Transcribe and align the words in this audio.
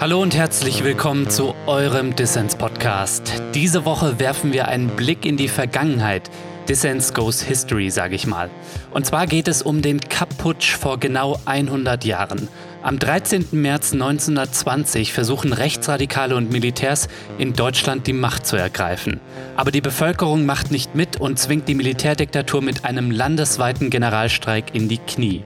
Hallo 0.00 0.22
und 0.22 0.34
herzlich 0.34 0.82
willkommen 0.82 1.28
zu 1.28 1.54
eurem 1.66 2.16
Dissens-Podcast. 2.16 3.34
Diese 3.52 3.84
Woche 3.84 4.18
werfen 4.18 4.50
wir 4.54 4.66
einen 4.66 4.88
Blick 4.88 5.26
in 5.26 5.36
die 5.36 5.46
Vergangenheit. 5.46 6.30
Dissens 6.70 7.12
Goes 7.12 7.42
History, 7.42 7.90
sage 7.90 8.14
ich 8.14 8.26
mal. 8.26 8.48
Und 8.92 9.04
zwar 9.04 9.26
geht 9.26 9.46
es 9.46 9.60
um 9.60 9.82
den 9.82 10.00
Kapp-Putsch 10.00 10.74
vor 10.74 10.98
genau 10.98 11.38
100 11.44 12.06
Jahren. 12.06 12.48
Am 12.82 12.98
13. 12.98 13.48
März 13.52 13.92
1920 13.92 15.12
versuchen 15.12 15.52
Rechtsradikale 15.52 16.34
und 16.34 16.50
Militärs 16.50 17.08
in 17.36 17.52
Deutschland 17.52 18.06
die 18.06 18.14
Macht 18.14 18.46
zu 18.46 18.56
ergreifen. 18.56 19.20
Aber 19.54 19.70
die 19.70 19.82
Bevölkerung 19.82 20.46
macht 20.46 20.70
nicht 20.70 20.94
mit 20.94 21.20
und 21.20 21.38
zwingt 21.38 21.68
die 21.68 21.74
Militärdiktatur 21.74 22.62
mit 22.62 22.86
einem 22.86 23.10
landesweiten 23.10 23.90
Generalstreik 23.90 24.74
in 24.74 24.88
die 24.88 24.96
Knie. 24.96 25.44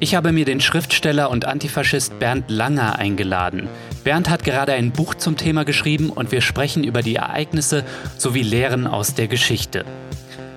Ich 0.00 0.14
habe 0.14 0.32
mir 0.32 0.44
den 0.44 0.60
Schriftsteller 0.60 1.30
und 1.30 1.46
Antifaschist 1.46 2.18
Bernd 2.18 2.50
Langer 2.50 2.98
eingeladen. 2.98 3.68
Bernd 4.04 4.28
hat 4.28 4.44
gerade 4.44 4.74
ein 4.74 4.92
Buch 4.92 5.14
zum 5.14 5.38
Thema 5.38 5.64
geschrieben 5.64 6.10
und 6.10 6.30
wir 6.30 6.42
sprechen 6.42 6.84
über 6.84 7.00
die 7.00 7.16
Ereignisse 7.16 7.84
sowie 8.18 8.42
Lehren 8.42 8.86
aus 8.86 9.14
der 9.14 9.28
Geschichte. 9.28 9.86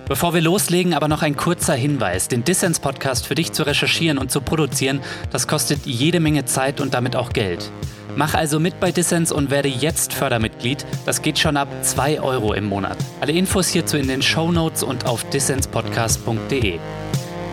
Bevor 0.09 0.33
wir 0.33 0.41
loslegen, 0.41 0.95
aber 0.95 1.07
noch 1.07 1.21
ein 1.21 1.37
kurzer 1.37 1.75
Hinweis. 1.75 2.27
Den 2.27 2.43
Dissens-Podcast 2.43 3.27
für 3.27 3.35
dich 3.35 3.51
zu 3.51 3.61
recherchieren 3.61 4.17
und 4.17 4.31
zu 4.31 4.41
produzieren, 4.41 5.01
das 5.31 5.47
kostet 5.47 5.85
jede 5.85 6.19
Menge 6.19 6.45
Zeit 6.45 6.81
und 6.81 6.95
damit 6.95 7.15
auch 7.15 7.29
Geld. 7.29 7.71
Mach 8.15 8.33
also 8.33 8.59
mit 8.59 8.79
bei 8.79 8.91
Dissens 8.91 9.31
und 9.31 9.51
werde 9.51 9.69
jetzt 9.69 10.13
Fördermitglied. 10.15 10.83
Das 11.05 11.21
geht 11.21 11.37
schon 11.37 11.57
ab 11.57 11.67
2 11.83 12.21
Euro 12.21 12.53
im 12.53 12.65
Monat. 12.65 12.97
Alle 13.21 13.33
Infos 13.33 13.67
hierzu 13.67 13.97
in 13.97 14.07
den 14.07 14.23
Show 14.23 14.51
Notes 14.51 14.81
und 14.81 15.05
auf 15.05 15.23
dissenspodcast.de. 15.29 16.79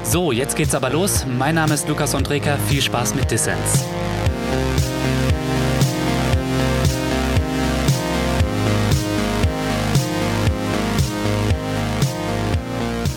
So, 0.03 0.33
jetzt 0.33 0.57
geht's 0.57 0.75
aber 0.75 0.89
los. 0.89 1.27
Mein 1.39 1.57
Name 1.57 1.75
ist 1.75 1.87
Lukas 1.89 2.15
Andreka. 2.15 2.57
Viel 2.69 2.81
Spaß 2.81 3.15
mit 3.17 3.31
Dissens. 3.31 3.85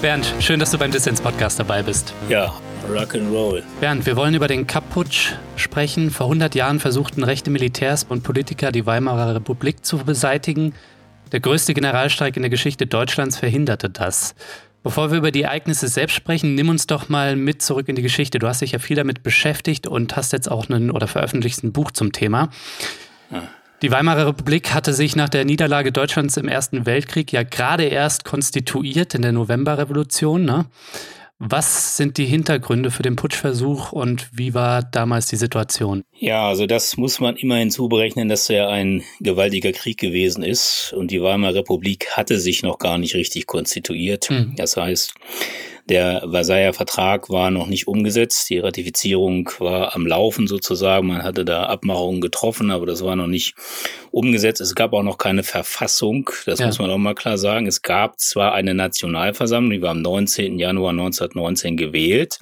Bernd, 0.01 0.33
schön, 0.39 0.61
dass 0.61 0.71
du 0.71 0.77
beim 0.77 0.91
Dissens 0.91 1.19
Podcast 1.19 1.59
dabei 1.59 1.83
bist. 1.83 2.13
Ja, 2.29 2.53
Rock'n'Roll. 2.89 3.63
Bernd, 3.81 4.05
wir 4.05 4.15
wollen 4.15 4.33
über 4.33 4.47
den 4.47 4.65
Kapp-Putsch 4.65 5.33
sprechen. 5.57 6.09
Vor 6.09 6.27
100 6.27 6.55
Jahren 6.55 6.79
versuchten 6.79 7.21
rechte 7.21 7.49
Militärs 7.49 8.05
und 8.05 8.23
Politiker 8.23 8.71
die 8.71 8.85
Weimarer 8.85 9.35
Republik 9.35 9.83
zu 9.83 9.97
beseitigen. 9.97 10.73
Der 11.33 11.41
größte 11.41 11.73
Generalstreik 11.73 12.37
in 12.37 12.43
der 12.43 12.49
Geschichte 12.49 12.87
Deutschlands 12.87 13.37
verhinderte 13.37 13.89
das. 13.89 14.35
Bevor 14.83 15.11
wir 15.11 15.17
über 15.17 15.31
die 15.31 15.41
Ereignisse 15.41 15.89
selbst 15.89 16.15
sprechen, 16.15 16.55
nimm 16.55 16.69
uns 16.69 16.87
doch 16.87 17.09
mal 17.09 17.35
mit 17.35 17.61
zurück 17.61 17.89
in 17.89 17.97
die 17.97 18.01
Geschichte. 18.01 18.39
Du 18.39 18.47
hast 18.47 18.61
dich 18.61 18.71
ja 18.71 18.79
viel 18.79 18.95
damit 18.95 19.21
beschäftigt 19.21 19.85
und 19.85 20.15
hast 20.15 20.31
jetzt 20.31 20.49
auch 20.49 20.69
einen 20.69 20.91
oder 20.91 21.07
veröffentlicht 21.07 21.61
ein 21.65 21.73
Buch 21.73 21.91
zum 21.91 22.13
Thema. 22.13 22.47
Ja. 23.31 23.43
Die 23.81 23.91
Weimarer 23.91 24.27
Republik 24.27 24.73
hatte 24.73 24.93
sich 24.93 25.15
nach 25.15 25.29
der 25.29 25.45
Niederlage 25.45 25.93
Deutschlands 25.93 26.35
im 26.35 26.49
Ersten 26.49 26.85
Weltkrieg 26.85 27.31
ja 27.31 27.43
gerade 27.43 27.85
erst 27.85 28.25
konstituiert 28.25 29.15
in 29.15 29.21
der 29.21 29.31
Novemberrevolution. 29.31 30.43
Ne? 30.43 30.65
Was 31.41 31.95
sind 31.95 32.17
die 32.17 32.25
Hintergründe 32.25 32.91
für 32.91 33.03
den 33.03 33.15
Putschversuch 33.15 33.93
und 33.93 34.27
wie 34.33 34.53
war 34.53 34.83
damals 34.83 35.27
die 35.27 35.37
Situation? 35.37 36.03
Ja, 36.13 36.49
also 36.49 36.65
das 36.65 36.97
muss 36.97 37.21
man 37.21 37.37
immer 37.37 37.55
hinzuberechnen, 37.55 38.27
dass 38.27 38.49
er 38.49 38.67
ein 38.67 39.03
gewaltiger 39.21 39.71
Krieg 39.71 39.97
gewesen 39.97 40.43
ist 40.43 40.93
und 40.97 41.11
die 41.11 41.21
Weimarer 41.21 41.55
Republik 41.55 42.09
hatte 42.11 42.37
sich 42.37 42.61
noch 42.63 42.79
gar 42.79 42.97
nicht 42.97 43.15
richtig 43.15 43.47
konstituiert. 43.47 44.29
Mhm. 44.29 44.55
Das 44.57 44.75
heißt, 44.75 45.13
der 45.89 46.27
Versailler 46.29 46.73
Vertrag 46.73 47.29
war 47.29 47.51
noch 47.51 47.67
nicht 47.67 47.87
umgesetzt. 47.87 48.49
Die 48.49 48.59
Ratifizierung 48.59 49.49
war 49.59 49.95
am 49.95 50.05
Laufen 50.05 50.47
sozusagen. 50.47 51.07
Man 51.07 51.23
hatte 51.23 51.45
da 51.45 51.63
Abmachungen 51.63 52.21
getroffen, 52.21 52.71
aber 52.71 52.85
das 52.85 53.03
war 53.03 53.15
noch 53.15 53.27
nicht 53.27 53.55
umgesetzt. 54.11 54.61
Es 54.61 54.75
gab 54.75 54.93
auch 54.93 55.03
noch 55.03 55.17
keine 55.17 55.43
Verfassung. 55.43 56.29
Das 56.45 56.59
ja. 56.59 56.67
muss 56.67 56.79
man 56.79 56.91
auch 56.91 56.97
mal 56.97 57.15
klar 57.15 57.37
sagen. 57.37 57.65
Es 57.65 57.81
gab 57.81 58.19
zwar 58.19 58.53
eine 58.53 58.73
Nationalversammlung, 58.73 59.71
die 59.71 59.81
war 59.81 59.91
am 59.91 60.01
19. 60.01 60.59
Januar 60.59 60.91
1919 60.91 61.75
gewählt, 61.75 62.37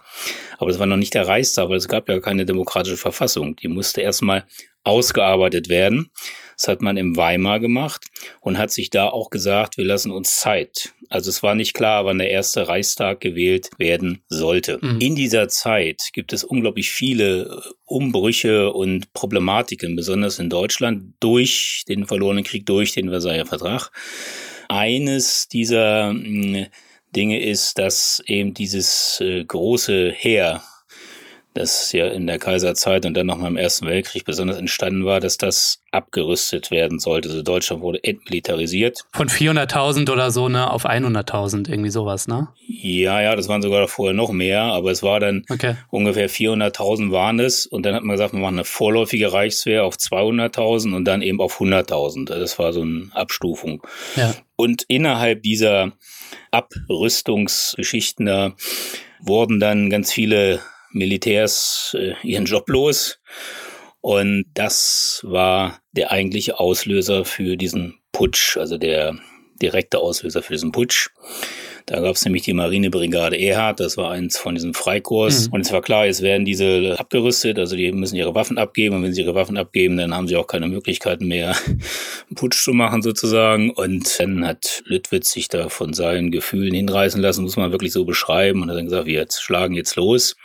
aber 0.57 0.69
es 0.69 0.79
war 0.79 0.85
noch 0.85 0.97
nicht 0.97 1.13
der 1.13 1.27
Reichstag, 1.27 1.69
weil 1.69 1.77
es 1.77 1.87
gab 1.87 2.09
ja 2.09 2.19
keine 2.19 2.45
demokratische 2.45 2.97
Verfassung. 2.97 3.55
Die 3.55 3.69
musste 3.69 4.01
erstmal 4.01 4.45
ausgearbeitet 4.83 5.69
werden. 5.69 6.11
Das 6.57 6.67
hat 6.67 6.81
man 6.81 6.97
im 6.97 7.15
Weimar 7.15 7.59
gemacht 7.59 8.05
und 8.41 8.57
hat 8.57 8.71
sich 8.71 8.89
da 8.89 9.07
auch 9.07 9.29
gesagt, 9.29 9.77
wir 9.77 9.85
lassen 9.85 10.11
uns 10.11 10.37
Zeit. 10.39 10.93
Also 11.09 11.29
es 11.29 11.43
war 11.43 11.55
nicht 11.55 11.73
klar, 11.73 12.05
wann 12.05 12.17
der 12.17 12.31
erste 12.31 12.67
Reichstag 12.67 13.21
gewählt 13.21 13.69
werden 13.77 14.23
sollte. 14.27 14.79
Mhm. 14.81 14.99
In 14.99 15.15
dieser 15.15 15.47
Zeit 15.49 16.09
gibt 16.13 16.33
es 16.33 16.43
unglaublich 16.43 16.89
viele 16.89 17.61
Umbrüche 17.85 18.73
und 18.73 19.13
Problematiken, 19.13 19.95
besonders 19.95 20.39
in 20.39 20.49
Deutschland, 20.49 21.13
durch 21.19 21.83
den 21.87 22.05
verlorenen 22.07 22.43
Krieg, 22.43 22.65
durch 22.65 22.91
den 22.91 23.09
Versailler 23.09 23.45
Vertrag. 23.45 23.91
Eines 24.67 25.47
dieser 25.47 26.09
hm, 26.09 26.65
Dinge 27.15 27.41
ist, 27.41 27.77
dass 27.77 28.21
eben 28.25 28.53
dieses 28.53 29.19
äh, 29.21 29.45
große 29.45 30.11
Heer 30.11 30.61
das 31.57 31.91
ja 31.91 32.07
in 32.07 32.27
der 32.27 32.39
Kaiserzeit 32.39 33.05
und 33.05 33.15
dann 33.15 33.27
nochmal 33.27 33.51
im 33.51 33.57
Ersten 33.57 33.85
Weltkrieg 33.87 34.25
besonders 34.25 34.57
entstanden 34.57 35.05
war, 35.05 35.19
dass 35.19 35.37
das 35.37 35.81
abgerüstet 35.91 36.71
werden 36.71 36.99
sollte. 36.99 37.29
Also 37.29 37.41
Deutschland 37.41 37.81
wurde 37.81 38.03
entmilitarisiert. 38.03 39.01
Von 39.11 39.29
400.000 39.29 40.11
oder 40.11 40.31
so 40.31 40.49
ne, 40.49 40.69
auf 40.71 40.85
100.000, 40.85 41.69
irgendwie 41.69 41.89
sowas, 41.89 42.27
ne? 42.27 42.49
Ja, 42.67 43.21
ja, 43.21 43.35
das 43.35 43.47
waren 43.47 43.61
sogar 43.61 43.87
vorher 43.87 44.13
noch 44.13 44.31
mehr, 44.31 44.61
aber 44.61 44.91
es 44.91 45.03
war 45.03 45.19
dann 45.19 45.43
okay. 45.49 45.75
ungefähr 45.89 46.29
400.000 46.29 47.11
waren 47.11 47.39
es 47.39 47.65
und 47.65 47.85
dann 47.85 47.95
hat 47.95 48.03
man 48.03 48.15
gesagt, 48.15 48.33
wir 48.33 48.39
machen 48.39 48.55
eine 48.55 48.65
vorläufige 48.65 49.33
Reichswehr 49.33 49.83
auf 49.83 49.95
200.000 49.95 50.95
und 50.95 51.05
dann 51.05 51.21
eben 51.21 51.41
auf 51.41 51.59
100.000. 51.59 52.25
Das 52.25 52.59
war 52.59 52.73
so 52.73 52.81
eine 52.81 53.09
Abstufung. 53.13 53.81
Ja. 54.15 54.33
Und 54.55 54.83
innerhalb 54.87 55.43
dieser 55.43 55.93
Abrüstungsgeschichten 56.51 58.25
da 58.25 58.53
wurden 59.19 59.59
dann 59.59 59.89
ganz 59.89 60.11
viele 60.11 60.59
Militärs 60.91 61.95
äh, 61.97 62.13
ihren 62.23 62.45
Job 62.45 62.69
los. 62.69 63.19
Und 64.01 64.45
das 64.53 65.21
war 65.23 65.79
der 65.91 66.11
eigentliche 66.11 66.59
Auslöser 66.59 67.25
für 67.25 67.57
diesen 67.57 67.99
Putsch, 68.11 68.57
also 68.57 68.77
der 68.77 69.17
direkte 69.61 69.99
Auslöser 69.99 70.41
für 70.41 70.53
diesen 70.53 70.71
Putsch. 70.71 71.09
Da 71.87 72.01
gab 72.01 72.17
es 72.17 72.25
nämlich 72.25 72.41
die 72.41 72.51
Marinebrigade 72.51 73.39
Erhard, 73.39 73.79
das 73.79 73.95
war 73.95 74.11
eins 74.11 74.37
von 74.37 74.55
diesem 74.55 74.73
Freikurs. 74.73 75.47
Mhm. 75.47 75.53
Und 75.53 75.61
es 75.61 75.71
war 75.71 75.81
klar, 75.81 76.05
es 76.05 76.21
werden 76.21 76.43
diese 76.43 76.95
abgerüstet, 76.99 77.57
also 77.57 77.77
die 77.77 77.89
müssen 77.93 78.17
ihre 78.17 78.35
Waffen 78.35 78.57
abgeben. 78.57 78.97
Und 78.97 79.03
wenn 79.03 79.13
sie 79.13 79.21
ihre 79.21 79.35
Waffen 79.35 79.55
abgeben, 79.55 79.95
dann 79.95 80.13
haben 80.13 80.27
sie 80.27 80.35
auch 80.35 80.47
keine 80.47 80.67
Möglichkeiten 80.67 81.27
mehr, 81.27 81.55
einen 81.65 81.79
Putsch 82.35 82.61
zu 82.61 82.73
machen 82.73 83.01
sozusagen. 83.01 83.69
Und 83.69 84.19
dann 84.19 84.45
hat 84.45 84.83
Lüttwitz 84.85 85.31
sich 85.31 85.47
da 85.47 85.69
von 85.69 85.93
seinen 85.93 86.29
Gefühlen 86.29 86.73
hinreißen 86.73 87.21
lassen, 87.21 87.43
muss 87.43 87.55
man 87.55 87.71
wirklich 87.71 87.93
so 87.93 88.03
beschreiben. 88.03 88.61
Und 88.61 88.69
hat 88.69 88.75
dann 88.75 88.85
gesagt, 88.85 89.05
wir 89.05 89.13
jetzt 89.13 89.41
schlagen 89.41 89.73
jetzt 89.73 89.95
los. 89.95 90.35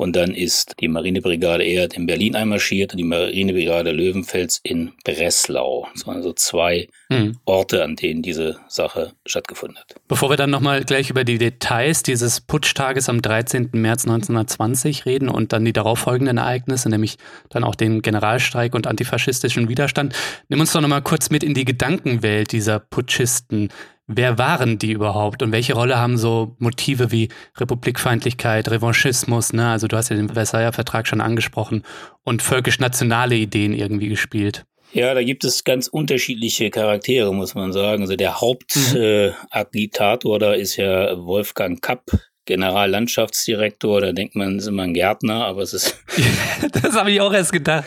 Und 0.00 0.16
dann 0.16 0.30
ist 0.30 0.76
die 0.80 0.88
Marinebrigade 0.88 1.62
Erd 1.62 1.92
in 1.92 2.06
Berlin 2.06 2.34
einmarschiert 2.34 2.94
und 2.94 2.96
die 2.96 3.04
Marinebrigade 3.04 3.92
Löwenfels 3.92 4.58
in 4.62 4.92
Breslau. 5.04 5.88
Das 5.92 6.06
waren 6.06 6.22
so 6.22 6.32
zwei 6.32 6.88
mhm. 7.10 7.36
Orte, 7.44 7.84
an 7.84 7.96
denen 7.96 8.22
diese 8.22 8.56
Sache 8.66 9.12
stattgefunden 9.26 9.78
hat. 9.78 9.96
Bevor 10.08 10.30
wir 10.30 10.38
dann 10.38 10.48
nochmal 10.48 10.84
gleich 10.84 11.10
über 11.10 11.24
die 11.24 11.36
Details 11.36 12.02
dieses 12.02 12.40
Putschtages 12.40 13.10
am 13.10 13.20
13. 13.20 13.68
März 13.72 14.04
1920 14.04 15.04
reden 15.04 15.28
und 15.28 15.52
dann 15.52 15.66
die 15.66 15.74
darauffolgenden 15.74 16.38
Ereignisse, 16.38 16.88
nämlich 16.88 17.18
dann 17.50 17.62
auch 17.62 17.74
den 17.74 18.00
Generalstreik 18.00 18.74
und 18.74 18.86
antifaschistischen 18.86 19.68
Widerstand, 19.68 20.14
nimm 20.48 20.60
uns 20.60 20.72
doch 20.72 20.80
nochmal 20.80 21.02
kurz 21.02 21.28
mit 21.28 21.44
in 21.44 21.52
die 21.52 21.66
Gedankenwelt 21.66 22.52
dieser 22.52 22.78
Putschisten. 22.78 23.68
Wer 24.12 24.38
waren 24.38 24.76
die 24.76 24.90
überhaupt 24.90 25.40
und 25.40 25.52
welche 25.52 25.74
Rolle 25.74 25.96
haben 25.96 26.18
so 26.18 26.56
Motive 26.58 27.12
wie 27.12 27.28
Republikfeindlichkeit, 27.58 28.68
Revanchismus, 28.68 29.52
ne? 29.52 29.68
also 29.70 29.86
du 29.86 29.96
hast 29.96 30.08
ja 30.08 30.16
den 30.16 30.30
Versailler 30.30 30.72
Vertrag 30.72 31.06
schon 31.06 31.20
angesprochen, 31.20 31.84
und 32.24 32.42
völkisch-nationale 32.42 33.36
Ideen 33.36 33.72
irgendwie 33.72 34.08
gespielt? 34.08 34.64
Ja, 34.92 35.14
da 35.14 35.22
gibt 35.22 35.44
es 35.44 35.62
ganz 35.62 35.86
unterschiedliche 35.86 36.70
Charaktere, 36.70 37.32
muss 37.32 37.54
man 37.54 37.72
sagen. 37.72 38.02
Also 38.02 38.16
der 38.16 38.40
Hauptagitator 38.40 40.38
mhm. 40.38 40.42
äh, 40.42 40.44
da 40.44 40.54
ist 40.54 40.74
ja 40.76 41.16
Wolfgang 41.24 41.80
Kapp, 41.80 42.10
Generallandschaftsdirektor, 42.46 44.00
da 44.00 44.12
denkt 44.12 44.34
man, 44.34 44.58
ist 44.58 44.66
immer 44.66 44.82
ein 44.82 44.94
Gärtner, 44.94 45.44
aber 45.44 45.62
es 45.62 45.72
ist. 45.72 46.02
das 46.72 46.94
habe 46.94 47.10
ich 47.10 47.20
auch 47.20 47.32
erst 47.32 47.52
gedacht. 47.52 47.86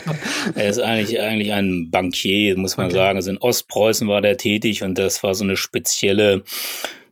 er 0.54 0.68
ist 0.68 0.80
eigentlich, 0.80 1.20
eigentlich 1.20 1.52
ein 1.52 1.90
Bankier, 1.90 2.56
muss 2.56 2.76
man 2.76 2.86
okay. 2.86 2.94
sagen. 2.94 3.16
Also 3.16 3.30
in 3.30 3.38
Ostpreußen 3.38 4.08
war 4.08 4.20
der 4.20 4.36
tätig 4.36 4.82
und 4.82 4.98
das 4.98 5.22
war 5.22 5.34
so 5.34 5.44
eine 5.44 5.56
spezielle 5.56 6.42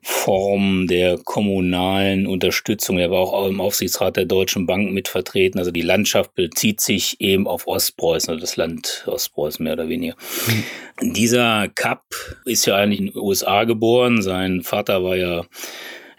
Form 0.04 0.88
der 0.88 1.16
kommunalen 1.16 2.26
Unterstützung. 2.26 2.98
Er 2.98 3.12
war 3.12 3.20
auch 3.20 3.46
im 3.46 3.60
Aufsichtsrat 3.60 4.16
der 4.16 4.24
Deutschen 4.24 4.66
Bank 4.66 4.90
mit 4.90 5.06
vertreten. 5.06 5.60
Also 5.60 5.70
die 5.70 5.80
Landschaft 5.80 6.34
bezieht 6.34 6.80
sich 6.80 7.20
eben 7.20 7.46
auf 7.46 7.68
Ostpreußen, 7.68 8.30
also 8.30 8.40
das 8.40 8.56
Land 8.56 9.04
Ostpreußen 9.06 9.62
mehr 9.62 9.74
oder 9.74 9.88
weniger. 9.88 10.16
Mhm. 10.48 11.12
Dieser 11.12 11.68
Kapp 11.68 12.02
ist 12.44 12.66
ja 12.66 12.74
eigentlich 12.74 12.98
in 12.98 13.06
den 13.06 13.16
USA 13.16 13.62
geboren. 13.62 14.22
Sein 14.22 14.62
Vater 14.62 15.04
war 15.04 15.16
ja 15.16 15.44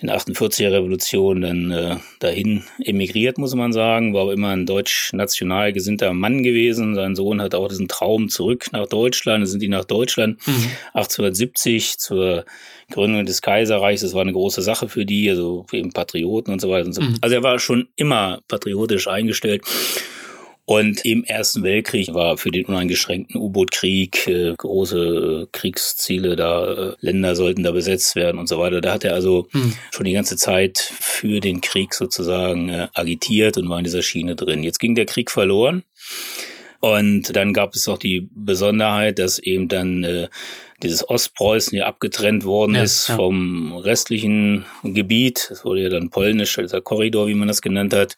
in 0.03 0.07
der 0.07 0.19
48er 0.19 0.69
Revolution 0.69 1.41
dann 1.41 1.71
äh, 1.71 1.95
dahin 2.19 2.63
emigriert, 2.83 3.37
muss 3.37 3.55
man 3.55 3.71
sagen, 3.71 4.13
war 4.13 4.23
aber 4.23 4.33
immer 4.33 4.49
ein 4.49 4.65
deutsch-national 4.65 5.71
gesinnter 5.71 6.11
Mann 6.11 6.43
gewesen. 6.43 6.93
Sein 6.93 7.15
Sohn 7.15 7.41
hat 7.41 7.55
auch 7.55 7.69
diesen 7.69 7.87
Traum 7.87 8.27
zurück 8.27 8.65
nach 8.73 8.85
Deutschland. 8.87 9.43
Dann 9.43 9.47
sind 9.47 9.61
die 9.61 9.69
nach 9.69 9.85
Deutschland 9.85 10.45
mhm. 10.45 10.71
1870 10.93 11.99
zur 11.99 12.43
Gründung 12.91 13.25
des 13.25 13.41
Kaiserreichs. 13.41 14.01
Das 14.01 14.13
war 14.13 14.21
eine 14.21 14.33
große 14.33 14.61
Sache 14.61 14.89
für 14.89 15.05
die, 15.05 15.29
also 15.29 15.65
eben 15.71 15.93
Patrioten 15.93 16.51
und 16.51 16.59
so 16.59 16.69
weiter. 16.69 16.87
Und 16.87 16.93
so. 16.93 17.01
Mhm. 17.01 17.15
Also 17.21 17.35
er 17.37 17.43
war 17.43 17.57
schon 17.59 17.87
immer 17.95 18.41
patriotisch 18.49 19.07
eingestellt. 19.07 19.63
Und 20.65 21.03
im 21.03 21.25
Ersten 21.25 21.63
Weltkrieg 21.63 22.13
war 22.13 22.37
für 22.37 22.49
den 22.49 22.65
uneingeschränkten 22.65 23.39
U-Boot-Krieg 23.39 24.27
äh, 24.27 24.53
große 24.57 25.43
äh, 25.43 25.47
Kriegsziele 25.51 26.37
da, 26.37 26.73
äh, 26.73 26.95
Länder 27.01 27.35
sollten 27.35 27.63
da 27.63 27.71
besetzt 27.71 28.15
werden 28.15 28.39
und 28.39 28.47
so 28.47 28.59
weiter. 28.59 28.79
Da 28.79 28.93
hat 28.93 29.03
er 29.03 29.13
also 29.13 29.47
hm. 29.51 29.73
schon 29.91 30.05
die 30.05 30.13
ganze 30.13 30.37
Zeit 30.37 30.77
für 30.77 31.41
den 31.41 31.59
Krieg 31.59 31.93
sozusagen 31.93 32.69
äh, 32.69 32.87
agitiert 32.93 33.57
und 33.57 33.67
war 33.67 33.79
in 33.79 33.83
dieser 33.83 34.03
Schiene 34.03 34.35
drin. 34.35 34.63
Jetzt 34.63 34.79
ging 34.79 34.95
der 34.95 35.05
Krieg 35.05 35.31
verloren. 35.31 35.83
Und 36.79 37.35
dann 37.35 37.53
gab 37.53 37.75
es 37.75 37.87
auch 37.87 37.97
die 37.97 38.29
Besonderheit, 38.33 39.19
dass 39.19 39.39
eben 39.39 39.69
dann 39.69 40.03
äh, 40.03 40.27
dieses 40.81 41.07
Ostpreußen 41.07 41.71
hier 41.71 41.87
abgetrennt 41.87 42.43
worden 42.43 42.75
ja, 42.75 42.83
ist 42.83 43.07
ja. 43.07 43.15
vom 43.15 43.73
restlichen 43.73 44.65
Gebiet. 44.83 45.47
Das 45.49 45.63
wurde 45.63 45.83
ja 45.83 45.89
dann 45.89 46.09
polnisch, 46.09 46.55
dieser 46.55 46.81
Korridor, 46.81 47.27
wie 47.27 47.35
man 47.35 47.47
das 47.47 47.61
genannt 47.61 47.93
hat. 47.93 48.17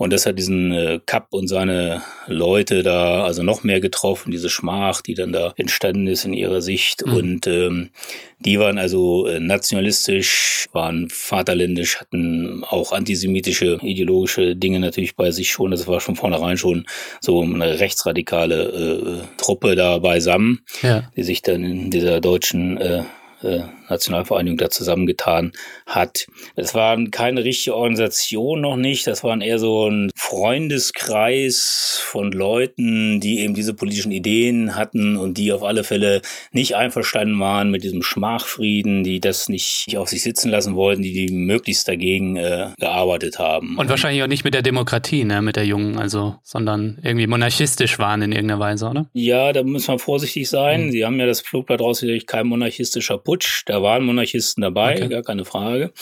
Und 0.00 0.14
das 0.14 0.24
hat 0.24 0.38
diesen 0.38 0.72
äh, 0.72 0.98
Kapp 1.04 1.26
und 1.34 1.46
seine 1.46 2.00
Leute 2.26 2.82
da 2.82 3.22
also 3.22 3.42
noch 3.42 3.64
mehr 3.64 3.80
getroffen, 3.80 4.30
diese 4.30 4.48
Schmach, 4.48 5.02
die 5.02 5.12
dann 5.12 5.30
da 5.30 5.52
entstanden 5.58 6.06
ist 6.06 6.24
in 6.24 6.32
ihrer 6.32 6.62
Sicht. 6.62 7.04
Mhm. 7.04 7.12
Und 7.12 7.46
ähm, 7.46 7.90
die 8.38 8.58
waren 8.58 8.78
also 8.78 9.26
äh, 9.26 9.40
nationalistisch, 9.40 10.70
waren 10.72 11.10
vaterländisch, 11.10 12.00
hatten 12.00 12.64
auch 12.64 12.92
antisemitische 12.92 13.78
ideologische 13.82 14.56
Dinge 14.56 14.80
natürlich 14.80 15.16
bei 15.16 15.32
sich 15.32 15.50
schon. 15.50 15.70
Das 15.70 15.86
war 15.86 16.00
schon 16.00 16.16
vornherein 16.16 16.56
schon 16.56 16.86
so 17.20 17.42
eine 17.42 17.78
rechtsradikale 17.78 18.62
äh, 18.62 19.36
Truppe 19.36 19.74
da 19.74 19.98
beisammen, 19.98 20.60
ja. 20.80 21.10
die 21.14 21.24
sich 21.24 21.42
dann 21.42 21.62
in 21.62 21.90
dieser 21.90 22.22
deutschen 22.22 22.78
äh, 22.78 23.02
äh, 23.42 23.64
Nationalvereinigung 23.90 24.58
da 24.58 24.70
zusammengetan 24.70 25.52
hat. 25.86 26.26
Es 26.56 26.74
waren 26.74 27.10
keine 27.10 27.44
richtige 27.44 27.74
Organisation 27.74 28.60
noch 28.60 28.76
nicht, 28.76 29.06
das 29.06 29.24
waren 29.24 29.40
eher 29.40 29.58
so 29.58 29.88
ein 29.88 30.10
Freundeskreis 30.16 32.00
von 32.02 32.32
Leuten, 32.32 33.20
die 33.20 33.40
eben 33.40 33.54
diese 33.54 33.74
politischen 33.74 34.12
Ideen 34.12 34.76
hatten 34.76 35.16
und 35.16 35.38
die 35.38 35.52
auf 35.52 35.62
alle 35.62 35.84
Fälle 35.84 36.22
nicht 36.52 36.76
einverstanden 36.76 37.38
waren 37.40 37.70
mit 37.70 37.84
diesem 37.84 38.02
Schmachfrieden, 38.02 39.04
die 39.04 39.20
das 39.20 39.48
nicht 39.48 39.96
auf 39.96 40.08
sich 40.08 40.22
sitzen 40.22 40.50
lassen 40.50 40.74
wollten, 40.74 41.02
die, 41.02 41.26
die 41.26 41.32
möglichst 41.32 41.88
dagegen 41.88 42.36
äh, 42.36 42.68
gearbeitet 42.78 43.38
haben. 43.38 43.76
Und 43.78 43.88
wahrscheinlich 43.88 44.22
auch 44.22 44.28
nicht 44.28 44.44
mit 44.44 44.54
der 44.54 44.62
Demokratie, 44.62 45.24
ne, 45.24 45.42
mit 45.42 45.56
der 45.56 45.66
Jungen, 45.66 45.98
also, 45.98 46.36
sondern 46.42 46.98
irgendwie 47.02 47.26
monarchistisch 47.26 47.98
waren 47.98 48.22
in 48.22 48.32
irgendeiner 48.32 48.60
Weise, 48.60 48.88
oder? 48.88 49.10
Ja, 49.12 49.52
da 49.52 49.62
muss 49.62 49.88
man 49.88 49.98
vorsichtig 49.98 50.48
sein. 50.48 50.86
Mhm. 50.86 50.90
Sie 50.92 51.04
haben 51.04 51.18
ja 51.18 51.26
das 51.26 51.40
Flugblatt 51.40 51.80
rausgekriegt, 51.80 52.26
kein 52.26 52.46
monarchistischer 52.46 53.18
Putsch. 53.18 53.62
Da 53.66 53.79
waren 53.82 54.04
Monarchisten 54.04 54.62
dabei, 54.62 54.96
okay. 54.96 55.08
gar 55.08 55.22
keine 55.22 55.44
Frage. 55.44 55.92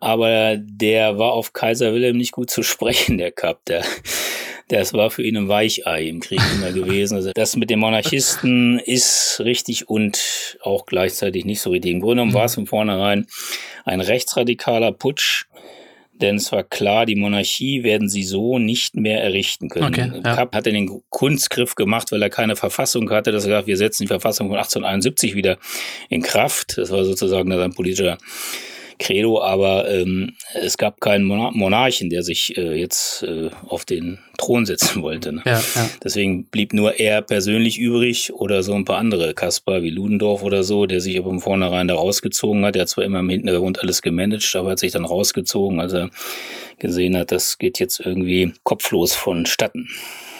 Aber 0.00 0.56
der 0.58 1.18
war 1.18 1.32
auf 1.32 1.52
Kaiser 1.52 1.92
Wilhelm 1.92 2.16
nicht 2.16 2.32
gut 2.32 2.50
zu 2.50 2.62
sprechen, 2.62 3.18
der 3.18 3.32
Cup. 3.32 3.64
Der, 3.64 3.84
das 4.68 4.92
war 4.92 5.10
für 5.10 5.22
ihn 5.22 5.36
ein 5.36 5.48
Weichei 5.48 6.04
im 6.04 6.20
Krieg 6.20 6.40
immer 6.54 6.72
gewesen. 6.72 7.16
Also 7.16 7.32
das 7.34 7.56
mit 7.56 7.70
den 7.70 7.78
Monarchisten 7.78 8.78
ist 8.78 9.40
richtig 9.42 9.88
und 9.88 10.58
auch 10.62 10.86
gleichzeitig 10.86 11.44
nicht 11.44 11.60
so 11.60 11.70
richtig. 11.70 11.92
Im 11.92 12.00
Grunde 12.00 12.16
genommen 12.16 12.34
war 12.34 12.44
es 12.44 12.54
von 12.54 12.66
vornherein 12.66 13.26
ein 13.84 14.00
rechtsradikaler 14.00 14.92
Putsch. 14.92 15.46
Denn 16.20 16.36
es 16.36 16.50
war 16.52 16.64
klar, 16.64 17.06
die 17.06 17.14
Monarchie 17.14 17.82
werden 17.82 18.08
sie 18.08 18.24
so 18.24 18.58
nicht 18.58 18.96
mehr 18.96 19.22
errichten 19.22 19.68
können. 19.68 19.86
Okay, 19.86 20.10
ja. 20.24 20.34
Kapp 20.34 20.54
hatte 20.54 20.72
den 20.72 21.02
Kunstgriff 21.10 21.74
gemacht, 21.74 22.10
weil 22.12 22.22
er 22.22 22.30
keine 22.30 22.56
Verfassung 22.56 23.08
hatte. 23.10 23.32
Das 23.32 23.44
gesagt, 23.44 23.66
wir 23.66 23.76
setzen 23.76 24.04
die 24.04 24.08
Verfassung 24.08 24.48
von 24.48 24.56
1871 24.56 25.34
wieder 25.34 25.58
in 26.08 26.22
Kraft. 26.22 26.78
Das 26.78 26.90
war 26.90 27.04
sozusagen 27.04 27.50
sein 27.50 27.72
politischer 27.72 28.18
Credo, 28.98 29.40
aber 29.40 29.88
ähm, 29.90 30.34
es 30.54 30.76
gab 30.76 31.00
keinen 31.00 31.24
Monarchen, 31.24 32.10
der 32.10 32.22
sich 32.22 32.56
äh, 32.56 32.74
jetzt 32.74 33.22
äh, 33.22 33.50
auf 33.66 33.84
den 33.84 34.18
Thron 34.36 34.66
setzen 34.66 35.02
wollte. 35.02 35.32
Ne? 35.32 35.42
Ja, 35.44 35.60
ja. 35.74 35.90
Deswegen 36.02 36.44
blieb 36.44 36.72
nur 36.72 36.98
er 36.98 37.22
persönlich 37.22 37.78
übrig 37.78 38.32
oder 38.32 38.62
so 38.62 38.74
ein 38.74 38.84
paar 38.84 38.98
andere, 38.98 39.34
Kaspar 39.34 39.82
wie 39.82 39.90
Ludendorff 39.90 40.42
oder 40.42 40.62
so, 40.62 40.86
der 40.86 41.00
sich 41.00 41.18
aber 41.18 41.30
im 41.30 41.40
Vornherein 41.40 41.88
da 41.88 41.94
rausgezogen 41.94 42.64
hat. 42.64 42.76
Er 42.76 42.82
hat 42.82 42.88
zwar 42.88 43.04
immer 43.04 43.20
im 43.20 43.28
Hintergrund 43.28 43.80
alles 43.80 44.02
gemanagt, 44.02 44.54
aber 44.56 44.70
hat 44.70 44.78
sich 44.78 44.92
dann 44.92 45.04
rausgezogen, 45.04 45.80
als 45.80 45.92
er 45.92 46.10
gesehen 46.78 47.16
hat, 47.16 47.32
das 47.32 47.58
geht 47.58 47.78
jetzt 47.78 48.00
irgendwie 48.00 48.52
kopflos 48.62 49.14
vonstatten. 49.14 49.88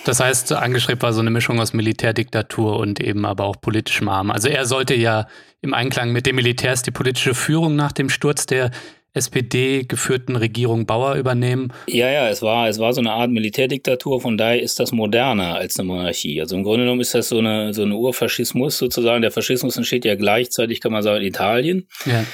Das 0.08 0.20
heißt, 0.20 0.54
angestrebt 0.54 1.02
war 1.02 1.12
so 1.12 1.20
eine 1.20 1.28
Mischung 1.28 1.60
aus 1.60 1.74
Militärdiktatur 1.74 2.78
und 2.78 2.98
eben 2.98 3.26
aber 3.26 3.44
auch 3.44 3.60
politischem 3.60 4.08
Arm. 4.08 4.30
Also 4.30 4.48
er 4.48 4.64
sollte 4.64 4.94
ja 4.94 5.26
im 5.60 5.74
Einklang 5.74 6.12
mit 6.12 6.24
den 6.24 6.34
Militärs 6.34 6.80
die 6.80 6.90
politische 6.90 7.34
Führung 7.34 7.76
nach 7.76 7.92
dem 7.92 8.08
Sturz 8.08 8.46
der 8.46 8.70
SPD-geführten 9.12 10.36
Regierung 10.36 10.86
Bauer 10.86 11.16
übernehmen. 11.16 11.74
Ja, 11.88 12.08
ja, 12.08 12.30
es 12.30 12.40
war, 12.40 12.70
es 12.70 12.78
war 12.78 12.94
so 12.94 13.02
eine 13.02 13.12
Art 13.12 13.30
Militärdiktatur, 13.30 14.22
von 14.22 14.38
daher 14.38 14.62
ist 14.62 14.80
das 14.80 14.92
moderner 14.92 15.56
als 15.56 15.78
eine 15.78 15.88
Monarchie. 15.88 16.40
Also 16.40 16.56
im 16.56 16.62
Grunde 16.62 16.84
genommen 16.84 17.02
ist 17.02 17.14
das 17.14 17.28
so 17.28 17.40
eine, 17.40 17.74
so 17.74 17.82
eine 17.82 17.94
Urfaschismus 17.94 18.78
sozusagen. 18.78 19.20
Der 19.20 19.30
Faschismus 19.30 19.76
entsteht 19.76 20.06
ja 20.06 20.14
gleichzeitig, 20.14 20.80
kann 20.80 20.92
man 20.92 21.02
sagen, 21.02 21.20
in 21.20 21.26
Italien. 21.26 21.86
Ja. 22.06 22.24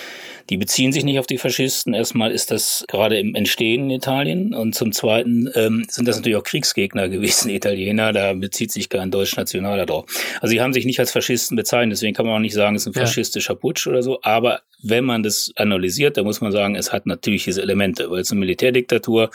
Die 0.50 0.56
beziehen 0.56 0.93
sich 0.93 1.05
nicht 1.05 1.19
auf 1.19 1.26
die 1.26 1.38
Faschisten. 1.38 1.94
Erstmal 1.94 2.31
ist 2.31 2.50
das 2.50 2.85
gerade 2.88 3.19
im 3.19 3.35
Entstehen 3.35 3.85
in 3.85 3.91
Italien 3.91 4.55
und 4.55 4.75
zum 4.75 4.93
Zweiten 4.93 5.49
ähm, 5.55 5.87
sind 5.88 6.06
das 6.06 6.17
natürlich 6.17 6.37
auch 6.37 6.44
Kriegsgegner 6.44 7.08
gewesen, 7.08 7.49
Italiener. 7.50 8.12
Da 8.12 8.32
bezieht 8.35 8.73
sich 8.73 8.88
kein 8.88 9.11
Deutsch-Nationaler 9.11 9.87
drauf. 9.87 10.06
Also 10.41 10.52
sie 10.52 10.61
haben 10.61 10.73
sich 10.73 10.85
nicht 10.85 11.00
als 11.00 11.12
Faschisten 11.12 11.56
bezeichnet, 11.56 11.93
deswegen 11.93 12.14
kann 12.14 12.26
man 12.26 12.37
auch 12.37 12.41
nicht 12.41 12.55
sagen, 12.55 12.76
es 12.76 12.82
ist 12.82 12.88
ein 12.88 12.94
faschistischer 12.94 13.55
Putsch 13.55 13.87
oder 13.87 14.02
so. 14.02 14.20
Aber 14.23 14.61
wenn 14.85 15.05
man 15.05 15.23
das 15.23 15.50
analysiert, 15.56 16.17
dann 16.17 16.26
muss 16.26 16.43
man 16.43 16.52
sagen, 16.52 16.76
es 16.76 16.93
hat 16.93 17.06
natürlich 17.06 17.44
diese 17.44 17.62
Elemente, 17.62 18.11
weil 18.11 18.20
es 18.20 18.31
eine 18.31 18.40
Militärdiktatur, 18.40 19.31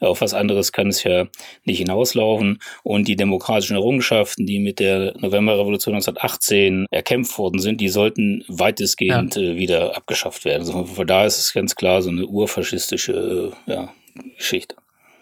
auf 0.00 0.22
was 0.22 0.32
anderes 0.32 0.72
kann 0.72 0.88
es 0.88 1.04
ja 1.04 1.26
nicht 1.64 1.78
hinauslaufen. 1.78 2.60
Und 2.82 3.06
die 3.06 3.16
demokratischen 3.16 3.76
Errungenschaften, 3.76 4.46
die 4.46 4.58
mit 4.58 4.80
der 4.80 5.12
Novemberrevolution 5.18 5.94
1918 5.94 6.86
erkämpft 6.90 7.38
worden 7.38 7.60
sind, 7.60 7.80
die 7.80 7.90
sollten 7.90 8.42
weitestgehend 8.48 9.36
ja. 9.36 9.42
äh, 9.42 9.56
wieder 9.56 9.96
abgeschafft 9.96 10.45
werden. 10.46 10.62
Also 10.62 10.84
von 10.84 11.06
da 11.06 11.26
ist 11.26 11.38
es 11.38 11.52
ganz 11.52 11.74
klar 11.74 12.00
so 12.00 12.08
eine 12.08 12.26
urfaschistische 12.26 13.52
äh, 13.66 13.72
ja, 13.72 13.92
Geschichte. 14.38 14.76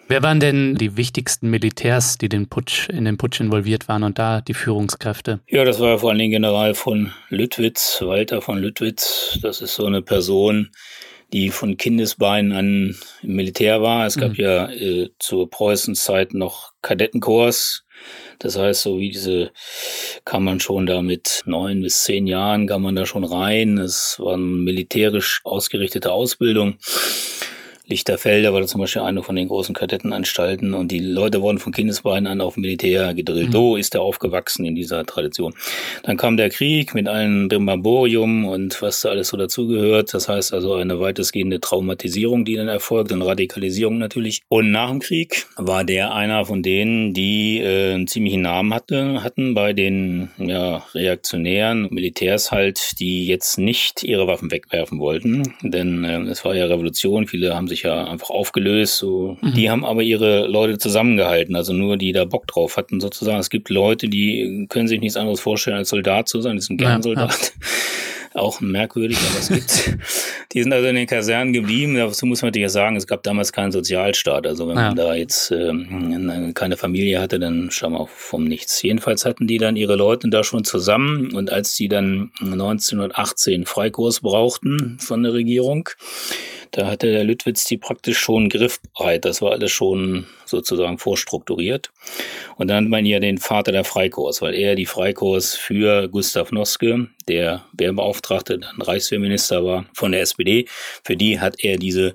Wer 0.06 0.22
waren 0.22 0.38
denn 0.38 0.74
die 0.74 0.98
wichtigsten 0.98 1.48
Militärs, 1.48 2.18
die 2.18 2.28
den 2.28 2.48
Putsch, 2.48 2.90
in 2.90 3.06
den 3.06 3.16
Putsch 3.16 3.40
involviert 3.40 3.88
waren 3.88 4.02
und 4.02 4.18
da 4.18 4.42
die 4.42 4.52
Führungskräfte? 4.52 5.40
Ja, 5.48 5.64
das 5.64 5.80
war 5.80 5.98
vor 5.98 6.10
allem 6.10 6.30
General 6.30 6.74
von 6.74 7.12
Lüttwitz, 7.30 8.02
Walter 8.02 8.42
von 8.42 8.58
Lüttwitz. 8.58 9.38
Das 9.42 9.62
ist 9.62 9.74
so 9.74 9.86
eine 9.86 10.02
Person, 10.02 10.70
die 11.34 11.50
von 11.50 11.76
Kindesbeinen 11.76 12.52
an 12.52 12.96
im 13.22 13.34
Militär 13.34 13.82
war. 13.82 14.06
Es 14.06 14.16
gab 14.16 14.38
mhm. 14.38 14.44
ja 14.44 14.70
äh, 14.70 15.10
zur 15.18 15.50
Preußenzeit 15.50 16.32
noch 16.32 16.72
Kadettenkorps. 16.80 17.82
Das 18.38 18.56
heißt, 18.56 18.82
so 18.82 19.00
wie 19.00 19.10
diese 19.10 19.50
kann 20.24 20.44
man 20.44 20.60
schon 20.60 20.86
da 20.86 21.02
mit 21.02 21.42
neun 21.44 21.82
bis 21.82 22.04
zehn 22.04 22.28
Jahren 22.28 22.68
kann 22.68 22.82
man 22.82 22.94
da 22.94 23.04
schon 23.04 23.24
rein. 23.24 23.78
Es 23.78 24.16
war 24.20 24.34
eine 24.34 24.44
militärisch 24.44 25.40
ausgerichtete 25.42 26.12
Ausbildung. 26.12 26.76
Lichterfelder 27.86 28.54
war 28.54 28.60
da 28.60 28.66
zum 28.66 28.80
Beispiel 28.80 29.02
eine 29.02 29.22
von 29.22 29.36
den 29.36 29.48
großen 29.48 29.74
Kadettenanstalten 29.74 30.72
und 30.72 30.90
die 30.90 31.00
Leute 31.00 31.42
wurden 31.42 31.58
von 31.58 31.72
Kindesbeinen 31.72 32.26
an 32.26 32.40
auf 32.40 32.56
Militär 32.56 33.12
gedrillt. 33.12 33.48
Mhm. 33.48 33.52
So 33.52 33.76
ist 33.76 33.94
er 33.94 34.00
aufgewachsen 34.00 34.64
in 34.64 34.74
dieser 34.74 35.04
Tradition. 35.04 35.54
Dann 36.02 36.16
kam 36.16 36.38
der 36.38 36.48
Krieg 36.48 36.94
mit 36.94 37.08
allen 37.08 37.48
Brimborium 37.48 38.46
und 38.46 38.80
was 38.80 39.02
da 39.02 39.10
alles 39.10 39.28
so 39.28 39.36
dazugehört. 39.36 40.14
Das 40.14 40.28
heißt 40.28 40.54
also 40.54 40.74
eine 40.74 40.98
weitestgehende 40.98 41.60
Traumatisierung, 41.60 42.46
die 42.46 42.56
dann 42.56 42.68
erfolgt 42.68 43.12
und 43.12 43.20
Radikalisierung 43.20 43.98
natürlich. 43.98 44.40
Und 44.48 44.70
nach 44.70 44.88
dem 44.88 45.00
Krieg 45.00 45.46
war 45.56 45.84
der 45.84 46.14
einer 46.14 46.46
von 46.46 46.62
denen, 46.62 47.12
die 47.12 47.60
äh, 47.60 47.92
einen 47.92 48.06
ziemlichen 48.06 48.42
Namen 48.42 48.72
hatte, 48.72 49.22
hatten 49.22 49.52
bei 49.52 49.74
den 49.74 50.30
ja, 50.38 50.86
reaktionären 50.94 51.88
Militärs 51.90 52.50
halt, 52.50 52.98
die 52.98 53.26
jetzt 53.26 53.58
nicht 53.58 54.02
ihre 54.02 54.26
Waffen 54.26 54.50
wegwerfen 54.50 55.00
wollten. 55.00 55.54
Denn 55.60 56.04
äh, 56.04 56.20
es 56.30 56.46
war 56.46 56.54
ja 56.54 56.64
Revolution, 56.64 57.26
viele 57.26 57.54
haben 57.54 57.68
sich 57.68 57.73
sich 57.74 57.82
ja 57.84 58.04
einfach 58.04 58.30
aufgelöst. 58.30 58.96
So. 58.96 59.36
Mhm. 59.40 59.54
Die 59.54 59.70
haben 59.70 59.84
aber 59.84 60.02
ihre 60.02 60.46
Leute 60.46 60.78
zusammengehalten, 60.78 61.56
also 61.56 61.72
nur 61.72 61.96
die 61.96 62.12
da 62.12 62.24
Bock 62.24 62.46
drauf 62.46 62.76
hatten 62.76 63.00
sozusagen. 63.00 63.38
Es 63.38 63.50
gibt 63.50 63.68
Leute, 63.68 64.08
die 64.08 64.66
können 64.68 64.88
sich 64.88 65.00
nichts 65.00 65.16
anderes 65.16 65.40
vorstellen, 65.40 65.76
als 65.76 65.90
Soldat 65.90 66.28
zu 66.28 66.40
sein, 66.40 66.56
die 66.56 66.62
sind 66.62 66.78
gern 66.78 66.98
ja, 66.98 67.02
Soldat. 67.02 67.52
Ja. 67.60 67.66
Auch 68.34 68.60
merkwürdig, 68.60 69.16
aber 69.30 69.38
es 69.38 69.48
gibt. 69.48 69.96
Die 70.52 70.62
sind 70.62 70.72
also 70.72 70.88
in 70.88 70.96
den 70.96 71.06
Kasernen 71.06 71.52
geblieben. 71.52 71.94
Dazu 71.94 72.26
muss 72.26 72.42
man 72.42 72.48
natürlich 72.48 72.70
sagen, 72.72 72.96
es 72.96 73.06
gab 73.06 73.22
damals 73.22 73.52
keinen 73.52 73.70
Sozialstaat. 73.70 74.46
Also 74.46 74.68
wenn 74.68 74.76
ja. 74.76 74.88
man 74.88 74.96
da 74.96 75.14
jetzt 75.14 75.52
äh, 75.52 75.72
keine 76.52 76.76
Familie 76.76 77.20
hatte, 77.20 77.38
dann 77.38 77.70
schauen 77.70 77.92
wir 77.92 78.08
vom 78.08 78.44
Nichts. 78.44 78.82
Jedenfalls 78.82 79.24
hatten 79.24 79.46
die 79.46 79.58
dann 79.58 79.76
ihre 79.76 79.94
Leute 79.94 80.28
da 80.28 80.42
schon 80.42 80.64
zusammen 80.64 81.32
und 81.32 81.52
als 81.52 81.76
die 81.76 81.88
dann 81.88 82.32
1918 82.40 83.66
Freikurs 83.66 84.20
brauchten 84.20 84.98
von 84.98 85.22
der 85.22 85.32
Regierung, 85.32 85.88
da 86.72 86.86
hatte 86.88 87.12
der 87.12 87.22
Lüttwitz 87.22 87.64
die 87.64 87.78
praktisch 87.78 88.18
schon 88.18 88.48
griffbereit. 88.48 89.24
Das 89.24 89.42
war 89.42 89.52
alles 89.52 89.70
schon 89.70 90.26
sozusagen 90.54 90.98
vorstrukturiert. 90.98 91.90
Und 92.56 92.68
dann 92.68 92.84
hat 92.84 92.90
man 92.90 93.06
ja 93.06 93.20
den 93.20 93.38
Vater 93.38 93.72
der 93.72 93.84
Freikorps, 93.84 94.42
weil 94.42 94.54
er 94.54 94.74
die 94.74 94.86
Freikorps 94.86 95.54
für 95.54 96.08
Gustav 96.08 96.52
Noske, 96.52 97.08
der 97.28 97.64
Wehrbeauftragte, 97.72 98.58
dann 98.58 98.80
Reichswehrminister 98.80 99.64
war 99.64 99.86
von 99.94 100.12
der 100.12 100.20
SPD, 100.20 100.66
für 101.02 101.16
die 101.16 101.40
hat 101.40 101.56
er 101.62 101.76
diese 101.78 102.14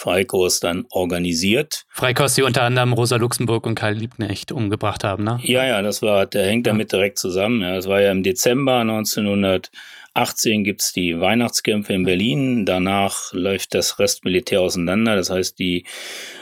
Freikorps 0.00 0.60
dann 0.60 0.86
organisiert. 0.90 1.84
Freikorps, 1.90 2.34
die 2.34 2.42
unter 2.42 2.62
anderem 2.62 2.94
Rosa 2.94 3.16
Luxemburg 3.16 3.66
und 3.66 3.74
Karl 3.74 3.94
Liebknecht 3.94 4.50
umgebracht 4.50 5.04
haben, 5.04 5.24
ne? 5.24 5.38
Ja, 5.42 5.64
ja, 5.66 5.82
das 5.82 6.00
war, 6.00 6.24
der 6.24 6.46
hängt 6.46 6.66
damit 6.66 6.92
direkt 6.92 7.18
zusammen. 7.18 7.60
Ja, 7.60 7.74
das 7.74 7.86
war 7.86 8.00
ja 8.00 8.10
im 8.10 8.22
Dezember 8.22 8.78
1900 8.78 9.70
18 10.14 10.64
gibt's 10.64 10.92
die 10.92 11.20
Weihnachtskämpfe 11.20 11.92
in 11.92 12.04
Berlin. 12.04 12.66
Danach 12.66 13.32
läuft 13.32 13.74
das 13.74 13.98
Restmilitär 13.98 14.60
auseinander. 14.60 15.16
Das 15.16 15.30
heißt, 15.30 15.58
die 15.58 15.84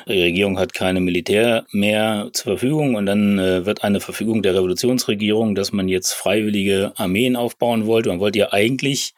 Regierung 0.07 0.59
hat 0.59 0.73
keine 0.75 1.01
Militär 1.01 1.67
mehr 1.73 2.31
zur 2.33 2.53
Verfügung. 2.53 2.95
Und 2.95 3.07
dann 3.07 3.39
äh, 3.39 3.67
wird 3.67 3.85
eine 3.85 4.01
Verfügung 4.01 4.43
der 4.43 4.55
Revolutionsregierung, 4.55 5.55
dass 5.55 5.73
man 5.73 5.89
jetzt 5.89 6.13
freiwillige 6.13 6.93
Armeen 6.97 7.37
aufbauen 7.37 7.87
wollte. 7.87 8.09
Man 8.09 8.21
wollte 8.21 8.39
ja 8.39 8.53
eigentlich 8.53 9.15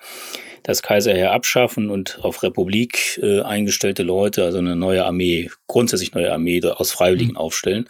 das 0.63 0.83
Kaiserheer 0.83 1.33
abschaffen 1.33 1.91
und 1.91 2.19
auf 2.23 2.43
Republik 2.43 3.19
äh, 3.23 3.41
eingestellte 3.41 4.03
Leute, 4.03 4.45
also 4.45 4.59
eine 4.59 4.77
neue 4.77 5.05
Armee, 5.05 5.51
grundsätzlich 5.67 6.13
neue 6.15 6.33
Armee 6.33 6.63
aus 6.63 6.93
Freiwilligen 6.93 7.33
mhm. 7.33 7.39
aufstellen. 7.39 7.89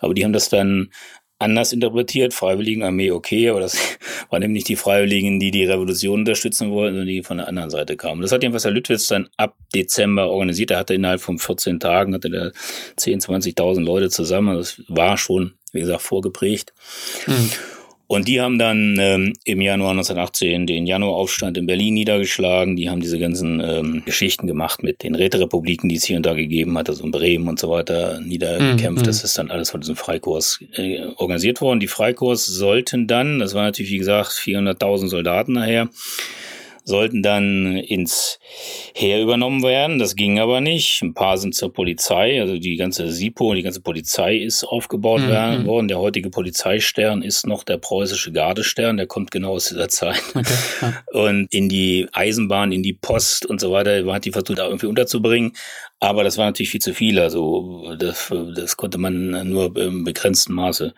Aber 0.00 0.14
die 0.14 0.24
haben 0.24 0.32
das 0.32 0.48
dann 0.48 0.92
anders 1.42 1.72
interpretiert. 1.72 2.34
Freiwilligenarmee 2.34 3.10
okay, 3.10 3.48
aber 3.48 3.60
das 3.60 3.76
waren 4.30 4.40
nämlich 4.40 4.64
die 4.64 4.76
Freiwilligen, 4.76 5.40
die 5.40 5.50
die 5.50 5.64
Revolution 5.64 6.20
unterstützen 6.20 6.70
wollten, 6.70 6.94
sondern 6.94 7.08
die 7.08 7.22
von 7.22 7.38
der 7.38 7.48
anderen 7.48 7.70
Seite 7.70 7.96
kamen. 7.96 8.22
Das 8.22 8.32
hat 8.32 8.42
jedenfalls 8.42 8.64
Herr 8.64 8.70
Lüttwitz 8.70 9.08
dann 9.08 9.28
ab 9.36 9.56
Dezember 9.74 10.30
organisiert. 10.30 10.70
Er 10.70 10.78
hatte 10.78 10.94
innerhalb 10.94 11.20
von 11.20 11.38
14 11.38 11.80
Tagen 11.80 12.14
hatte 12.14 12.30
der 12.30 12.52
10, 12.96 13.20
20.000 13.20 13.80
Leute 13.80 14.10
zusammen. 14.10 14.56
Das 14.56 14.80
war 14.88 15.18
schon, 15.18 15.54
wie 15.72 15.80
gesagt, 15.80 16.02
vorgeprägt. 16.02 16.72
Mhm. 17.26 17.50
Und 18.06 18.28
die 18.28 18.40
haben 18.40 18.58
dann 18.58 18.98
ähm, 19.00 19.32
im 19.44 19.60
Januar 19.60 19.92
1918 19.92 20.66
den 20.66 20.86
Januaraufstand 20.86 21.56
in 21.56 21.66
Berlin 21.66 21.94
niedergeschlagen. 21.94 22.76
Die 22.76 22.90
haben 22.90 23.00
diese 23.00 23.18
ganzen 23.18 23.60
ähm, 23.60 24.02
Geschichten 24.04 24.46
gemacht 24.46 24.82
mit 24.82 25.02
den 25.02 25.14
Räterepubliken, 25.14 25.88
die 25.88 25.96
es 25.96 26.04
hier 26.04 26.18
und 26.18 26.26
da 26.26 26.34
gegeben 26.34 26.76
hat, 26.76 26.90
also 26.90 27.04
in 27.04 27.10
Bremen 27.10 27.48
und 27.48 27.58
so 27.58 27.70
weiter, 27.70 28.20
niedergekämpft. 28.20 29.02
Mhm. 29.02 29.06
Das 29.06 29.24
ist 29.24 29.38
dann 29.38 29.50
alles 29.50 29.70
von 29.70 29.80
diesem 29.80 29.96
Freikorps 29.96 30.62
äh, 30.74 31.00
organisiert 31.16 31.60
worden. 31.62 31.80
Die 31.80 31.86
Freikorps 31.86 32.44
sollten 32.44 33.06
dann, 33.06 33.38
das 33.38 33.54
war 33.54 33.62
natürlich 33.62 33.92
wie 33.92 33.98
gesagt 33.98 34.32
400.000 34.32 35.08
Soldaten 35.08 35.52
nachher, 35.52 35.88
sollten 36.84 37.22
dann 37.22 37.76
ins 37.76 38.38
Heer 38.94 39.22
übernommen 39.22 39.62
werden. 39.62 39.98
Das 39.98 40.16
ging 40.16 40.38
aber 40.38 40.60
nicht. 40.60 41.02
Ein 41.02 41.14
paar 41.14 41.38
sind 41.38 41.54
zur 41.54 41.72
Polizei, 41.72 42.40
also 42.40 42.58
die 42.58 42.76
ganze 42.76 43.10
SIPO, 43.10 43.54
die 43.54 43.62
ganze 43.62 43.80
Polizei 43.80 44.36
ist 44.36 44.64
aufgebaut 44.64 45.22
mhm. 45.22 45.66
worden. 45.66 45.88
Der 45.88 45.98
heutige 45.98 46.30
Polizeistern 46.30 47.22
ist 47.22 47.46
noch 47.46 47.64
der 47.64 47.78
preußische 47.78 48.32
Gardestern, 48.32 48.96
der 48.96 49.06
kommt 49.06 49.30
genau 49.30 49.52
aus 49.52 49.68
dieser 49.68 49.88
Zeit. 49.88 50.22
Okay, 50.34 50.54
ja. 50.80 51.02
Und 51.12 51.52
in 51.52 51.68
die 51.68 52.08
Eisenbahn, 52.12 52.72
in 52.72 52.82
die 52.82 52.94
Post 52.94 53.46
und 53.46 53.60
so 53.60 53.70
weiter, 53.72 54.04
hat 54.12 54.24
die 54.24 54.32
versucht, 54.32 54.58
da 54.58 54.66
irgendwie 54.66 54.86
unterzubringen. 54.86 55.52
Aber 56.02 56.24
das 56.24 56.36
war 56.36 56.46
natürlich 56.46 56.70
viel 56.70 56.80
zu 56.80 56.94
viel. 56.94 57.20
Also 57.20 57.94
das, 57.96 58.32
das 58.56 58.76
konnte 58.76 58.98
man 58.98 59.48
nur 59.48 59.76
im 59.76 60.02
begrenzten 60.02 60.52
Maße 60.52 60.94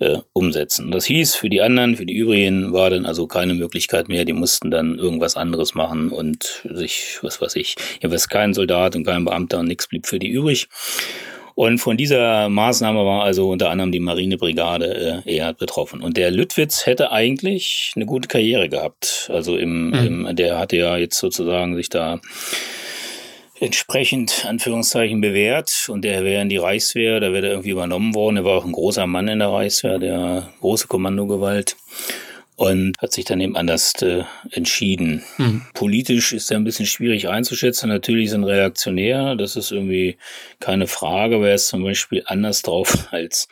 äh, 0.00 0.18
umsetzen. 0.32 0.90
Das 0.90 1.04
hieß, 1.04 1.36
für 1.36 1.48
die 1.48 1.62
anderen, 1.62 1.94
für 1.94 2.04
die 2.04 2.16
übrigen 2.16 2.72
war 2.72 2.90
dann 2.90 3.06
also 3.06 3.28
keine 3.28 3.54
Möglichkeit 3.54 4.08
mehr. 4.08 4.24
Die 4.24 4.32
mussten 4.32 4.72
dann 4.72 4.98
irgendwas 4.98 5.36
anderes 5.36 5.76
machen 5.76 6.10
und 6.10 6.66
sich, 6.68 7.18
was 7.22 7.40
weiß 7.40 7.54
ich, 7.54 7.76
hier 8.00 8.10
war 8.10 8.18
kein 8.18 8.52
Soldat 8.52 8.96
und 8.96 9.04
kein 9.04 9.24
Beamter 9.24 9.60
und 9.60 9.68
nichts 9.68 9.86
blieb 9.86 10.08
für 10.08 10.18
die 10.18 10.28
übrig. 10.28 10.66
Und 11.54 11.78
von 11.78 11.96
dieser 11.96 12.48
Maßnahme 12.48 13.04
war 13.04 13.22
also 13.22 13.50
unter 13.50 13.70
anderem 13.70 13.92
die 13.92 14.00
Marinebrigade 14.00 15.22
äh, 15.24 15.36
eher 15.36 15.52
betroffen. 15.52 16.00
Und 16.00 16.16
der 16.16 16.32
Lüttwitz 16.32 16.84
hätte 16.84 17.12
eigentlich 17.12 17.92
eine 17.94 18.06
gute 18.06 18.26
Karriere 18.26 18.68
gehabt. 18.68 19.30
Also 19.32 19.56
im, 19.56 19.90
mhm. 19.90 20.26
im 20.26 20.36
der 20.36 20.58
hatte 20.58 20.76
ja 20.76 20.96
jetzt 20.96 21.18
sozusagen 21.18 21.76
sich 21.76 21.90
da 21.90 22.20
entsprechend 23.60 24.44
Anführungszeichen 24.46 25.20
bewährt 25.20 25.88
und 25.88 26.02
der 26.02 26.24
wäre 26.24 26.42
in 26.42 26.48
die 26.48 26.56
Reichswehr, 26.56 27.20
da 27.20 27.32
wäre 27.32 27.46
er 27.46 27.52
irgendwie 27.52 27.70
übernommen 27.70 28.14
worden. 28.14 28.38
Er 28.38 28.44
war 28.44 28.58
auch 28.58 28.64
ein 28.64 28.72
großer 28.72 29.06
Mann 29.06 29.28
in 29.28 29.40
der 29.40 29.48
Reichswehr, 29.48 29.98
der 29.98 30.48
große 30.60 30.86
Kommandogewalt 30.86 31.76
und 32.58 32.94
hat 33.00 33.12
sich 33.12 33.24
dann 33.24 33.40
eben 33.40 33.56
anders 33.56 33.92
äh, 34.02 34.24
entschieden. 34.50 35.22
Mhm. 35.36 35.62
Politisch 35.74 36.32
ist 36.32 36.50
er 36.50 36.56
ein 36.56 36.64
bisschen 36.64 36.86
schwierig 36.86 37.28
einzuschätzen. 37.28 37.88
Natürlich 37.88 38.26
ist 38.26 38.32
er 38.32 38.40
ein 38.40 38.44
Reaktionär, 38.44 39.36
das 39.36 39.54
ist 39.54 39.70
irgendwie 39.70 40.18
keine 40.58 40.88
Frage, 40.88 41.36
aber 41.36 41.50
er 41.50 41.54
ist 41.54 41.68
zum 41.68 41.84
Beispiel 41.84 42.24
anders 42.26 42.62
drauf 42.62 43.06
als 43.12 43.48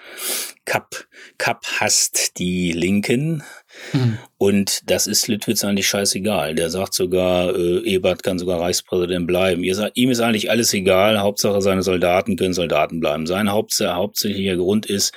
Kapp. 0.65 1.07
Kapp 1.39 1.65
hasst 1.79 2.39
die 2.39 2.73
Linken. 2.73 3.45
Mhm. 3.93 4.19
Und 4.39 4.91
das 4.91 5.07
ist 5.07 5.29
Litwitz 5.29 5.65
eigentlich 5.65 5.87
scheißegal. 5.87 6.55
Der 6.55 6.69
sagt 6.69 6.93
sogar, 6.93 7.57
äh, 7.57 7.79
Ebert 7.85 8.23
kann 8.23 8.39
sogar 8.39 8.61
Reichspräsident 8.61 9.27
bleiben. 9.27 9.65
Ihr 9.65 9.75
sagt, 9.75 9.97
ihm 9.97 10.11
ist 10.11 10.21
eigentlich 10.21 10.51
alles 10.51 10.75
egal. 10.75 11.21
Hauptsache 11.21 11.63
seine 11.63 11.83
Soldaten 11.83 12.37
können 12.37 12.53
Soldaten 12.53 13.01
bleiben. 13.01 13.27
Sein 13.27 13.51
Haupt, 13.51 13.73
hauptsächlicher 13.81 14.57
Grund 14.57 14.87
ist, 14.87 15.15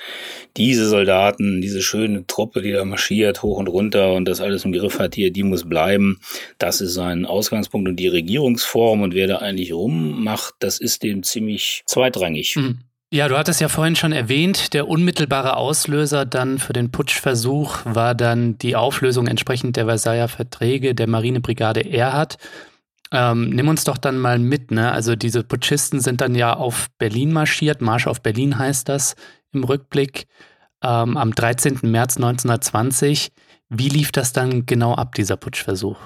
diese 0.56 0.88
Soldaten, 0.88 1.60
diese 1.60 1.82
schöne 1.82 2.26
Truppe, 2.26 2.62
die 2.62 2.72
da 2.72 2.84
marschiert, 2.84 3.42
hoch 3.42 3.58
und 3.58 3.68
runter 3.68 4.14
und 4.14 4.24
das 4.26 4.40
alles 4.40 4.64
im 4.64 4.72
Griff 4.72 4.98
hat 4.98 5.14
hier, 5.14 5.30
die 5.30 5.42
muss 5.42 5.68
bleiben. 5.68 6.18
Das 6.58 6.80
ist 6.80 6.94
sein 6.94 7.26
Ausgangspunkt. 7.26 7.88
Und 7.88 7.96
die 7.96 8.08
Regierungsform 8.08 9.02
und 9.02 9.14
wer 9.14 9.26
da 9.26 9.36
eigentlich 9.36 9.72
rummacht, 9.72 10.54
das 10.60 10.78
ist 10.78 11.02
dem 11.02 11.22
ziemlich 11.22 11.82
zweitrangig. 11.86 12.56
Mhm. 12.56 12.78
Ja, 13.12 13.26
du 13.26 13.36
hattest 13.36 13.60
ja 13.60 13.68
vorhin 13.68 13.96
schon 13.96 14.12
erwähnt, 14.12 14.72
der 14.72 14.86
unmittelbare 14.86 15.56
Auslöser 15.56 16.24
dann 16.24 16.60
für 16.60 16.72
den 16.72 16.92
Putschversuch 16.92 17.80
war 17.84 18.14
dann 18.14 18.56
die 18.58 18.76
Auflösung 18.76 19.26
entsprechend 19.26 19.74
der 19.74 19.86
Versailler 19.86 20.28
Verträge 20.28 20.94
der 20.94 21.08
Marinebrigade 21.08 21.80
Erhard. 21.80 22.36
Ähm, 23.10 23.50
nimm 23.50 23.66
uns 23.66 23.82
doch 23.82 23.98
dann 23.98 24.16
mal 24.16 24.38
mit, 24.38 24.70
ne? 24.70 24.92
Also 24.92 25.16
diese 25.16 25.42
Putschisten 25.42 25.98
sind 25.98 26.20
dann 26.20 26.36
ja 26.36 26.54
auf 26.54 26.86
Berlin 26.98 27.32
marschiert, 27.32 27.80
Marsch 27.80 28.06
auf 28.06 28.22
Berlin 28.22 28.56
heißt 28.56 28.88
das 28.88 29.16
im 29.52 29.64
Rückblick, 29.64 30.28
ähm, 30.80 31.16
am 31.16 31.34
13. 31.34 31.80
März 31.82 32.16
1920. 32.16 33.32
Wie 33.68 33.88
lief 33.88 34.12
das 34.12 34.32
dann 34.32 34.66
genau 34.66 34.94
ab, 34.94 35.16
dieser 35.16 35.36
Putschversuch? 35.36 35.98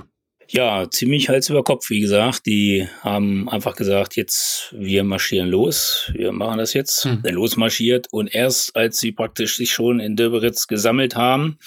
Ja, 0.48 0.90
ziemlich 0.90 1.28
Hals 1.28 1.48
über 1.48 1.64
Kopf, 1.64 1.90
wie 1.90 2.00
gesagt. 2.00 2.46
Die 2.46 2.88
haben 3.00 3.48
einfach 3.48 3.76
gesagt, 3.76 4.16
jetzt 4.16 4.74
wir 4.76 5.04
marschieren 5.04 5.48
los, 5.48 6.10
wir 6.14 6.32
machen 6.32 6.58
das 6.58 6.74
jetzt, 6.74 7.04
hm. 7.04 7.22
losmarschiert. 7.24 8.08
Und 8.10 8.34
erst 8.34 8.76
als 8.76 8.98
sie 8.98 9.12
praktisch 9.12 9.56
sich 9.56 9.72
schon 9.72 10.00
in 10.00 10.16
Döberitz 10.16 10.66
gesammelt 10.66 11.16
haben, 11.16 11.58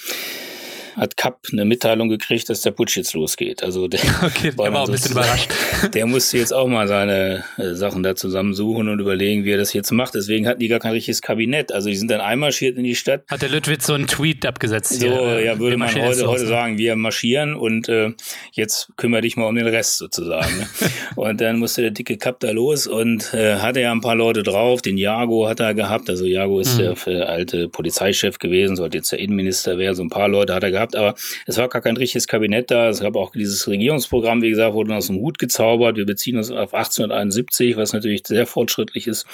hat 0.98 1.16
Kapp 1.16 1.46
eine 1.52 1.64
Mitteilung 1.64 2.08
gekriegt, 2.08 2.48
dass 2.50 2.62
der 2.62 2.72
Putsch 2.72 2.96
jetzt 2.96 3.14
losgeht. 3.14 3.62
Also 3.62 3.88
der, 3.88 4.00
okay, 4.22 4.50
der 4.50 4.72
war 4.72 4.82
auch 4.82 4.86
ein 4.88 4.92
bisschen 4.92 5.12
überrascht. 5.12 5.50
Der 5.94 6.06
musste 6.06 6.38
jetzt 6.38 6.52
auch 6.52 6.66
mal 6.66 6.88
seine 6.88 7.44
äh, 7.56 7.74
Sachen 7.74 8.02
da 8.02 8.16
zusammensuchen 8.16 8.88
und 8.88 8.98
überlegen, 8.98 9.44
wie 9.44 9.52
er 9.52 9.58
das 9.58 9.72
jetzt 9.72 9.92
macht. 9.92 10.14
Deswegen 10.14 10.46
hatten 10.46 10.60
die 10.60 10.68
gar 10.68 10.80
kein 10.80 10.92
richtiges 10.92 11.22
Kabinett. 11.22 11.72
Also 11.72 11.88
die 11.88 11.96
sind 11.96 12.10
dann 12.10 12.20
einmarschiert 12.20 12.76
in 12.76 12.84
die 12.84 12.96
Stadt. 12.96 13.22
Hat 13.28 13.42
der 13.42 13.48
Lüttwitz 13.48 13.86
so 13.86 13.94
einen 13.94 14.06
Tweet 14.06 14.44
abgesetzt? 14.44 14.94
So, 14.94 15.06
hier, 15.06 15.40
ja, 15.40 15.58
würde 15.58 15.76
man 15.76 15.94
heute, 15.94 16.26
heute 16.26 16.46
sagen, 16.46 16.78
wir 16.78 16.96
marschieren 16.96 17.54
und 17.54 17.88
äh, 17.88 18.12
jetzt 18.52 18.88
kümmere 18.96 19.22
dich 19.22 19.36
mal 19.36 19.46
um 19.46 19.54
den 19.54 19.66
Rest 19.66 19.98
sozusagen. 19.98 20.58
Ne? 20.58 20.66
und 21.16 21.40
dann 21.40 21.58
musste 21.58 21.82
der 21.82 21.90
dicke 21.92 22.16
Kapp 22.16 22.40
da 22.40 22.50
los 22.50 22.86
und 22.86 23.32
äh, 23.34 23.56
hatte 23.56 23.80
ja 23.80 23.92
ein 23.92 24.00
paar 24.00 24.16
Leute 24.16 24.42
drauf. 24.42 24.82
Den 24.82 24.98
Jago 24.98 25.48
hat 25.48 25.60
er 25.60 25.74
gehabt. 25.74 26.10
Also 26.10 26.24
Jago 26.24 26.60
ist 26.60 26.78
mhm. 26.78 26.94
der 27.06 27.28
alte 27.28 27.68
Polizeichef 27.68 28.38
gewesen, 28.38 28.76
sollte 28.76 28.98
jetzt 28.98 29.12
der 29.12 29.20
Innenminister 29.20 29.78
werden. 29.78 29.94
So 29.94 30.02
ein 30.02 30.10
paar 30.10 30.28
Leute 30.28 30.54
hat 30.54 30.64
er 30.64 30.70
gehabt 30.70 30.87
gehabt, 30.88 30.96
aber 30.96 31.14
es 31.46 31.56
war 31.56 31.68
gar 31.68 31.82
kein 31.82 31.96
richtiges 31.96 32.26
Kabinett 32.26 32.70
da. 32.70 32.88
Es 32.88 33.00
gab 33.00 33.16
auch 33.16 33.32
dieses 33.32 33.66
Regierungsprogramm, 33.68 34.42
wie 34.42 34.50
gesagt, 34.50 34.74
wurde 34.74 34.94
aus 34.94 35.08
dem 35.08 35.16
Hut 35.16 35.38
gezaubert. 35.38 35.96
Wir 35.96 36.06
beziehen 36.06 36.36
uns 36.36 36.50
auf 36.50 36.74
1871, 36.74 37.76
was 37.76 37.92
natürlich 37.92 38.26
sehr 38.26 38.46
fortschrittlich 38.46 39.06
ist. 39.06 39.26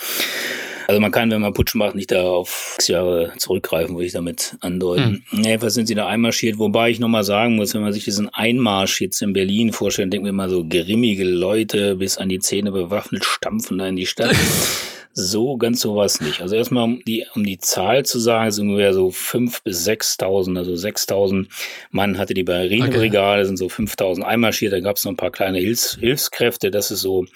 Also 0.86 1.00
man 1.00 1.10
kann, 1.10 1.30
wenn 1.30 1.40
man 1.40 1.54
Putsch 1.54 1.74
macht, 1.74 1.94
nicht 1.94 2.10
da 2.10 2.24
auf 2.24 2.74
sechs 2.76 2.88
Jahre 2.88 3.32
zurückgreifen, 3.38 3.94
würde 3.94 4.06
ich 4.06 4.12
damit 4.12 4.56
andeuten. 4.60 5.24
Hm. 5.30 5.42
Jedenfalls 5.42 5.74
sind 5.74 5.86
sie 5.86 5.94
da 5.94 6.06
einmarschiert, 6.06 6.58
wobei 6.58 6.90
ich 6.90 7.00
nochmal 7.00 7.24
sagen 7.24 7.56
muss, 7.56 7.72
wenn 7.74 7.80
man 7.80 7.94
sich 7.94 8.04
diesen 8.04 8.28
Einmarsch 8.28 9.00
jetzt 9.00 9.22
in 9.22 9.32
Berlin 9.32 9.72
vorstellt, 9.72 10.12
denken 10.12 10.26
wir 10.26 10.32
mal 10.32 10.50
so 10.50 10.62
grimmige 10.68 11.24
Leute 11.24 11.96
bis 11.96 12.18
an 12.18 12.28
die 12.28 12.38
Zähne 12.38 12.70
bewaffnet 12.70 13.24
stampfen 13.24 13.78
da 13.78 13.86
in 13.86 13.96
die 13.96 14.06
Stadt. 14.06 14.36
so 15.14 15.56
ganz 15.56 15.80
so 15.80 15.94
was 15.94 16.20
nicht. 16.20 16.42
Also 16.42 16.56
erstmal 16.56 16.84
um 16.84 17.02
die, 17.06 17.24
um 17.34 17.44
die 17.44 17.58
Zahl 17.58 18.04
zu 18.04 18.18
sagen, 18.18 18.50
sind 18.50 18.68
ungefähr 18.68 18.92
so 18.92 19.10
fünf 19.10 19.62
bis 19.62 19.84
sechstausend, 19.84 20.58
also 20.58 20.74
sechstausend 20.74 21.48
Mann 21.90 22.18
hatte 22.18 22.34
die 22.34 22.42
Marinebrigade, 22.42 23.40
okay. 23.40 23.46
sind 23.46 23.56
so 23.56 23.68
fünftausend 23.68 24.26
einmarschiert, 24.26 24.72
da 24.72 24.80
gab 24.80 24.96
es 24.96 25.04
noch 25.04 25.12
ein 25.12 25.16
paar 25.16 25.30
kleine 25.30 25.58
Hilfs 25.58 25.96
Hilfskräfte, 26.00 26.70
das 26.70 26.90
ist 26.90 27.00
so 27.00 27.26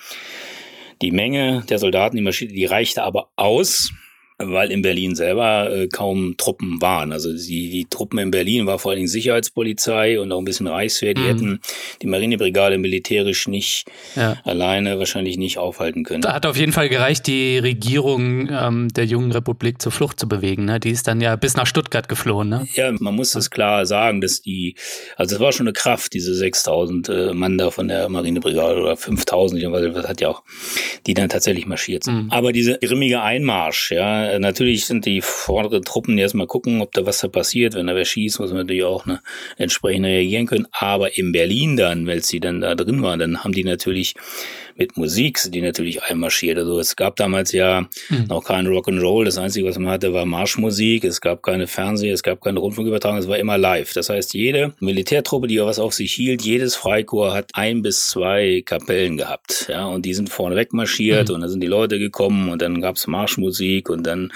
die 1.01 1.13
Menge 1.13 1.65
der 1.69 1.79
Soldaten, 1.79 2.17
die 2.17 2.23
marschierte, 2.23 2.55
die 2.55 2.65
reichte 2.65 3.05
aber 3.05 3.31
aus 3.37 3.93
weil 4.39 4.71
in 4.71 4.83
Berlin 4.83 5.17
selber 5.17 5.71
äh, 5.71 5.89
kaum 5.89 6.37
Truppen 6.37 6.81
waren. 6.81 7.13
Also 7.13 7.33
die, 7.33 7.71
die 7.71 7.87
Truppen 7.91 8.19
in 8.21 8.31
Berlin 8.31 8.67
war 8.67 8.79
vor 8.79 8.93
allen 8.93 8.99
Dingen 8.99 9.09
Sicherheitspolizei 9.09 10.21
und 10.21 10.31
auch 10.31 10.39
ein 10.39 10.45
bisschen 10.45 10.69
Reichswehr. 10.69 11.15
Die 11.15 11.23
mhm. 11.23 11.27
hätten 11.27 11.61
die 12.03 12.07
Marinebrigade 12.07 12.79
militärisch 12.79 13.49
nicht 13.49 13.87
ja. 14.15 14.37
alleine 14.45 14.99
wahrscheinlich 14.99 15.39
nicht 15.39 15.59
aufhalten 15.59 16.05
können. 16.05 16.23
Da 16.23 16.35
hat 16.35 16.47
auf 16.47 16.57
jeden 16.57 16.73
Fall 16.73 16.89
gereicht, 16.89 17.27
die 17.27 17.59
Regierung 17.59 18.49
ähm, 18.51 18.89
der 18.89 19.07
jungen 19.07 19.33
Republik 19.33 19.83
zur 19.83 19.91
Flucht 19.91 20.21
zu 20.21 20.29
bewegen. 20.29 20.67
Ne? 20.67 20.79
Die 20.79 20.91
ist 20.91 21.09
dann 21.09 21.21
ja 21.21 21.35
bis 21.35 21.57
nach 21.57 21.67
Stuttgart 21.67 22.09
geflohen. 22.09 22.49
Ne? 22.49 22.69
Ja, 22.75 22.93
man 23.01 23.17
muss 23.17 23.35
es 23.35 23.51
klar 23.51 23.87
sagen, 23.87 24.21
dass 24.21 24.41
die, 24.41 24.77
also 25.17 25.35
es 25.35 25.41
war 25.41 25.51
schon 25.51 25.67
eine 25.67 25.73
Kraft, 25.73 26.15
diese 26.15 26.33
6000 26.35 27.09
äh, 27.09 27.35
Mann 27.35 27.59
da 27.59 27.73
von 27.73 27.89
der 27.89 28.09
Marinebrigade 28.09 28.81
oder 28.81 28.97
5000, 28.97 29.65
das 29.65 30.07
hat 30.07 30.21
ja 30.21 30.29
auch, 30.29 30.45
die 31.09 31.15
dann 31.15 31.29
tatsächlich 31.29 31.67
marschiert 31.67 32.05
sind. 32.05 32.27
Mhm. 32.27 32.31
Aber 32.31 32.53
diese 32.53 32.79
grimmige 32.79 33.21
Einmarsch, 33.21 33.91
ja, 33.91 34.28
äh, 34.33 34.39
natürlich 34.39 34.87
sind 34.87 35.07
die 35.07 35.21
vorderen 35.21 35.85
Truppen 35.85 36.17
die 36.17 36.23
erstmal 36.23 36.47
gucken, 36.47 36.81
ob 36.81 36.93
da 36.93 37.07
was 37.07 37.21
da 37.21 37.29
passiert. 37.29 37.75
Wenn 37.75 37.87
da 37.87 37.95
wer 37.95 38.05
schießt, 38.05 38.41
muss 38.41 38.51
man 38.51 38.61
natürlich 38.61 38.85
auch 38.85 39.07
ne, 39.07 39.21
entsprechend 39.57 40.07
reagieren 40.07 40.47
können. 40.47 40.67
Aber 40.73 41.17
in 41.17 41.33
Berlin 41.33 41.77
dann, 41.77 42.07
weil 42.07 42.23
sie 42.23 42.41
dann 42.41 42.61
da 42.61 42.75
drin 42.75 43.03
waren, 43.03 43.19
dann 43.19 43.45
haben 43.45 43.53
die 43.53 43.65
natürlich 43.65 44.15
mit 44.79 44.97
Musik 44.97 45.39
sind 45.39 45.57
die 45.57 45.61
natürlich 45.61 46.05
einmarschiert. 46.05 46.57
Also 46.57 46.79
es 46.79 46.95
gab 46.95 47.17
damals 47.17 47.51
ja 47.51 47.89
mhm. 48.09 48.27
noch 48.29 48.45
kein 48.45 48.67
Rock'n'Roll. 48.67 49.25
Das 49.25 49.37
Einzige, 49.37 49.67
was 49.67 49.77
man 49.77 49.93
hatte, 49.93 50.13
war 50.13 50.25
Marschmusik. 50.25 51.03
Es 51.03 51.21
gab 51.21 51.43
keine 51.43 51.67
Fernseh, 51.67 52.11
es 52.11 52.23
gab 52.23 52.41
keine 52.41 52.61
Rundfunkübertragung. 52.61 53.19
Es 53.19 53.27
war 53.27 53.39
immer 53.39 53.59
live. 53.59 53.93
Das 53.93 54.09
heißt, 54.09 54.35
jede 54.35 54.75
Militärtruppe, 54.79 55.49
die 55.49 55.61
was 55.61 55.81
auf 55.81 55.95
sich 55.95 56.13
hielt, 56.13 56.43
jedes 56.43 56.77
Freikorps 56.77 57.35
hat 57.35 57.51
ein 57.55 57.83
bis 57.83 58.09
zwei 58.09 58.63
Kapellen 58.65 59.17
gehabt. 59.17 59.67
Ja, 59.69 59.87
und 59.87 60.07
die 60.07 60.15
sind 60.15 60.31
vorneweg 60.31 60.73
marschiert 60.73 61.29
mhm. 61.29 61.35
und 61.35 61.41
dann 61.41 61.51
sind 61.51 61.61
die 61.61 61.67
Leute 61.67 61.99
gekommen 61.99 62.49
und 62.49 62.63
dann 62.63 62.81
gab's 62.81 63.09
Marschmusik 63.09 63.91
und 63.91 64.07
dann 64.07 64.33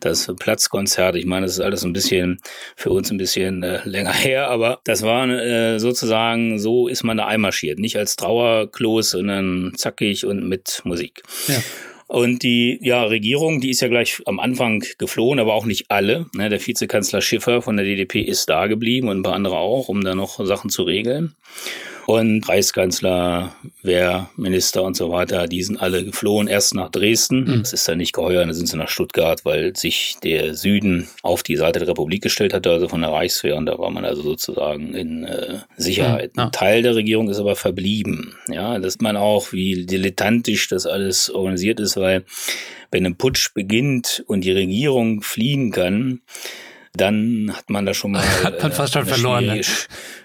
das 0.00 0.30
Platzkonzert. 0.38 1.16
Ich 1.16 1.24
meine, 1.24 1.46
das 1.46 1.54
ist 1.54 1.60
alles 1.60 1.84
ein 1.84 1.94
bisschen 1.94 2.40
für 2.76 2.90
uns 2.90 3.10
ein 3.10 3.16
bisschen 3.16 3.62
äh, 3.62 3.80
länger 3.84 4.12
her, 4.12 4.50
aber 4.50 4.80
das 4.84 5.02
war 5.02 5.26
äh, 5.28 5.78
sozusagen, 5.78 6.58
so 6.58 6.88
ist 6.88 7.04
man 7.04 7.16
da 7.16 7.26
einmarschiert. 7.26 7.78
Nicht 7.78 7.96
als 7.96 8.16
Trauerklos, 8.16 9.10
sondern 9.10 9.72
zackig 9.78 10.26
und 10.26 10.48
mit 10.48 10.82
Musik. 10.84 11.22
Ja. 11.46 11.62
Und 12.08 12.42
die 12.42 12.78
ja, 12.80 13.04
Regierung, 13.04 13.60
die 13.60 13.68
ist 13.68 13.82
ja 13.82 13.88
gleich 13.88 14.22
am 14.24 14.40
Anfang 14.40 14.82
geflohen, 14.96 15.38
aber 15.38 15.52
auch 15.52 15.66
nicht 15.66 15.90
alle. 15.90 16.24
Ne, 16.34 16.48
der 16.48 16.66
Vizekanzler 16.66 17.20
Schiffer 17.20 17.60
von 17.60 17.76
der 17.76 17.84
DDP 17.84 18.22
ist 18.22 18.48
da 18.48 18.66
geblieben 18.66 19.08
und 19.08 19.18
ein 19.18 19.22
paar 19.22 19.34
andere 19.34 19.56
auch, 19.58 19.88
um 19.88 20.02
da 20.02 20.14
noch 20.14 20.44
Sachen 20.46 20.70
zu 20.70 20.84
regeln. 20.84 21.34
Und 22.08 22.48
Reichskanzler, 22.48 23.54
Wehrminister 23.82 24.82
und 24.82 24.96
so 24.96 25.10
weiter, 25.10 25.46
die 25.46 25.62
sind 25.62 25.76
alle 25.76 26.06
geflohen, 26.06 26.48
erst 26.48 26.74
nach 26.74 26.90
Dresden. 26.90 27.44
Mhm. 27.44 27.58
Das 27.58 27.74
ist 27.74 27.86
dann 27.86 27.98
nicht 27.98 28.14
geheuer, 28.14 28.46
dann 28.46 28.54
sind 28.54 28.66
sie 28.66 28.78
nach 28.78 28.88
Stuttgart, 28.88 29.44
weil 29.44 29.76
sich 29.76 30.16
der 30.22 30.54
Süden 30.54 31.06
auf 31.22 31.42
die 31.42 31.56
Seite 31.56 31.80
der 31.80 31.88
Republik 31.88 32.22
gestellt 32.22 32.54
hatte, 32.54 32.70
also 32.70 32.88
von 32.88 33.02
der 33.02 33.10
Reichswehr. 33.10 33.56
Und 33.56 33.66
da 33.66 33.78
war 33.78 33.90
man 33.90 34.06
also 34.06 34.22
sozusagen 34.22 34.94
in 34.94 35.24
äh, 35.24 35.58
Sicherheit. 35.76 36.34
Mhm. 36.34 36.44
Ein 36.44 36.52
Teil 36.52 36.80
der 36.80 36.94
Regierung 36.94 37.28
ist 37.28 37.40
aber 37.40 37.56
verblieben. 37.56 38.34
Ja, 38.48 38.78
dass 38.78 39.00
man 39.00 39.18
auch, 39.18 39.52
wie 39.52 39.84
dilettantisch 39.84 40.68
das 40.68 40.86
alles 40.86 41.28
organisiert 41.28 41.78
ist, 41.78 41.98
weil 41.98 42.24
wenn 42.90 43.04
ein 43.04 43.16
Putsch 43.16 43.52
beginnt 43.52 44.24
und 44.26 44.46
die 44.46 44.52
Regierung 44.52 45.20
fliehen 45.20 45.72
kann, 45.72 46.22
dann 46.94 47.52
hat 47.54 47.70
man 47.70 47.86
da 47.86 47.94
schon 47.94 48.12
mal 48.12 48.24
hat 48.44 48.62
man 48.62 48.72
fast 48.72 48.94
schon 48.94 49.04
verloren. 49.04 49.46
Ne? 49.46 49.60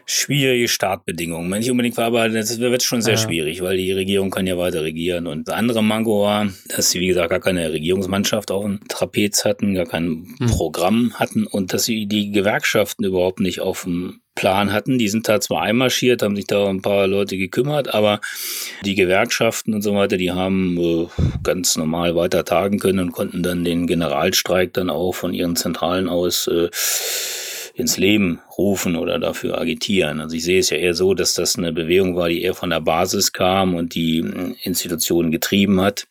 Schwierige 0.06 0.68
Startbedingungen. 0.68 1.50
Nicht 1.50 1.72
unbedingt 1.72 1.98
aber 2.00 2.30
das 2.30 2.60
wird 2.60 2.84
schon 2.84 3.02
sehr 3.02 3.16
ja. 3.16 3.20
schwierig, 3.20 3.62
weil 3.62 3.78
die 3.78 3.92
Regierung 3.92 4.30
kann 4.30 4.48
ja 4.48 4.58
weiter 4.58 4.84
regieren. 4.84 5.28
Und 5.28 5.48
das 5.48 5.56
andere 5.56 5.84
Mango 5.84 6.24
war, 6.24 6.48
dass 6.70 6.92
sie, 6.92 7.00
wie 7.00 7.08
gesagt, 7.08 7.30
gar 7.30 7.40
keine 7.40 7.72
Regierungsmannschaft 7.72 8.52
auf 8.52 8.64
dem 8.64 8.80
Trapez 8.88 9.46
hatten, 9.46 9.74
gar 9.74 9.86
kein 9.86 10.36
hm. 10.38 10.48
Programm 10.48 11.14
hatten 11.16 11.46
und 11.46 11.74
dass 11.74 11.86
sie 11.86 12.06
die 12.06 12.32
Gewerkschaften 12.32 13.06
überhaupt 13.06 13.40
nicht 13.40 13.62
auf 13.62 13.84
dem 13.84 14.20
Plan 14.36 14.74
hatten. 14.74 14.98
Die 14.98 15.10
sind 15.10 15.28
da 15.28 15.40
zwar 15.40 15.62
einmarschiert, 15.62 16.24
haben 16.24 16.36
sich 16.36 16.48
da 16.48 16.68
ein 16.68 16.82
paar 16.82 17.08
Leute 17.08 17.38
gekümmert, 17.38 17.94
aber 17.94 18.20
die 18.84 18.96
Gewerkschaften 18.96 19.74
und 19.74 19.84
so 19.84 19.94
weiter, 19.96 20.18
die 20.18 20.32
haben 20.32 20.78
äh, 20.78 21.08
ganz 21.44 21.78
normal 21.78 22.16
weiter 22.16 22.44
tagen 22.44 22.80
können 22.80 23.00
und 23.00 23.12
konnten 23.12 23.44
dann 23.44 23.64
den 23.64 23.86
Generalstreik 23.86 24.74
dann 24.74 24.90
auch 24.90 25.14
von 25.14 25.34
ihren 25.34 25.56
Zentralen 25.56 26.10
aus 26.10 26.48
äh, 26.48 26.70
ins 27.74 27.98
Leben 27.98 28.40
rufen 28.56 28.96
oder 28.96 29.18
dafür 29.18 29.58
agitieren. 29.60 30.20
Also 30.20 30.36
ich 30.36 30.44
sehe 30.44 30.60
es 30.60 30.70
ja 30.70 30.78
eher 30.78 30.94
so, 30.94 31.16
dass 31.16 31.34
das 31.34 31.58
eine 31.58 31.74
Bewegung 31.74 32.16
war, 32.16 32.30
die 32.30 32.44
eher 32.44 32.54
von 32.54 32.70
der 32.70 32.82
Basis 32.82 33.34
kam 33.34 33.74
und 33.74 33.96
die 33.96 34.20
hm, 34.20 34.56
Institutionen 34.62 35.32
getrieben 35.32 35.82
hat. 35.82 36.06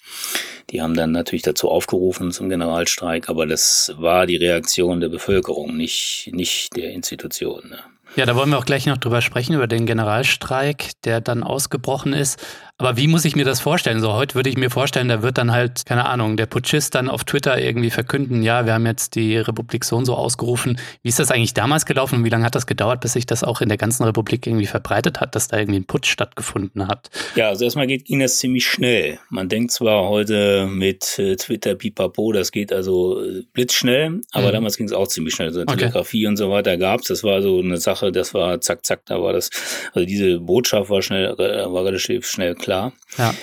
Die 0.71 0.83
haben 0.83 0.95
dann 0.95 1.13
natürlich 1.13 1.43
dazu 1.43 1.69
aufgerufen 1.69 2.33
zum 2.33 2.49
Generalstreik, 2.49 3.29
aber 3.29 3.47
das 3.47 3.95
war 3.97 4.27
die 4.27 4.37
Reaktion 4.37 5.01
der 5.01 5.09
Bevölkerung, 5.09 5.77
nicht, 5.77 6.31
nicht 6.33 6.75
der 6.77 6.93
Institutionen. 6.93 7.71
Ne? 7.71 7.79
Ja, 8.17 8.27
da 8.27 8.37
wollen 8.37 8.51
wir 8.51 8.59
auch 8.59 8.67
gleich 8.67 8.85
noch 8.87 8.99
drüber 8.99 9.23
sprechen, 9.23 9.55
über 9.55 9.67
den 9.67 9.87
Generalstreik, 9.87 10.91
der 11.05 11.23
dann 11.23 11.43
ausgebrochen 11.43 12.13
ist. 12.13 12.39
Aber 12.83 12.97
wie 12.97 13.07
muss 13.07 13.25
ich 13.25 13.37
mir 13.37 13.45
das 13.45 13.61
vorstellen? 13.61 14.01
So 14.01 14.13
heute 14.15 14.35
würde 14.35 14.51
ich 14.51 14.57
mir 14.57 14.69
vorstellen, 14.69 15.07
da 15.07 15.23
wird 15.23 15.39
dann 15.39 15.53
halt, 15.53 15.87
keine 15.87 16.07
Ahnung, 16.07 16.37
der 16.37 16.47
Putschist 16.47 16.97
dann 16.97 17.09
auf 17.09 17.23
Twitter 17.23 17.57
irgendwie 17.63 17.91
verkünden, 17.91 18.43
ja, 18.43 18.67
wir 18.67 18.75
haben 18.75 18.87
jetzt 18.87 19.15
die 19.15 19.37
Republik 19.37 19.85
so 19.85 19.95
und 19.95 20.05
so 20.05 20.17
ausgerufen. 20.17 20.81
Wie 21.05 21.09
ist 21.09 21.21
das 21.21 21.31
eigentlich 21.31 21.55
damals 21.55 21.87
gelaufen 21.87 22.17
und 22.17 22.25
wie 22.25 22.29
lange 22.29 22.45
hat 22.45 22.57
das 22.57 22.67
gedauert, 22.67 23.01
bis 23.01 23.13
sich 23.13 23.25
das 23.25 23.45
auch 23.45 23.61
in 23.61 23.69
der 23.69 23.79
ganzen 23.79 24.03
Republik 24.03 24.49
irgendwie 24.49 24.67
verbreitet 24.67 25.21
hat, 25.21 25.37
dass 25.37 25.47
da 25.47 25.59
irgendwie 25.59 25.79
ein 25.79 25.85
Putsch 25.85 26.11
stattgefunden 26.11 26.89
hat? 26.89 27.09
Ja, 27.37 27.51
also 27.51 27.63
erstmal 27.63 27.87
geht, 27.87 28.07
ging 28.07 28.19
das 28.19 28.39
ziemlich 28.39 28.67
schnell. 28.67 29.21
Man 29.31 29.49
denkt 29.49 29.71
zwar 29.71 30.09
heute 30.09 30.67
mit 30.67 31.21
äh, 31.21 31.37
Twitter, 31.37 31.77
pipapo, 31.77 32.33
das 32.33 32.51
geht 32.51 32.73
also 32.73 33.23
äh, 33.23 33.45
blitzschnell, 33.53 34.23
aber 34.33 34.49
mhm. 34.49 34.53
damals 34.55 34.77
ging 34.77 34.87
es 34.87 34.93
auch 34.93 35.07
ziemlich 35.07 35.35
schnell. 35.35 35.51
Also 35.51 35.65
Telegrafie 35.67 36.25
okay. 36.25 36.31
und 36.31 36.37
so 36.37 36.51
weiter 36.51 36.77
gab's. 36.79 37.07
Das 37.07 37.23
war 37.23 37.43
so 37.43 37.61
eine 37.61 37.77
Sache, 37.77 38.11
das 38.11 38.35
war 38.35 38.61
zack, 38.61 38.85
zack, 38.85 39.07
da 39.07 39.23
war 39.23 39.33
das, 39.33 39.51
also 39.95 40.05
diese 40.05 40.41
Botschaft 40.41 40.91
war 40.91 41.01
schnell, 41.01 41.27
äh, 41.39 41.73
war 41.73 41.85
relativ 41.85 42.27
schnell 42.27 42.57
klar 42.57 42.72
klar. 42.73 42.93
Ja. 43.19 43.35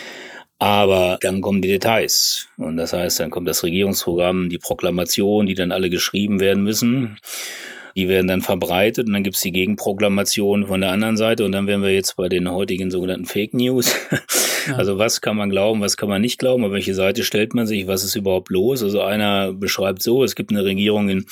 Aber 0.57 1.17
dann 1.21 1.41
kommen 1.41 1.61
die 1.61 1.69
Details. 1.69 2.47
Und 2.57 2.77
das 2.77 2.91
heißt, 2.91 3.19
dann 3.19 3.29
kommt 3.29 3.47
das 3.47 3.63
Regierungsprogramm, 3.63 4.49
die 4.49 4.57
Proklamation, 4.57 5.45
die 5.45 5.53
dann 5.53 5.71
alle 5.71 5.89
geschrieben 5.89 6.39
werden 6.39 6.63
müssen. 6.63 7.17
Die 7.95 8.07
werden 8.07 8.27
dann 8.27 8.41
verbreitet 8.41 9.07
und 9.07 9.13
dann 9.13 9.23
gibt's 9.23 9.41
die 9.41 9.51
Gegenproklamation 9.51 10.67
von 10.67 10.81
der 10.81 10.91
anderen 10.91 11.17
Seite 11.17 11.43
und 11.43 11.51
dann 11.51 11.67
wären 11.67 11.81
wir 11.81 11.93
jetzt 11.93 12.15
bei 12.17 12.29
den 12.29 12.49
heutigen 12.49 12.91
sogenannten 12.91 13.25
Fake 13.25 13.53
News. 13.53 13.95
Ja. 14.67 14.75
Also 14.75 14.97
was 14.97 15.21
kann 15.21 15.37
man 15.37 15.49
glauben, 15.49 15.81
was 15.81 15.95
kann 15.95 16.09
man 16.09 16.21
nicht 16.21 16.37
glauben, 16.37 16.65
auf 16.65 16.71
welche 16.71 16.93
Seite 16.93 17.23
stellt 17.23 17.53
man 17.53 17.65
sich, 17.65 17.87
was 17.87 18.03
ist 18.03 18.15
überhaupt 18.15 18.49
los? 18.49 18.83
Also 18.83 19.01
einer 19.01 19.53
beschreibt 19.53 20.03
so, 20.03 20.23
es 20.23 20.35
gibt 20.35 20.51
eine 20.51 20.65
Regierung 20.65 21.09
in 21.09 21.25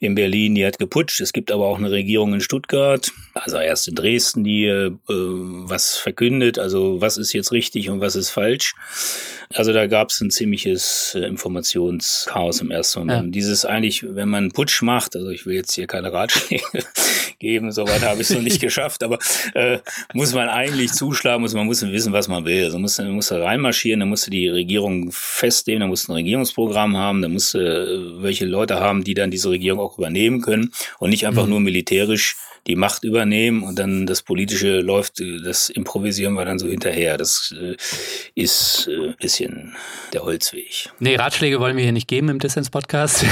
in 0.00 0.14
Berlin, 0.14 0.54
die 0.54 0.66
hat 0.66 0.78
geputscht. 0.78 1.20
Es 1.20 1.34
gibt 1.34 1.52
aber 1.52 1.66
auch 1.66 1.76
eine 1.76 1.90
Regierung 1.90 2.32
in 2.32 2.40
Stuttgart, 2.40 3.12
also 3.34 3.58
erst 3.58 3.86
in 3.86 3.94
Dresden, 3.94 4.44
die 4.44 4.64
äh, 4.64 4.90
was 5.08 5.96
verkündet, 5.96 6.58
also 6.58 7.02
was 7.02 7.18
ist 7.18 7.34
jetzt 7.34 7.52
richtig 7.52 7.90
und 7.90 8.00
was 8.00 8.16
ist 8.16 8.30
falsch. 8.30 8.74
Also 9.52 9.72
da 9.72 9.88
gab 9.88 10.10
es 10.10 10.20
ein 10.20 10.30
ziemliches 10.30 11.16
äh, 11.16 11.26
Informationschaos 11.26 12.60
im 12.60 12.70
ersten 12.70 13.00
Moment. 13.00 13.26
Ja. 13.26 13.30
Dieses 13.30 13.64
eigentlich, 13.64 14.04
wenn 14.08 14.28
man 14.28 14.44
einen 14.44 14.52
Putsch 14.52 14.80
macht, 14.80 15.16
also 15.16 15.28
ich 15.28 15.44
will 15.44 15.56
jetzt 15.56 15.74
hier 15.74 15.86
keine 15.86 16.12
Ratschläge 16.12 16.62
geben, 17.40 17.72
soweit 17.72 18.02
habe 18.02 18.22
ich 18.22 18.30
es 18.30 18.34
noch 18.34 18.42
nicht 18.42 18.60
geschafft, 18.60 19.02
aber 19.02 19.18
äh, 19.54 19.78
muss 20.14 20.32
man 20.32 20.48
eigentlich 20.48 20.92
zuschlagen, 20.92 21.42
muss 21.42 21.52
man 21.52 21.66
muss 21.66 21.82
wissen, 21.82 22.12
was 22.12 22.28
man 22.28 22.44
will. 22.44 22.64
Also 22.64 22.78
muss 22.78 22.96
man 22.98 23.10
muss 23.10 23.28
da 23.28 23.42
reinmarschieren, 23.42 24.00
dann 24.00 24.08
musste 24.08 24.30
die 24.30 24.48
Regierung 24.48 25.10
festnehmen, 25.10 25.80
dann 25.80 25.90
musste 25.90 26.12
ein 26.12 26.14
Regierungsprogramm 26.14 26.96
haben, 26.96 27.20
dann 27.20 27.32
musste 27.32 27.58
äh, 27.58 28.22
welche 28.22 28.46
Leute 28.46 28.78
haben, 28.78 29.04
die 29.04 29.14
dann 29.14 29.30
diese 29.32 29.50
Regierung 29.50 29.80
auch 29.80 29.89
übernehmen 29.98 30.40
können 30.42 30.72
und 30.98 31.10
nicht 31.10 31.26
einfach 31.26 31.44
mhm. 31.44 31.50
nur 31.50 31.60
militärisch 31.60 32.36
die 32.66 32.76
Macht 32.76 33.04
übernehmen 33.04 33.62
und 33.62 33.78
dann 33.78 34.06
das 34.06 34.22
Politische 34.22 34.80
läuft, 34.80 35.22
das 35.44 35.70
improvisieren 35.70 36.34
wir 36.34 36.44
dann 36.44 36.58
so 36.58 36.68
hinterher. 36.68 37.16
Das 37.16 37.54
äh, 37.58 37.76
ist 38.34 38.88
äh, 38.88 39.14
bisschen 39.18 39.74
der 40.12 40.22
Holzweg. 40.22 40.90
Nee, 40.98 41.16
Ratschläge 41.16 41.58
wollen 41.60 41.76
wir 41.76 41.84
hier 41.84 41.92
nicht 41.92 42.08
geben 42.08 42.28
im 42.28 42.38
Dissens-Podcast. 42.38 43.24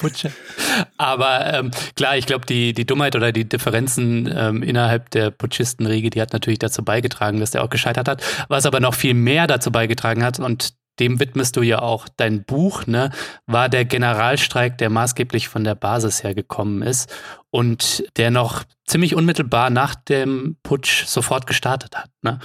Aber 0.96 1.54
ähm, 1.54 1.70
klar, 1.94 2.16
ich 2.16 2.26
glaube, 2.26 2.46
die, 2.46 2.72
die 2.72 2.84
Dummheit 2.84 3.14
oder 3.14 3.32
die 3.32 3.48
Differenzen 3.48 4.32
ähm, 4.36 4.62
innerhalb 4.62 5.10
der 5.10 5.30
Putschistenriege, 5.30 6.10
die 6.10 6.20
hat 6.20 6.32
natürlich 6.32 6.58
dazu 6.58 6.84
beigetragen, 6.84 7.40
dass 7.40 7.52
der 7.52 7.62
auch 7.62 7.70
gescheitert 7.70 8.08
hat. 8.08 8.22
Was 8.48 8.66
aber 8.66 8.80
noch 8.80 8.94
viel 8.94 9.14
mehr 9.14 9.46
dazu 9.46 9.70
beigetragen 9.70 10.24
hat, 10.24 10.38
und 10.38 10.74
dem 10.98 11.20
widmest 11.20 11.56
du 11.56 11.62
ja 11.62 11.80
auch 11.80 12.08
dein 12.16 12.44
Buch, 12.44 12.86
ne, 12.86 13.10
war 13.46 13.68
der 13.68 13.84
Generalstreik, 13.84 14.78
der 14.78 14.90
maßgeblich 14.90 15.48
von 15.48 15.64
der 15.64 15.74
Basis 15.74 16.22
her 16.22 16.34
gekommen 16.34 16.82
ist 16.82 17.12
und 17.50 18.04
der 18.16 18.30
noch 18.30 18.64
ziemlich 18.86 19.14
unmittelbar 19.14 19.70
nach 19.70 19.94
dem 19.94 20.56
Putsch 20.62 21.04
sofort 21.06 21.46
gestartet 21.46 21.96
hat. 21.96 22.10
Ne? 22.22 22.38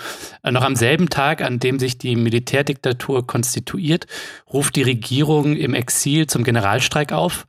Noch 0.50 0.64
am 0.64 0.76
selben 0.76 1.10
Tag, 1.10 1.42
an 1.42 1.60
dem 1.60 1.80
sich 1.80 1.98
die 1.98 2.16
Militärdiktatur 2.16 3.28
konstituiert, 3.28 4.08
ruft 4.52 4.76
die 4.76 4.84
Regierung 4.84 5.56
im 5.56 5.74
Exil 5.74 6.28
zum 6.28 6.44
Generalstreik 6.44 7.12
auf. 7.12 7.46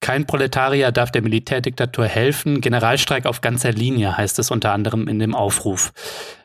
Kein 0.00 0.26
Proletarier 0.26 0.92
darf 0.92 1.10
der 1.10 1.22
Militärdiktatur 1.22 2.06
helfen. 2.06 2.60
Generalstreik 2.60 3.26
auf 3.26 3.40
ganzer 3.40 3.72
Linie 3.72 4.16
heißt 4.16 4.38
es 4.38 4.50
unter 4.50 4.72
anderem 4.72 5.08
in 5.08 5.18
dem 5.18 5.34
Aufruf. 5.34 5.92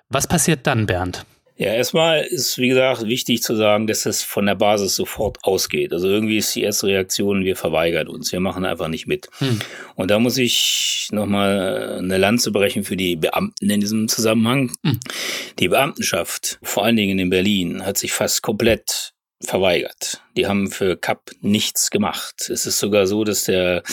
Was 0.09 0.27
passiert 0.27 0.67
dann, 0.67 0.85
Bernd? 0.85 1.25
Ja, 1.61 1.75
erstmal 1.75 2.23
ist, 2.23 2.57
wie 2.57 2.69
gesagt, 2.69 3.05
wichtig 3.05 3.43
zu 3.43 3.55
sagen, 3.55 3.85
dass 3.85 4.07
es 4.07 4.23
von 4.23 4.47
der 4.47 4.55
Basis 4.55 4.95
sofort 4.95 5.37
ausgeht. 5.43 5.93
Also 5.93 6.07
irgendwie 6.07 6.37
ist 6.37 6.55
die 6.55 6.63
erste 6.63 6.87
Reaktion, 6.87 7.45
wir 7.45 7.55
verweigern 7.55 8.07
uns, 8.07 8.31
wir 8.31 8.39
machen 8.39 8.65
einfach 8.65 8.87
nicht 8.87 9.05
mit. 9.05 9.29
Hm. 9.37 9.59
Und 9.93 10.09
da 10.09 10.17
muss 10.17 10.39
ich 10.39 11.09
nochmal 11.11 11.99
eine 11.99 12.17
Lanze 12.17 12.49
brechen 12.49 12.83
für 12.83 12.97
die 12.97 13.15
Beamten 13.15 13.69
in 13.69 13.79
diesem 13.79 14.07
Zusammenhang. 14.07 14.71
Hm. 14.83 14.99
Die 15.59 15.67
Beamtenschaft, 15.67 16.57
vor 16.63 16.83
allen 16.83 16.95
Dingen 16.95 17.19
in 17.19 17.29
Berlin, 17.29 17.85
hat 17.85 17.99
sich 17.99 18.11
fast 18.11 18.41
komplett 18.41 19.13
verweigert. 19.39 20.23
Die 20.35 20.47
haben 20.47 20.71
für 20.71 20.97
CAP 20.97 21.29
nichts 21.41 21.91
gemacht. 21.91 22.49
Es 22.49 22.65
ist 22.65 22.79
sogar 22.79 23.05
so, 23.05 23.23
dass 23.23 23.43
der 23.43 23.83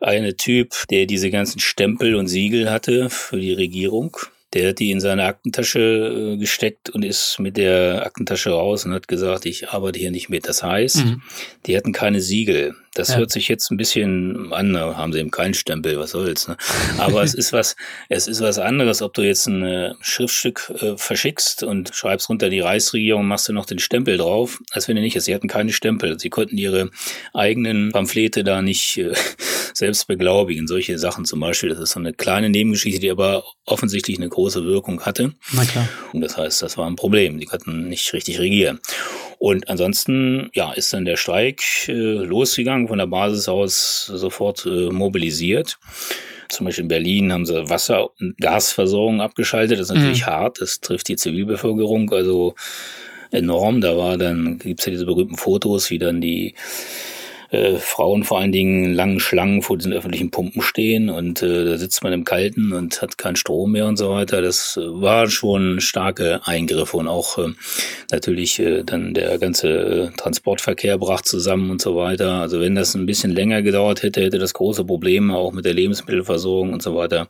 eine 0.00 0.36
Typ, 0.36 0.74
der 0.90 1.06
diese 1.06 1.30
ganzen 1.30 1.60
Stempel 1.60 2.14
und 2.14 2.26
Siegel 2.26 2.70
hatte 2.70 3.08
für 3.08 3.40
die 3.40 3.54
Regierung, 3.54 4.18
der 4.52 4.70
hat 4.70 4.78
die 4.78 4.90
in 4.90 5.00
seine 5.00 5.24
Aktentasche 5.24 6.34
äh, 6.34 6.36
gesteckt 6.36 6.90
und 6.90 7.04
ist 7.04 7.38
mit 7.38 7.56
der 7.56 8.04
Aktentasche 8.04 8.50
raus 8.50 8.84
und 8.84 8.92
hat 8.92 9.08
gesagt, 9.08 9.46
ich 9.46 9.70
arbeite 9.70 9.98
hier 9.98 10.10
nicht 10.10 10.28
mit. 10.28 10.48
Das 10.48 10.62
heißt, 10.62 11.04
mhm. 11.04 11.22
die 11.66 11.76
hatten 11.76 11.92
keine 11.92 12.20
Siegel. 12.20 12.74
Das 12.94 13.10
ja. 13.10 13.18
hört 13.18 13.30
sich 13.30 13.46
jetzt 13.46 13.70
ein 13.70 13.76
bisschen 13.76 14.52
an, 14.52 14.72
da 14.72 14.96
haben 14.96 15.12
sie 15.12 15.20
eben 15.20 15.30
keinen 15.30 15.54
Stempel, 15.54 15.96
was 15.98 16.10
soll's. 16.10 16.48
Ne? 16.48 16.56
Aber 16.98 17.22
es 17.22 17.34
ist 17.34 17.52
was, 17.52 17.76
es 18.08 18.26
ist 18.26 18.40
was 18.40 18.58
anderes, 18.58 19.00
ob 19.00 19.14
du 19.14 19.22
jetzt 19.22 19.46
ein 19.46 19.62
äh, 19.62 19.94
Schriftstück 20.00 20.72
äh, 20.80 20.96
verschickst 20.96 21.62
und 21.62 21.94
schreibst 21.94 22.28
runter 22.28 22.50
die 22.50 22.60
Reichsregierung, 22.60 23.26
machst 23.26 23.48
du 23.48 23.52
noch 23.52 23.66
den 23.66 23.78
Stempel 23.78 24.16
drauf, 24.16 24.58
als 24.72 24.88
wenn 24.88 24.96
du 24.96 25.02
nicht, 25.02 25.20
sie 25.20 25.34
hatten 25.34 25.46
keine 25.46 25.72
Stempel. 25.72 26.18
Sie 26.18 26.30
konnten 26.30 26.58
ihre 26.58 26.90
eigenen 27.32 27.92
Pamphlete 27.92 28.42
da 28.42 28.60
nicht 28.60 28.98
äh, 28.98 29.14
selbst 29.72 30.08
beglaubigen. 30.08 30.66
Solche 30.66 30.98
Sachen 30.98 31.24
zum 31.24 31.38
Beispiel, 31.38 31.68
das 31.68 31.78
ist 31.78 31.92
so 31.92 32.00
eine 32.00 32.12
kleine 32.12 32.50
Nebengeschichte, 32.50 32.98
die 32.98 33.10
aber 33.10 33.44
offensichtlich 33.66 34.18
eine 34.18 34.28
große 34.28 34.64
Wirkung 34.64 35.02
hatte. 35.02 35.34
Na 35.52 35.64
klar. 35.64 35.88
Und 36.12 36.22
das 36.22 36.36
heißt, 36.36 36.60
das 36.62 36.76
war 36.76 36.88
ein 36.88 36.96
Problem. 36.96 37.38
Die 37.38 37.46
konnten 37.46 37.88
nicht 37.88 38.12
richtig 38.12 38.40
regieren. 38.40 38.80
Und 39.38 39.70
ansonsten, 39.70 40.50
ja, 40.52 40.72
ist 40.72 40.92
dann 40.92 41.06
der 41.06 41.16
Streik 41.16 41.62
äh, 41.88 41.92
losgegangen, 41.92 42.79
von 42.88 42.98
der 42.98 43.06
Basis 43.06 43.48
aus 43.48 44.06
sofort 44.06 44.66
äh, 44.66 44.90
mobilisiert. 44.90 45.78
Zum 46.48 46.66
Beispiel 46.66 46.82
in 46.82 46.88
Berlin 46.88 47.32
haben 47.32 47.46
sie 47.46 47.68
Wasser- 47.70 48.10
und 48.18 48.36
Gasversorgung 48.38 49.20
abgeschaltet. 49.20 49.78
Das 49.78 49.90
ist 49.90 49.94
natürlich 49.94 50.22
mhm. 50.22 50.30
hart. 50.30 50.60
Das 50.60 50.80
trifft 50.80 51.08
die 51.08 51.16
Zivilbevölkerung 51.16 52.12
also 52.12 52.54
enorm. 53.30 53.80
Da 53.80 53.96
war 53.96 54.18
dann, 54.18 54.58
gibt's 54.58 54.86
ja 54.86 54.90
diese 54.90 55.06
berühmten 55.06 55.36
Fotos, 55.36 55.90
wie 55.90 55.98
dann 55.98 56.20
die 56.20 56.54
äh, 57.50 57.76
Frauen 57.76 58.24
vor 58.24 58.38
allen 58.38 58.52
Dingen 58.52 58.94
langen 58.94 59.20
Schlangen 59.20 59.62
vor 59.62 59.76
diesen 59.76 59.92
öffentlichen 59.92 60.30
Pumpen 60.30 60.62
stehen 60.62 61.08
und 61.10 61.42
äh, 61.42 61.64
da 61.64 61.78
sitzt 61.78 62.02
man 62.02 62.12
im 62.12 62.24
Kalten 62.24 62.72
und 62.72 63.02
hat 63.02 63.18
keinen 63.18 63.36
Strom 63.36 63.72
mehr 63.72 63.86
und 63.86 63.96
so 63.96 64.10
weiter. 64.10 64.40
Das 64.40 64.78
war 64.80 65.28
schon 65.28 65.80
starke 65.80 66.40
Eingriffe 66.44 66.96
und 66.96 67.08
auch 67.08 67.38
äh, 67.38 67.48
natürlich 68.12 68.58
äh, 68.60 68.84
dann 68.84 69.14
der 69.14 69.38
ganze 69.38 69.68
äh, 69.68 70.16
Transportverkehr 70.16 70.98
brach 70.98 71.22
zusammen 71.22 71.70
und 71.70 71.82
so 71.82 71.96
weiter. 71.96 72.34
Also 72.34 72.60
wenn 72.60 72.74
das 72.74 72.94
ein 72.94 73.06
bisschen 73.06 73.32
länger 73.32 73.62
gedauert 73.62 74.02
hätte, 74.02 74.22
hätte 74.22 74.38
das 74.38 74.54
große 74.54 74.84
Probleme 74.84 75.36
auch 75.36 75.52
mit 75.52 75.64
der 75.64 75.74
Lebensmittelversorgung 75.74 76.72
und 76.72 76.82
so 76.82 76.94
weiter 76.94 77.28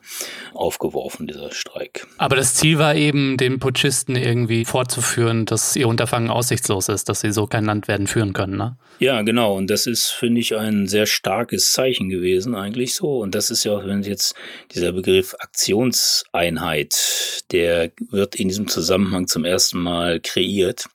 aufgeworfen, 0.53 1.27
dieser 1.27 1.51
Streik. 1.51 2.05
Aber 2.17 2.35
das 2.35 2.55
Ziel 2.55 2.77
war 2.77 2.95
eben, 2.95 3.37
den 3.37 3.59
Putschisten 3.59 4.15
irgendwie 4.15 4.65
vorzuführen, 4.65 5.45
dass 5.45 5.75
ihr 5.75 5.87
Unterfangen 5.87 6.29
aussichtslos 6.29 6.89
ist, 6.89 7.09
dass 7.09 7.21
sie 7.21 7.31
so 7.31 7.47
kein 7.47 7.65
Land 7.65 7.87
werden 7.87 8.07
führen 8.07 8.33
können, 8.33 8.57
ne? 8.57 8.77
Ja, 8.99 9.23
genau. 9.23 9.55
Und 9.55 9.71
das 9.71 9.87
ist 9.87 10.10
finde 10.11 10.41
ich, 10.41 10.55
ein 10.55 10.87
sehr 10.87 11.05
starkes 11.05 11.73
Zeichen 11.73 12.09
gewesen, 12.09 12.55
eigentlich 12.55 12.95
so. 12.95 13.19
Und 13.19 13.35
das 13.35 13.51
ist 13.51 13.63
ja 13.63 13.73
auch, 13.73 13.85
wenn 13.85 14.03
jetzt 14.03 14.35
dieser 14.73 14.91
Begriff 14.91 15.35
Aktionseinheit, 15.39 17.43
der 17.51 17.91
wird 18.09 18.35
in 18.35 18.47
diesem 18.47 18.67
Zusammenhang 18.67 19.27
zum 19.27 19.45
ersten 19.45 19.79
Mal 19.79 20.19
kreiert. 20.19 20.85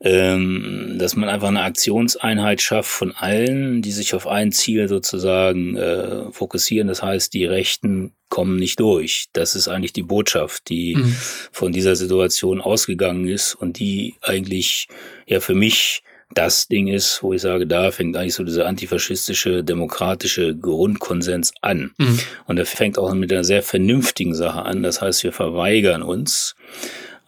Ähm, 0.00 0.94
dass 0.96 1.16
man 1.16 1.28
einfach 1.28 1.48
eine 1.48 1.62
Aktionseinheit 1.62 2.62
schafft 2.62 2.90
von 2.90 3.12
allen, 3.16 3.82
die 3.82 3.90
sich 3.90 4.14
auf 4.14 4.28
ein 4.28 4.52
Ziel 4.52 4.86
sozusagen 4.86 5.76
äh, 5.76 6.30
fokussieren. 6.30 6.86
Das 6.86 7.02
heißt, 7.02 7.34
die 7.34 7.44
Rechten 7.44 8.12
kommen 8.28 8.60
nicht 8.60 8.78
durch. 8.78 9.26
Das 9.32 9.56
ist 9.56 9.66
eigentlich 9.66 9.92
die 9.92 10.04
Botschaft, 10.04 10.68
die 10.68 10.94
mhm. 10.94 11.16
von 11.50 11.72
dieser 11.72 11.96
Situation 11.96 12.60
ausgegangen 12.60 13.26
ist 13.26 13.56
und 13.56 13.80
die 13.80 14.14
eigentlich 14.22 14.86
ja 15.26 15.40
für 15.40 15.56
mich 15.56 16.04
das 16.34 16.68
Ding 16.68 16.88
ist, 16.88 17.22
wo 17.22 17.32
ich 17.32 17.42
sage, 17.42 17.66
da 17.66 17.90
fängt 17.90 18.16
eigentlich 18.16 18.34
so 18.34 18.44
dieser 18.44 18.66
antifaschistische, 18.66 19.64
demokratische 19.64 20.54
Grundkonsens 20.54 21.52
an. 21.62 21.92
Mhm. 21.96 22.18
Und 22.46 22.58
er 22.58 22.66
fängt 22.66 22.98
auch 22.98 23.12
mit 23.14 23.32
einer 23.32 23.44
sehr 23.44 23.62
vernünftigen 23.62 24.34
Sache 24.34 24.62
an. 24.62 24.82
Das 24.82 25.00
heißt, 25.00 25.24
wir 25.24 25.32
verweigern 25.32 26.02
uns 26.02 26.54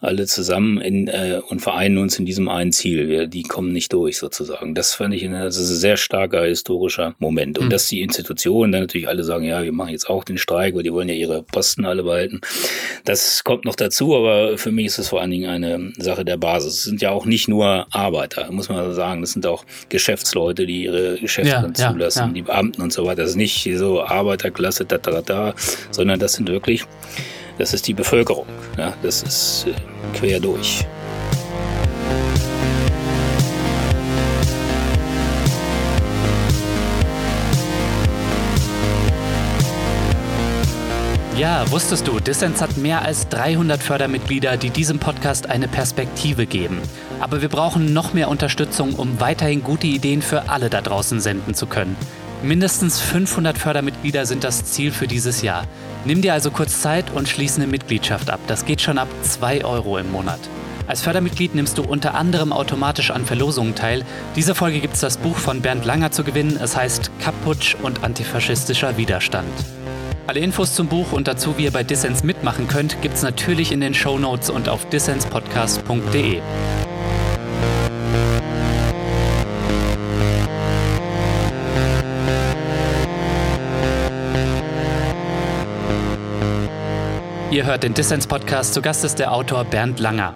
alle 0.01 0.25
zusammen 0.25 0.81
in, 0.81 1.07
äh, 1.07 1.41
und 1.47 1.61
vereinen 1.61 1.99
uns 1.99 2.17
in 2.17 2.25
diesem 2.25 2.49
einen 2.49 2.71
Ziel. 2.71 3.07
Wir, 3.07 3.27
die 3.27 3.43
kommen 3.43 3.71
nicht 3.71 3.93
durch 3.93 4.17
sozusagen. 4.17 4.73
Das 4.73 4.95
fand 4.95 5.13
ich 5.13 5.21
das 5.29 5.57
ist 5.57 5.69
ein 5.69 5.75
sehr 5.75 5.97
starker 5.97 6.43
historischer 6.43 7.13
Moment. 7.19 7.59
Und 7.59 7.65
mhm. 7.65 7.69
dass 7.69 7.87
die 7.87 8.01
Institutionen 8.01 8.71
dann 8.71 8.81
natürlich 8.81 9.07
alle 9.07 9.23
sagen, 9.23 9.45
ja, 9.45 9.63
wir 9.63 9.71
machen 9.71 9.91
jetzt 9.91 10.09
auch 10.09 10.23
den 10.23 10.39
Streik, 10.39 10.75
weil 10.75 10.81
die 10.81 10.91
wollen 10.91 11.07
ja 11.07 11.13
ihre 11.13 11.43
Posten 11.43 11.85
alle 11.85 12.01
behalten. 12.01 12.41
Das 13.05 13.43
kommt 13.43 13.65
noch 13.65 13.75
dazu, 13.75 14.15
aber 14.15 14.57
für 14.57 14.71
mich 14.71 14.87
ist 14.87 14.97
es 14.97 15.09
vor 15.09 15.21
allen 15.21 15.29
Dingen 15.29 15.49
eine 15.49 15.93
Sache 15.97 16.25
der 16.25 16.37
Basis. 16.37 16.73
Es 16.73 16.83
sind 16.85 17.01
ja 17.03 17.11
auch 17.11 17.27
nicht 17.27 17.47
nur 17.47 17.85
Arbeiter, 17.91 18.51
muss 18.51 18.69
man 18.69 18.93
sagen. 18.95 19.21
Das 19.21 19.33
sind 19.33 19.45
auch 19.45 19.65
Geschäftsleute, 19.89 20.65
die 20.65 20.85
ihre 20.85 21.19
Geschäfte 21.19 21.51
ja, 21.51 21.73
zulassen, 21.73 22.19
ja, 22.19 22.25
ja. 22.25 22.33
die 22.33 22.41
Beamten 22.41 22.81
und 22.81 22.91
so 22.91 23.05
weiter. 23.05 23.21
Das 23.21 23.31
ist 23.31 23.35
nicht 23.35 23.69
so 23.75 24.03
Arbeiterklasse, 24.03 24.85
da, 24.85 24.97
da, 24.97 25.21
da, 25.21 25.53
sondern 25.91 26.19
das 26.19 26.33
sind 26.33 26.49
wirklich 26.49 26.85
das 27.61 27.75
ist 27.75 27.87
die 27.87 27.93
Bevölkerung. 27.93 28.47
Ja, 28.75 28.93
das 29.03 29.21
ist 29.21 29.67
äh, 29.67 30.17
quer 30.17 30.39
durch. 30.39 30.83
Ja, 41.37 41.69
wusstest 41.69 42.07
du, 42.07 42.19
Dissens 42.19 42.61
hat 42.61 42.77
mehr 42.77 43.03
als 43.03 43.29
300 43.29 43.81
Fördermitglieder, 43.81 44.57
die 44.57 44.71
diesem 44.71 44.97
Podcast 44.97 45.47
eine 45.47 45.67
Perspektive 45.67 46.47
geben. 46.47 46.81
Aber 47.19 47.43
wir 47.43 47.49
brauchen 47.49 47.93
noch 47.93 48.13
mehr 48.13 48.29
Unterstützung, 48.29 48.95
um 48.95 49.19
weiterhin 49.19 49.63
gute 49.63 49.85
Ideen 49.85 50.23
für 50.23 50.49
alle 50.49 50.71
da 50.71 50.81
draußen 50.81 51.19
senden 51.19 51.53
zu 51.53 51.67
können. 51.67 51.95
Mindestens 52.41 52.99
500 52.99 53.55
Fördermitglieder 53.55 54.25
sind 54.25 54.43
das 54.43 54.65
Ziel 54.65 54.91
für 54.91 55.07
dieses 55.07 55.43
Jahr. 55.43 55.67
Nimm 56.03 56.21
dir 56.21 56.33
also 56.33 56.49
kurz 56.49 56.81
Zeit 56.81 57.11
und 57.11 57.29
schließe 57.29 57.61
eine 57.61 57.69
Mitgliedschaft 57.69 58.29
ab. 58.29 58.39
Das 58.47 58.65
geht 58.65 58.81
schon 58.81 58.97
ab 58.97 59.07
2 59.21 59.63
Euro 59.63 59.97
im 59.97 60.11
Monat. 60.11 60.39
Als 60.87 61.01
Fördermitglied 61.01 61.53
nimmst 61.53 61.77
du 61.77 61.83
unter 61.83 62.15
anderem 62.15 62.51
automatisch 62.51 63.11
an 63.11 63.25
Verlosungen 63.25 63.75
teil. 63.75 64.03
Diese 64.35 64.55
Folge 64.55 64.79
gibt 64.79 64.95
es 64.95 65.01
das 65.01 65.17
Buch 65.17 65.37
von 65.37 65.61
Bernd 65.61 65.85
Langer 65.85 66.11
zu 66.11 66.23
gewinnen. 66.23 66.59
Es 66.61 66.75
heißt 66.75 67.11
Kaputsch 67.19 67.75
und 67.81 68.03
antifaschistischer 68.03 68.97
Widerstand. 68.97 69.47
Alle 70.27 70.39
Infos 70.39 70.75
zum 70.75 70.87
Buch 70.87 71.11
und 71.11 71.27
dazu, 71.27 71.57
wie 71.57 71.65
ihr 71.65 71.71
bei 71.71 71.83
Dissens 71.83 72.23
mitmachen 72.23 72.67
könnt, 72.67 73.01
gibt 73.01 73.15
es 73.15 73.21
natürlich 73.21 73.71
in 73.71 73.79
den 73.79 73.93
Show 73.93 74.17
Notes 74.17 74.49
und 74.49 74.69
auf 74.69 74.89
dissenspodcast.de. 74.89 76.41
Ihr 87.51 87.65
hört 87.65 87.83
den 87.83 87.93
Dissens-Podcast. 87.93 88.73
Zu 88.73 88.81
Gast 88.81 89.03
ist 89.03 89.19
der 89.19 89.33
Autor 89.33 89.65
Bernd 89.65 89.99
Langer. 89.99 90.33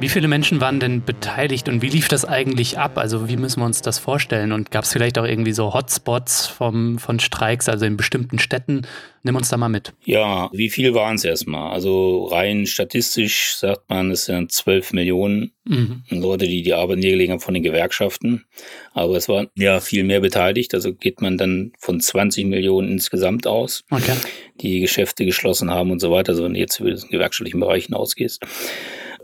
Wie 0.00 0.08
viele 0.08 0.28
Menschen 0.28 0.62
waren 0.62 0.80
denn 0.80 1.04
beteiligt 1.04 1.68
und 1.68 1.82
wie 1.82 1.90
lief 1.90 2.08
das 2.08 2.24
eigentlich 2.24 2.78
ab? 2.78 2.96
Also 2.96 3.28
wie 3.28 3.36
müssen 3.36 3.60
wir 3.60 3.66
uns 3.66 3.82
das 3.82 3.98
vorstellen? 3.98 4.52
Und 4.52 4.70
gab 4.70 4.84
es 4.84 4.92
vielleicht 4.94 5.18
auch 5.18 5.26
irgendwie 5.26 5.52
so 5.52 5.74
Hotspots 5.74 6.46
vom, 6.46 6.98
von 6.98 7.20
Streiks, 7.20 7.68
also 7.68 7.84
in 7.84 7.98
bestimmten 7.98 8.38
Städten? 8.38 8.86
Nimm 9.24 9.36
uns 9.36 9.50
da 9.50 9.58
mal 9.58 9.68
mit. 9.68 9.92
Ja, 10.06 10.48
wie 10.54 10.70
viel 10.70 10.94
waren 10.94 11.16
es 11.16 11.24
erstmal? 11.26 11.72
Also 11.72 12.24
rein 12.24 12.64
statistisch 12.64 13.56
sagt 13.56 13.90
man, 13.90 14.10
es 14.10 14.24
sind 14.24 14.50
12 14.50 14.94
Millionen 14.94 15.52
mhm. 15.66 16.02
Leute, 16.08 16.46
die 16.46 16.62
die 16.62 16.72
Arbeit 16.72 16.96
niedergelegt 16.96 17.32
haben 17.32 17.40
von 17.40 17.52
den 17.52 17.62
Gewerkschaften. 17.62 18.46
Aber 18.94 19.16
es 19.16 19.28
waren 19.28 19.48
ja 19.54 19.80
viel 19.80 20.04
mehr 20.04 20.20
beteiligt. 20.20 20.72
Also 20.72 20.94
geht 20.94 21.20
man 21.20 21.36
dann 21.36 21.72
von 21.78 22.00
20 22.00 22.46
Millionen 22.46 22.88
insgesamt 22.90 23.46
aus, 23.46 23.84
okay. 23.90 24.16
die 24.62 24.80
Geschäfte 24.80 25.26
geschlossen 25.26 25.70
haben 25.70 25.90
und 25.90 26.00
so 26.00 26.10
weiter. 26.10 26.32
Also 26.32 26.44
wenn 26.44 26.54
du 26.54 26.60
jetzt 26.60 26.80
über 26.80 26.90
den 26.90 27.06
gewerkschaftlichen 27.10 27.60
Bereich 27.60 27.84
hinausgehst. 27.84 28.40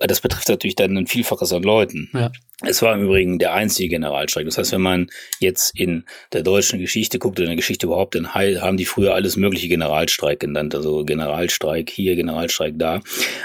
Das 0.01 0.21
betrifft 0.21 0.49
natürlich 0.49 0.77
dann 0.77 0.97
ein 0.97 1.07
Vielfaches 1.07 1.53
an 1.53 1.63
Leuten. 1.63 2.11
Ja. 2.13 2.31
Es 2.65 2.81
war 2.81 2.95
im 2.95 3.03
Übrigen 3.03 3.39
der 3.39 3.53
einzige 3.53 3.89
Generalstreik. 3.89 4.47
Das 4.47 4.57
heißt, 4.57 4.73
wenn 4.73 4.81
man 4.81 5.09
jetzt 5.41 5.79
in 5.79 6.05
der 6.33 6.43
deutschen 6.43 6.79
Geschichte 6.79 7.19
guckt 7.19 7.39
oder 7.39 7.45
in 7.45 7.51
der 7.51 7.57
Geschichte 7.57 7.87
überhaupt, 7.87 8.15
dann 8.15 8.35
haben 8.35 8.77
die 8.77 8.87
früher 8.87 9.15
alles 9.15 9.37
mögliche 9.37 9.69
Generalstreik 9.69 10.41
genannt. 10.41 10.75
Also 10.75 11.05
Generalstreik 11.05 11.91
hier, 11.91 12.17
Generalstreik 12.17 12.75
da. 12.79 13.01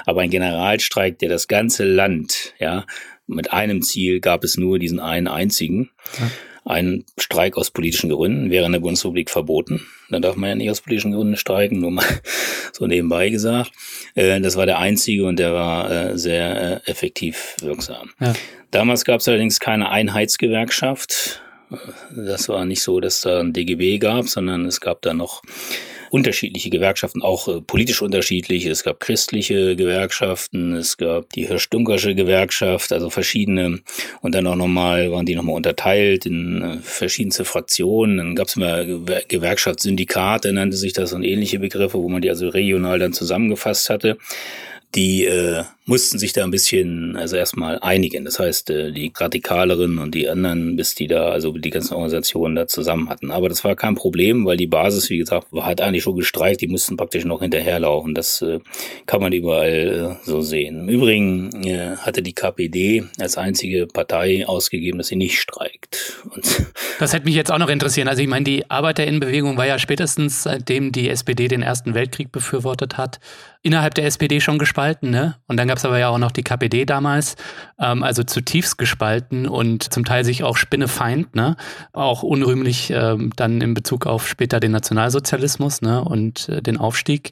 Aber 0.05 0.21
ein 0.21 0.29
Generalstreik, 0.29 1.19
der 1.19 1.29
das 1.29 1.47
ganze 1.47 1.83
Land, 1.83 2.53
ja, 2.59 2.85
mit 3.27 3.51
einem 3.51 3.81
Ziel 3.81 4.19
gab 4.19 4.43
es 4.43 4.57
nur 4.57 4.79
diesen 4.79 4.99
einen 4.99 5.27
einzigen. 5.27 5.89
Ja. 6.19 6.31
Ein 6.63 7.05
Streik 7.17 7.57
aus 7.57 7.71
politischen 7.71 8.09
Gründen 8.09 8.51
wäre 8.51 8.65
in 8.65 8.71
der 8.71 8.79
Bundesrepublik 8.79 9.29
verboten. 9.29 9.81
Da 10.09 10.19
darf 10.19 10.35
man 10.35 10.49
ja 10.49 10.55
nicht 10.55 10.69
aus 10.69 10.81
politischen 10.81 11.11
Gründen 11.11 11.35
streiken, 11.35 11.79
nur 11.79 11.91
mal 11.91 12.05
so 12.73 12.85
nebenbei 12.85 13.29
gesagt. 13.29 13.71
Äh, 14.13 14.39
das 14.41 14.55
war 14.55 14.65
der 14.65 14.79
einzige 14.79 15.25
und 15.25 15.39
der 15.39 15.53
war 15.53 15.91
äh, 15.91 16.17
sehr 16.17 16.83
äh, 16.85 16.89
effektiv 16.89 17.55
wirksam. 17.61 18.11
Ja. 18.19 18.33
Damals 18.69 19.05
gab 19.05 19.21
es 19.21 19.27
allerdings 19.27 19.59
keine 19.59 19.89
Einheitsgewerkschaft. 19.89 21.41
Das 22.15 22.47
war 22.49 22.65
nicht 22.65 22.83
so, 22.83 22.99
dass 22.99 23.21
da 23.21 23.39
ein 23.39 23.53
DGB 23.53 23.97
gab, 23.97 24.27
sondern 24.27 24.65
es 24.65 24.81
gab 24.81 25.01
da 25.01 25.13
noch 25.13 25.41
unterschiedliche 26.11 26.69
Gewerkschaften, 26.69 27.21
auch 27.21 27.47
äh, 27.47 27.61
politisch 27.61 28.01
unterschiedliche. 28.01 28.69
Es 28.69 28.83
gab 28.83 28.99
christliche 28.99 29.75
Gewerkschaften, 29.77 30.73
es 30.73 30.97
gab 30.97 31.29
die 31.31 31.47
Hirsch-Dunkersche 31.47 32.15
Gewerkschaft, 32.15 32.91
also 32.91 33.09
verschiedene. 33.09 33.79
Und 34.21 34.35
dann 34.35 34.45
auch 34.47 34.57
nochmal, 34.57 35.11
waren 35.11 35.25
die 35.25 35.35
nochmal 35.35 35.55
unterteilt 35.55 36.25
in 36.25 36.61
äh, 36.61 36.77
verschiedenste 36.81 37.45
Fraktionen. 37.45 38.17
Dann 38.17 38.35
gab 38.35 38.47
es 38.47 38.57
mal 38.57 38.85
Gewerkschaftssyndikate, 39.29 40.51
nannte 40.51 40.75
sich 40.75 40.91
das, 40.91 41.13
und 41.13 41.23
ähnliche 41.23 41.59
Begriffe, 41.59 41.97
wo 41.97 42.09
man 42.09 42.21
die 42.21 42.29
also 42.29 42.49
regional 42.49 42.99
dann 42.99 43.13
zusammengefasst 43.13 43.89
hatte 43.89 44.17
die 44.95 45.25
äh, 45.25 45.63
mussten 45.85 46.19
sich 46.19 46.31
da 46.31 46.43
ein 46.43 46.51
bisschen, 46.51 47.15
also 47.15 47.35
erstmal 47.35 47.79
einigen. 47.79 48.25
Das 48.25 48.39
heißt, 48.39 48.69
äh, 48.69 48.91
die 48.91 49.11
Radikaleren 49.15 49.97
und 49.97 50.13
die 50.13 50.29
anderen, 50.29 50.75
bis 50.75 50.95
die 50.95 51.07
da, 51.07 51.29
also 51.29 51.51
die 51.53 51.69
ganzen 51.69 51.95
Organisationen 51.95 52.55
da 52.55 52.67
zusammen 52.67 53.09
hatten. 53.09 53.31
Aber 53.31 53.49
das 53.49 53.63
war 53.63 53.75
kein 53.75 53.95
Problem, 53.95 54.45
weil 54.45 54.57
die 54.57 54.67
Basis, 54.67 55.09
wie 55.09 55.17
gesagt, 55.17 55.47
hat 55.53 55.81
eigentlich 55.81 56.03
schon 56.03 56.15
gestreikt, 56.15 56.61
die 56.61 56.67
mussten 56.67 56.97
praktisch 56.97 57.25
noch 57.25 57.41
hinterherlaufen. 57.41 58.13
Das 58.13 58.41
äh, 58.41 58.59
kann 59.07 59.21
man 59.21 59.33
überall 59.33 60.17
äh, 60.21 60.25
so 60.25 60.41
sehen. 60.41 60.81
Im 60.81 60.89
Übrigen 60.89 61.49
hatte 61.97 62.21
die 62.21 62.33
KPD 62.33 63.03
als 63.19 63.37
einzige 63.37 63.87
Partei 63.87 64.47
ausgegeben, 64.47 64.97
dass 64.97 65.07
sie 65.07 65.15
nicht 65.15 65.39
streikt. 65.39 66.21
Und 66.33 66.65
das 66.99 67.13
hätte 67.13 67.25
mich 67.25 67.35
jetzt 67.35 67.51
auch 67.51 67.57
noch 67.57 67.69
interessieren. 67.69 68.07
Also 68.07 68.21
ich 68.21 68.27
meine, 68.27 68.43
die 68.43 68.69
Arbeiterinnenbewegung 68.69 69.57
war 69.57 69.65
ja 69.65 69.79
spätestens, 69.79 70.43
seitdem 70.43 70.91
die 70.91 71.09
SPD 71.09 71.47
den 71.47 71.61
Ersten 71.61 71.93
Weltkrieg 71.93 72.31
befürwortet 72.31 72.97
hat, 72.97 73.19
innerhalb 73.63 73.93
der 73.95 74.05
SPD 74.05 74.41
schon 74.41 74.57
gespalten, 74.57 75.11
ne? 75.11 75.35
Und 75.47 75.57
dann 75.57 75.67
gab 75.71 75.77
es 75.77 75.85
aber 75.85 75.99
ja 75.99 76.09
auch 76.09 76.17
noch 76.17 76.33
die 76.33 76.43
KPD 76.43 76.83
damals, 76.83 77.37
ähm, 77.79 78.03
also 78.03 78.23
zutiefst 78.23 78.77
gespalten 78.77 79.47
und 79.47 79.93
zum 79.93 80.03
Teil 80.03 80.25
sich 80.25 80.43
auch 80.43 80.57
Spinnefeind, 80.57 81.33
ne? 81.33 81.55
Auch 81.93 82.23
unrühmlich 82.23 82.91
ähm, 82.93 83.31
dann 83.37 83.61
in 83.61 83.73
Bezug 83.73 84.05
auf 84.05 84.27
später 84.27 84.59
den 84.59 84.73
Nationalsozialismus, 84.73 85.81
ne? 85.81 86.03
Und 86.03 86.49
äh, 86.49 86.61
den 86.61 86.75
Aufstieg. 86.75 87.31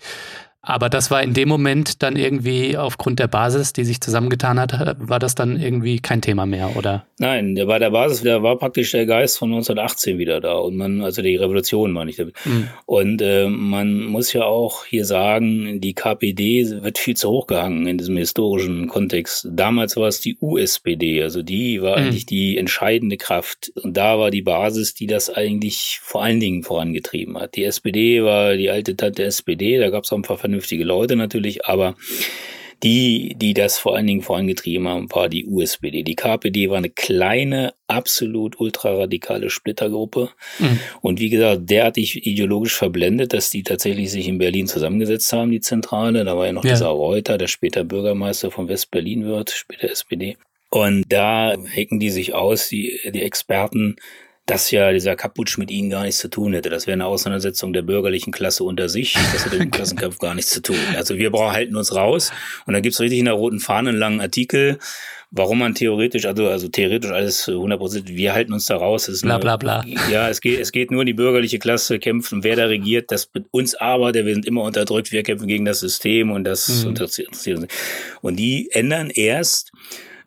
Aber 0.70 0.88
das 0.88 1.10
war 1.10 1.24
in 1.24 1.34
dem 1.34 1.50
Moment 1.50 2.04
dann 2.04 2.16
irgendwie 2.16 2.78
aufgrund 2.78 3.18
der 3.18 3.28
Basis, 3.28 3.74
die 3.74 3.84
sich 3.84 4.02
zusammengetan 4.02 4.60
hat, 4.60 4.98
war 5.00 5.18
das 5.18 5.34
dann 5.34 5.60
irgendwie 5.60 6.00
kein 6.00 6.22
Thema 6.22 6.46
mehr, 6.46 6.78
oder? 6.78 7.08
Nein, 7.18 7.56
der 7.56 7.68
war 7.68 7.80
der 7.80 7.90
Basis, 7.90 8.22
der 8.22 8.44
war 8.44 8.56
praktisch 8.56 8.92
der 8.92 9.08
Geist 9.08 9.40
von 9.40 9.50
1918 9.50 10.20
wieder 10.20 10.40
da 10.40 10.54
und 10.54 10.78
man, 10.78 11.02
also 11.02 11.24
die 11.24 11.36
Revolution 11.38 11.92
meine 11.92 12.12
ich 12.12 12.18
damit. 12.18 12.36
Mhm. 12.46 12.68
Und 12.86 13.20
äh, 13.24 13.50
man 13.50 14.04
muss 14.04 14.32
ja 14.32 14.44
auch 14.44 14.86
hier 14.86 15.06
sagen, 15.06 15.82
die 15.82 15.96
KPD 15.96 16.84
wird 16.84 17.00
viel 17.00 17.18
zu 17.18 17.32
hoch 17.32 17.48
gehangen 17.48 17.88
in 17.88 17.98
diesem 17.98 18.18
historischen 18.18 18.88
Kontext. 18.88 19.48
Damals 19.50 19.98
war 19.98 20.08
es 20.08 20.22
die 20.22 20.38
USPD, 20.40 21.24
also 21.24 21.42
die 21.42 21.82
war 21.82 21.98
mhm. 21.98 22.06
eigentlich 22.06 22.28
die 22.28 22.60
entscheidende 22.60 23.18
Kraft. 23.18 23.72
Und 23.84 23.98
da 23.98 24.20
war 24.20 24.30
die 24.30 24.44
Basis, 24.44 24.94
die 24.94 25.08
das 25.08 25.32
eigentlich 25.32 26.00
vor 26.04 26.22
allen 26.22 26.40
Dingen 26.40 26.62
vorangetrieben 26.62 27.40
hat. 27.40 27.56
Die 27.56 27.64
SPD 27.64 28.24
war 28.24 28.56
die 28.56 28.70
alte 28.70 28.96
Tante 28.96 29.24
SPD, 29.24 29.80
da 29.80 29.90
gab 29.90 30.04
es 30.04 30.14
auch 30.14 30.18
ein 30.18 30.22
paar 30.22 30.38
vernünftige 30.38 30.59
Leute 30.84 31.16
natürlich, 31.16 31.66
aber 31.66 31.96
die, 32.84 33.36
die 33.36 33.54
das 33.54 33.78
vor 33.78 33.96
allen 33.96 34.08
Dingen 34.08 34.22
vorangetrieben 34.22 34.88
haben, 34.88 35.12
war 35.12 35.28
die 35.28 35.46
USPD. 35.46 36.04
Die 36.04 36.16
KPD 36.16 36.70
war 36.70 36.78
eine 36.78 36.90
kleine, 36.90 37.74
absolut 37.88 38.60
ultraradikale 38.60 39.50
Splittergruppe. 39.50 40.30
Mhm. 40.60 40.80
Und 41.02 41.20
wie 41.20 41.30
gesagt, 41.30 41.70
derartig 41.70 42.26
ideologisch 42.26 42.76
verblendet, 42.76 43.34
dass 43.34 43.50
die 43.50 43.64
tatsächlich 43.64 44.12
sich 44.12 44.30
in 44.30 44.38
Berlin 44.38 44.68
zusammengesetzt 44.68 45.34
haben, 45.34 45.52
die 45.52 45.60
Zentrale. 45.60 46.24
Da 46.24 46.38
war 46.38 46.46
ja 46.46 46.54
noch 46.54 46.64
ja. 46.64 46.72
dieser 46.72 46.88
Reuter, 46.88 47.38
der 47.38 47.48
später 47.48 47.84
Bürgermeister 47.84 48.50
von 48.50 48.70
West-Berlin 48.70 49.26
wird, 49.26 49.50
später 49.52 49.90
SPD. 49.90 50.38
Und 50.70 51.04
da 51.10 51.56
hecken 51.66 52.00
die 52.00 52.12
sich 52.12 52.34
aus, 52.34 52.70
die, 52.70 52.98
die 53.14 53.24
Experten, 53.24 53.98
dass 54.50 54.72
ja 54.72 54.92
dieser 54.92 55.16
Kaputsch 55.16 55.58
mit 55.58 55.70
ihnen 55.70 55.90
gar 55.90 56.04
nichts 56.04 56.20
zu 56.20 56.28
tun 56.28 56.54
hätte. 56.54 56.70
Das 56.70 56.88
wäre 56.88 56.94
eine 56.94 57.06
Auseinandersetzung 57.06 57.72
der 57.72 57.84
bürgerlichen 57.84 58.34
Klasse 58.34 58.64
unter 58.64 58.90
sich. 58.90 59.14
Das 59.14 59.46
hätte 59.46 59.58
mit 59.58 59.66
dem 59.66 59.72
Klassenkampf 59.80 60.18
gar 60.18 60.34
nichts 60.34 60.52
zu 60.52 60.62
tun. 60.62 60.78
Also 60.96 61.18
wir 61.18 61.30
brauchen, 61.30 61.54
halten 61.54 61.76
uns 61.76 61.94
raus. 61.96 62.32
Und 62.66 62.74
dann 62.74 62.82
gibt's 62.82 63.00
richtig 63.00 63.20
in 63.20 63.26
der 63.26 63.36
roten 63.36 63.60
Fahne 63.60 63.90
einen 63.90 64.00
langen 64.00 64.22
Artikel, 64.22 64.80
warum 65.30 65.60
man 65.60 65.76
theoretisch, 65.76 66.26
also, 66.26 66.48
also 66.48 66.68
theoretisch 66.68 67.12
alles 67.12 67.48
100 67.48 67.80
Prozent, 67.80 68.08
wir 68.10 68.34
halten 68.34 68.54
uns 68.54 68.66
da 68.66 68.78
raus. 68.78 69.08
Es 69.08 69.22
bla, 69.22 69.38
bla, 69.38 69.58
bla. 69.58 69.86
Ja, 70.12 70.30
es 70.30 70.42
geht, 70.42 70.60
es 70.60 70.72
geht 70.72 70.90
nur 70.90 71.06
die 71.06 71.14
bürgerliche 71.14 71.60
Klasse 71.60 72.00
kämpfen, 72.00 72.44
wer 72.44 72.56
da 72.56 72.66
regiert, 72.66 73.12
das 73.12 73.30
mit 73.34 73.46
uns 73.52 73.76
aber, 73.76 74.12
der 74.12 74.26
wir 74.26 74.34
sind 74.34 74.48
immer 74.48 74.64
unterdrückt, 74.64 75.12
wir 75.12 75.22
kämpfen 75.22 75.48
gegen 75.48 75.66
das 75.66 75.80
System 75.82 76.32
und 76.32 76.44
das 76.44 76.84
mhm. 76.84 76.90
interessiert 76.90 77.30
uns. 77.30 77.68
Und 78.22 78.38
die 78.38 78.70
ändern 78.72 79.12
erst, 79.12 79.72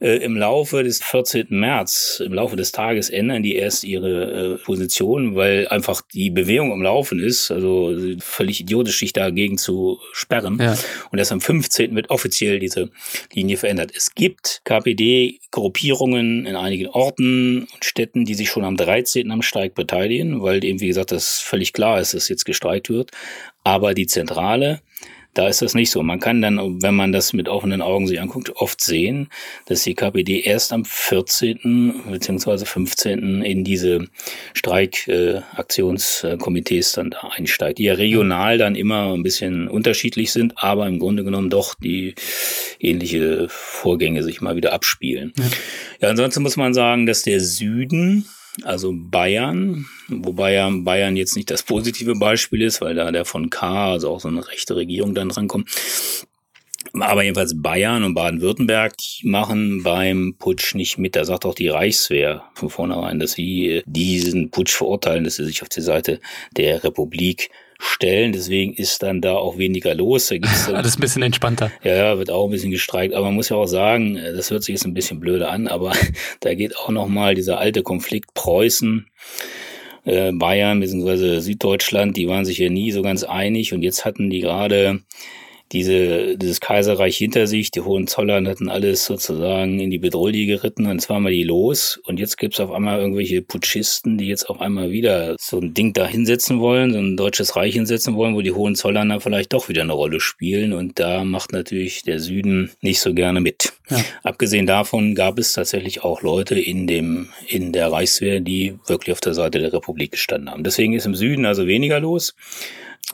äh, 0.02 0.16
im 0.16 0.36
Laufe 0.36 0.82
des 0.82 1.00
14. 1.02 1.46
März, 1.50 2.20
im 2.24 2.34
Laufe 2.34 2.56
des 2.56 2.72
Tages 2.72 3.08
ändern 3.08 3.44
die 3.44 3.54
erst 3.54 3.84
ihre 3.84 4.54
äh, 4.54 4.58
Position, 4.58 5.36
weil 5.36 5.68
einfach 5.68 6.02
die 6.12 6.30
Bewegung 6.30 6.72
am 6.72 6.82
Laufen 6.82 7.20
ist, 7.20 7.52
also 7.52 7.94
völlig 8.18 8.60
idiotisch, 8.60 8.98
sich 8.98 9.12
dagegen 9.12 9.58
zu 9.58 10.00
sperren. 10.12 10.58
Ja. 10.60 10.76
Und 11.12 11.18
erst 11.18 11.30
am 11.30 11.40
15. 11.40 11.94
wird 11.94 12.10
offiziell 12.10 12.58
diese 12.58 12.90
Linie 13.32 13.56
verändert. 13.56 13.92
Es 13.96 14.14
gibt 14.14 14.62
KPD-Gruppierungen 14.64 16.46
in 16.46 16.56
einigen 16.56 16.88
Orten 16.88 17.68
und 17.72 17.84
Städten, 17.84 18.24
die 18.24 18.34
sich 18.34 18.50
schon 18.50 18.64
am 18.64 18.76
13. 18.76 19.30
am 19.30 19.42
Streik 19.42 19.76
beteiligen, 19.76 20.42
weil 20.42 20.64
eben, 20.64 20.80
wie 20.80 20.88
gesagt, 20.88 21.12
das 21.12 21.38
völlig 21.38 21.72
klar 21.72 22.00
ist, 22.00 22.14
dass 22.14 22.28
jetzt 22.28 22.44
gestreikt 22.44 22.90
wird. 22.90 23.12
Aber 23.62 23.94
die 23.94 24.06
Zentrale 24.06 24.80
da 25.34 25.48
ist 25.48 25.60
das 25.62 25.74
nicht 25.74 25.90
so. 25.90 26.02
Man 26.02 26.20
kann 26.20 26.42
dann, 26.42 26.82
wenn 26.82 26.94
man 26.94 27.12
das 27.12 27.32
mit 27.32 27.48
offenen 27.48 27.80
Augen 27.80 28.06
sich 28.06 28.20
anguckt, 28.20 28.54
oft 28.56 28.82
sehen, 28.82 29.30
dass 29.66 29.82
die 29.82 29.94
KPD 29.94 30.40
erst 30.40 30.72
am 30.72 30.84
14. 30.84 32.02
bzw. 32.10 32.66
15. 32.66 33.40
in 33.42 33.64
diese 33.64 34.08
Streikaktionskomitees 34.52 36.92
äh, 36.92 36.96
dann 36.96 37.08
da 37.10 37.30
einsteigt, 37.34 37.78
die 37.78 37.84
ja 37.84 37.94
regional 37.94 38.58
dann 38.58 38.74
immer 38.74 39.14
ein 39.14 39.22
bisschen 39.22 39.68
unterschiedlich 39.68 40.32
sind, 40.32 40.52
aber 40.56 40.86
im 40.86 40.98
Grunde 40.98 41.24
genommen 41.24 41.48
doch 41.48 41.74
die 41.74 42.14
ähnliche 42.78 43.46
Vorgänge 43.48 44.22
sich 44.22 44.42
mal 44.42 44.56
wieder 44.56 44.74
abspielen. 44.74 45.32
Ja, 45.38 45.44
ja 46.00 46.10
ansonsten 46.10 46.42
muss 46.42 46.58
man 46.58 46.74
sagen, 46.74 47.06
dass 47.06 47.22
der 47.22 47.40
Süden 47.40 48.26
also 48.64 48.92
Bayern, 48.94 49.86
wobei 50.08 50.52
ja 50.52 50.70
Bayern 50.70 51.16
jetzt 51.16 51.36
nicht 51.36 51.50
das 51.50 51.62
positive 51.62 52.14
Beispiel 52.14 52.62
ist, 52.62 52.80
weil 52.80 52.94
da 52.94 53.10
der 53.10 53.24
von 53.24 53.50
K, 53.50 53.92
also 53.92 54.10
auch 54.10 54.20
so 54.20 54.28
eine 54.28 54.46
rechte 54.46 54.76
Regierung 54.76 55.14
dann 55.14 55.30
drankommt. 55.30 55.70
Aber 56.94 57.22
jedenfalls 57.22 57.60
Bayern 57.60 58.04
und 58.04 58.14
Baden-Württemberg 58.14 58.94
machen 59.22 59.82
beim 59.82 60.34
Putsch 60.38 60.74
nicht 60.74 60.98
mit. 60.98 61.16
Da 61.16 61.24
sagt 61.24 61.46
auch 61.46 61.54
die 61.54 61.68
Reichswehr 61.68 62.44
von 62.54 62.68
vornherein, 62.68 63.18
dass 63.18 63.32
sie 63.32 63.82
diesen 63.86 64.50
Putsch 64.50 64.74
verurteilen, 64.76 65.24
dass 65.24 65.36
sie 65.36 65.44
sich 65.44 65.62
auf 65.62 65.70
die 65.70 65.80
Seite 65.80 66.20
der 66.56 66.84
Republik 66.84 67.50
stellen. 67.82 68.32
Deswegen 68.32 68.72
ist 68.74 69.02
dann 69.02 69.20
da 69.20 69.34
auch 69.34 69.58
weniger 69.58 69.94
los. 69.94 70.28
Da 70.28 70.36
gibt's 70.36 70.66
dann, 70.66 70.76
Alles 70.76 70.96
ein 70.96 71.00
bisschen 71.00 71.22
entspannter. 71.22 71.70
Ja, 71.82 71.94
ja, 71.94 72.18
wird 72.18 72.30
auch 72.30 72.44
ein 72.44 72.50
bisschen 72.50 72.70
gestreikt. 72.70 73.14
Aber 73.14 73.26
man 73.26 73.34
muss 73.34 73.48
ja 73.48 73.56
auch 73.56 73.66
sagen, 73.66 74.14
das 74.14 74.50
hört 74.50 74.62
sich 74.62 74.74
jetzt 74.74 74.86
ein 74.86 74.94
bisschen 74.94 75.20
blöde 75.20 75.48
an, 75.48 75.66
aber 75.66 75.92
da 76.40 76.54
geht 76.54 76.76
auch 76.76 76.90
nochmal 76.90 77.34
dieser 77.34 77.58
alte 77.58 77.82
Konflikt 77.82 78.34
Preußen. 78.34 79.06
Äh, 80.04 80.32
Bayern 80.32 80.80
bzw. 80.80 81.38
Süddeutschland, 81.38 82.16
die 82.16 82.26
waren 82.26 82.44
sich 82.44 82.58
ja 82.58 82.68
nie 82.68 82.90
so 82.90 83.02
ganz 83.02 83.22
einig 83.22 83.72
und 83.72 83.82
jetzt 83.82 84.04
hatten 84.04 84.30
die 84.30 84.40
gerade 84.40 85.00
diese, 85.72 86.36
dieses 86.36 86.60
Kaiserreich 86.60 87.16
hinter 87.16 87.46
sich. 87.46 87.70
Die 87.70 87.80
Hohenzollern 87.80 88.46
hatten 88.46 88.68
alles 88.68 89.04
sozusagen 89.04 89.80
in 89.80 89.90
die 89.90 89.98
Bedrohung 89.98 90.22
geritten 90.22 90.86
und 90.86 91.00
zwar 91.00 91.18
mal 91.18 91.32
die 91.32 91.42
los. 91.42 92.00
Und 92.04 92.20
jetzt 92.20 92.38
gibt's 92.38 92.60
auf 92.60 92.70
einmal 92.70 93.00
irgendwelche 93.00 93.42
Putschisten, 93.42 94.18
die 94.18 94.28
jetzt 94.28 94.48
auf 94.48 94.60
einmal 94.60 94.92
wieder 94.92 95.36
so 95.40 95.58
ein 95.58 95.74
Ding 95.74 95.92
da 95.92 96.06
hinsetzen 96.06 96.60
wollen, 96.60 96.92
so 96.92 96.98
ein 96.98 97.16
deutsches 97.16 97.56
Reich 97.56 97.74
hinsetzen 97.74 98.14
wollen, 98.14 98.36
wo 98.36 98.40
die 98.40 98.52
Hohenzollern 98.52 99.08
dann 99.08 99.20
vielleicht 99.20 99.52
doch 99.52 99.68
wieder 99.68 99.82
eine 99.82 99.94
Rolle 99.94 100.20
spielen. 100.20 100.72
Und 100.72 101.00
da 101.00 101.24
macht 101.24 101.52
natürlich 101.52 102.02
der 102.04 102.20
Süden 102.20 102.70
nicht 102.82 103.00
so 103.00 103.14
gerne 103.14 103.40
mit. 103.40 103.72
Ja. 103.90 103.98
Abgesehen 104.22 104.66
davon 104.66 105.14
gab 105.14 105.38
es 105.38 105.52
tatsächlich 105.52 106.04
auch 106.04 106.22
Leute 106.22 106.58
in 106.58 106.86
dem, 106.86 107.30
in 107.48 107.72
der 107.72 107.90
Reichswehr, 107.90 108.40
die 108.40 108.78
wirklich 108.86 109.12
auf 109.12 109.20
der 109.20 109.34
Seite 109.34 109.58
der 109.58 109.72
Republik 109.72 110.12
gestanden 110.12 110.50
haben. 110.50 110.62
Deswegen 110.62 110.92
ist 110.92 111.06
im 111.06 111.14
Süden 111.14 111.46
also 111.46 111.66
weniger 111.66 111.98
los. 111.98 112.34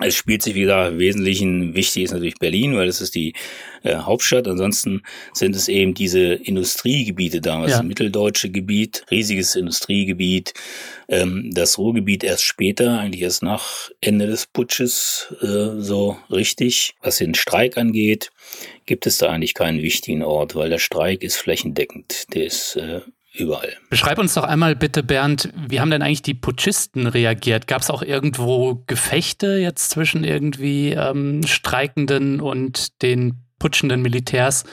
Es 0.00 0.14
spielt 0.14 0.42
sich, 0.42 0.54
wie 0.54 0.60
gesagt, 0.60 0.92
im 0.92 0.98
Wesentlichen 1.00 1.74
wichtig 1.74 2.04
ist 2.04 2.12
natürlich 2.12 2.38
Berlin, 2.38 2.76
weil 2.76 2.86
das 2.86 3.00
ist 3.00 3.16
die 3.16 3.32
äh, 3.82 3.96
Hauptstadt. 3.96 4.46
Ansonsten 4.46 5.02
sind 5.32 5.56
es 5.56 5.66
eben 5.66 5.94
diese 5.94 6.34
Industriegebiete 6.34 7.40
damals, 7.40 7.72
ja. 7.72 7.82
mitteldeutsche 7.82 8.50
Gebiet, 8.50 9.04
riesiges 9.10 9.56
Industriegebiet, 9.56 10.54
ähm, 11.08 11.50
das 11.52 11.78
Ruhrgebiet 11.78 12.22
erst 12.22 12.44
später, 12.44 13.00
eigentlich 13.00 13.22
erst 13.22 13.42
nach 13.42 13.90
Ende 14.00 14.28
des 14.28 14.46
Putsches 14.46 15.34
äh, 15.40 15.80
so 15.80 16.16
richtig. 16.30 16.94
Was 17.00 17.18
den 17.18 17.34
Streik 17.34 17.76
angeht, 17.76 18.30
gibt 18.86 19.06
es 19.06 19.18
da 19.18 19.30
eigentlich 19.30 19.54
keinen 19.54 19.82
wichtigen 19.82 20.22
Ort, 20.22 20.54
weil 20.54 20.70
der 20.70 20.78
Streik 20.78 21.24
ist 21.24 21.36
flächendeckend. 21.36 22.32
Der 22.34 22.46
ist 22.46 22.76
äh, 22.76 23.00
überall. 23.38 23.72
Beschreib 23.90 24.18
uns 24.18 24.34
doch 24.34 24.44
einmal 24.44 24.76
bitte, 24.76 25.02
Bernd, 25.02 25.52
wie 25.68 25.80
haben 25.80 25.90
denn 25.90 26.02
eigentlich 26.02 26.22
die 26.22 26.34
Putschisten 26.34 27.06
reagiert? 27.06 27.66
Gab 27.66 27.82
es 27.82 27.90
auch 27.90 28.02
irgendwo 28.02 28.82
Gefechte 28.86 29.56
jetzt 29.58 29.90
zwischen 29.90 30.24
irgendwie 30.24 30.90
ähm, 30.90 31.42
Streikenden 31.46 32.40
und 32.40 33.02
den 33.02 33.44
putschenden 33.58 34.02
Militärs? 34.02 34.64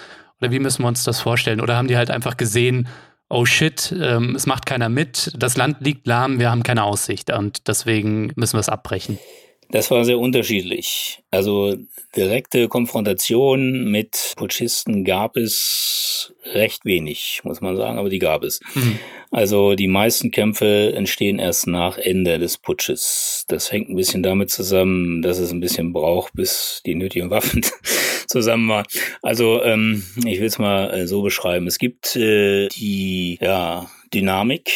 Oder 0.42 0.52
wie 0.52 0.60
müssen 0.60 0.84
wir 0.84 0.88
uns 0.88 1.04
das 1.04 1.20
vorstellen? 1.22 1.62
Oder 1.62 1.78
haben 1.78 1.88
die 1.88 1.98
halt 1.98 2.12
einfach 2.12 2.38
gesehen, 2.38 2.88
oh 3.30 3.46
shit, 3.46 3.94
ähm, 4.00 4.36
es 4.36 4.46
macht 4.46 4.66
keiner 4.66 4.90
mit, 4.90 5.32
das 5.38 5.58
Land 5.58 5.78
liegt 5.82 6.08
lahm, 6.08 6.40
wir 6.40 6.52
haben 6.52 6.64
keine 6.64 6.84
Aussicht 6.84 7.32
und 7.32 7.68
deswegen 7.68 8.32
müssen 8.36 8.54
wir 8.54 8.60
es 8.60 8.70
abbrechen? 8.70 9.18
Das 9.70 9.90
war 9.90 10.06
sehr 10.06 10.20
unterschiedlich. 10.20 11.24
Also 11.32 11.76
direkte 12.16 12.68
Konfrontation 12.68 13.90
mit 13.90 14.34
Putschisten 14.36 15.04
gab 15.04 15.38
es 15.38 15.85
recht 16.54 16.86
wenig, 16.86 17.42
muss 17.44 17.62
man 17.62 17.76
sagen, 17.76 17.98
aber 17.98 18.10
die 18.10 18.20
gab 18.20 18.44
es. 18.44 18.60
Mhm. 18.74 19.00
Also 19.32 19.76
die 19.76 19.88
meisten 19.88 20.32
Kämpfe 20.32 20.94
entstehen 20.96 21.40
erst 21.40 21.68
nach 21.68 21.98
Ende 21.98 22.40
des 22.40 22.58
Putsches. 22.58 23.46
Das 23.48 23.72
hängt 23.72 23.90
ein 23.90 23.96
bisschen 23.96 24.24
damit 24.24 24.50
zusammen, 24.50 25.22
dass 25.22 25.40
es 25.40 25.52
ein 25.52 25.60
bisschen 25.60 25.94
braucht, 25.94 26.34
bis 26.34 26.82
die 26.86 26.96
nötigen 26.96 27.30
Waffen 27.32 27.62
zusammen 28.28 28.70
waren. 28.70 28.86
Also 29.22 29.64
ähm, 29.64 30.04
ich 30.26 30.40
will 30.40 30.48
es 30.48 30.60
mal 30.60 30.92
äh, 30.94 31.08
so 31.08 31.22
beschreiben. 31.22 31.68
Es 31.68 31.78
gibt 31.78 32.16
äh, 32.16 32.68
die 32.70 33.38
ja, 33.42 33.90
Dynamik 34.14 34.72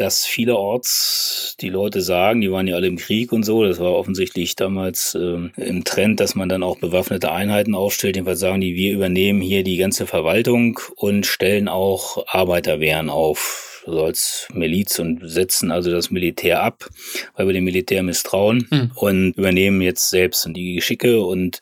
dass 0.00 0.26
vielerorts 0.26 1.56
die 1.60 1.68
Leute 1.68 2.00
sagen, 2.00 2.40
die 2.40 2.50
waren 2.50 2.66
ja 2.66 2.76
alle 2.76 2.86
im 2.86 2.96
Krieg 2.96 3.32
und 3.32 3.44
so, 3.44 3.64
das 3.64 3.80
war 3.80 3.92
offensichtlich 3.92 4.56
damals 4.56 5.14
ähm, 5.14 5.50
im 5.56 5.84
Trend, 5.84 6.20
dass 6.20 6.34
man 6.34 6.48
dann 6.48 6.62
auch 6.62 6.78
bewaffnete 6.78 7.32
Einheiten 7.32 7.74
aufstellt. 7.74 8.16
Jedenfalls 8.16 8.40
sagen 8.40 8.60
die, 8.60 8.74
wir 8.74 8.92
übernehmen 8.92 9.40
hier 9.40 9.64
die 9.64 9.76
ganze 9.76 10.06
Verwaltung 10.06 10.78
und 10.96 11.26
stellen 11.26 11.68
auch 11.68 12.24
Arbeiterwehren 12.28 13.10
auf 13.10 13.82
so 13.86 14.04
als 14.04 14.48
Miliz 14.52 14.98
und 14.98 15.20
setzen 15.28 15.70
also 15.70 15.90
das 15.90 16.10
Militär 16.10 16.62
ab, 16.62 16.88
weil 17.36 17.46
wir 17.46 17.54
dem 17.54 17.64
Militär 17.64 18.02
misstrauen 18.02 18.68
mhm. 18.70 18.90
und 18.94 19.32
übernehmen 19.32 19.80
jetzt 19.80 20.10
selbst 20.10 20.48
die 20.50 20.74
Geschicke 20.74 21.22
und 21.22 21.60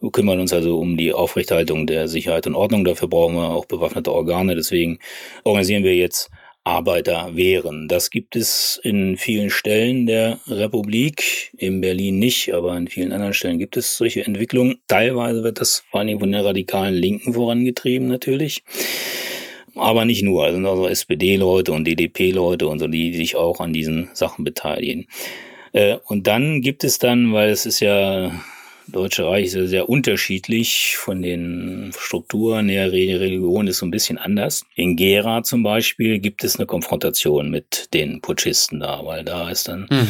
wir 0.00 0.12
kümmern 0.12 0.38
uns 0.38 0.52
also 0.52 0.78
um 0.78 0.96
die 0.96 1.12
Aufrechterhaltung 1.12 1.86
der 1.86 2.06
Sicherheit 2.06 2.46
und 2.46 2.54
Ordnung. 2.54 2.84
Dafür 2.84 3.08
brauchen 3.08 3.34
wir 3.34 3.50
auch 3.50 3.64
bewaffnete 3.64 4.12
Organe. 4.12 4.54
Deswegen 4.54 5.00
organisieren 5.42 5.82
wir 5.82 5.96
jetzt 5.96 6.30
Arbeiter 6.68 7.30
wären. 7.34 7.88
Das 7.88 8.10
gibt 8.10 8.36
es 8.36 8.78
in 8.82 9.16
vielen 9.16 9.48
Stellen 9.48 10.06
der 10.06 10.38
Republik, 10.46 11.50
in 11.56 11.80
Berlin 11.80 12.18
nicht, 12.18 12.52
aber 12.52 12.76
in 12.76 12.88
vielen 12.88 13.12
anderen 13.12 13.32
Stellen 13.32 13.58
gibt 13.58 13.78
es 13.78 13.96
solche 13.96 14.22
Entwicklungen. 14.24 14.78
Teilweise 14.86 15.42
wird 15.42 15.62
das 15.62 15.82
vor 15.90 16.00
allem 16.00 16.20
von 16.20 16.30
der 16.30 16.44
radikalen 16.44 16.94
Linken 16.94 17.32
vorangetrieben 17.32 18.06
natürlich. 18.06 18.64
Aber 19.74 20.04
nicht 20.04 20.22
nur, 20.22 20.46
es 20.46 20.54
sind 20.54 20.66
also 20.66 20.86
SPD-Leute 20.86 21.72
und 21.72 21.86
DDP-Leute 21.86 22.68
und 22.68 22.80
so, 22.80 22.86
die 22.86 23.14
sich 23.14 23.34
auch 23.34 23.60
an 23.60 23.72
diesen 23.72 24.10
Sachen 24.12 24.44
beteiligen. 24.44 25.06
Äh, 25.72 25.96
und 26.04 26.26
dann 26.26 26.60
gibt 26.60 26.84
es 26.84 26.98
dann, 26.98 27.32
weil 27.32 27.48
es 27.48 27.64
ist 27.64 27.80
ja 27.80 28.30
Deutsche 28.88 29.26
Reich 29.26 29.46
ist 29.46 29.54
ja 29.54 29.66
sehr 29.66 29.88
unterschiedlich 29.88 30.96
von 30.96 31.22
den 31.22 31.92
Strukturen. 31.98 32.68
Die 32.68 32.78
Religion 32.78 33.66
ist 33.66 33.78
so 33.78 33.86
ein 33.86 33.90
bisschen 33.90 34.18
anders. 34.18 34.64
In 34.74 34.96
Gera 34.96 35.42
zum 35.42 35.62
Beispiel 35.62 36.18
gibt 36.18 36.42
es 36.44 36.56
eine 36.56 36.66
Konfrontation 36.66 37.50
mit 37.50 37.92
den 37.92 38.20
Putschisten 38.20 38.80
da, 38.80 39.04
weil 39.04 39.24
da 39.24 39.50
ist 39.50 39.68
dann 39.68 39.86
hm 39.90 40.08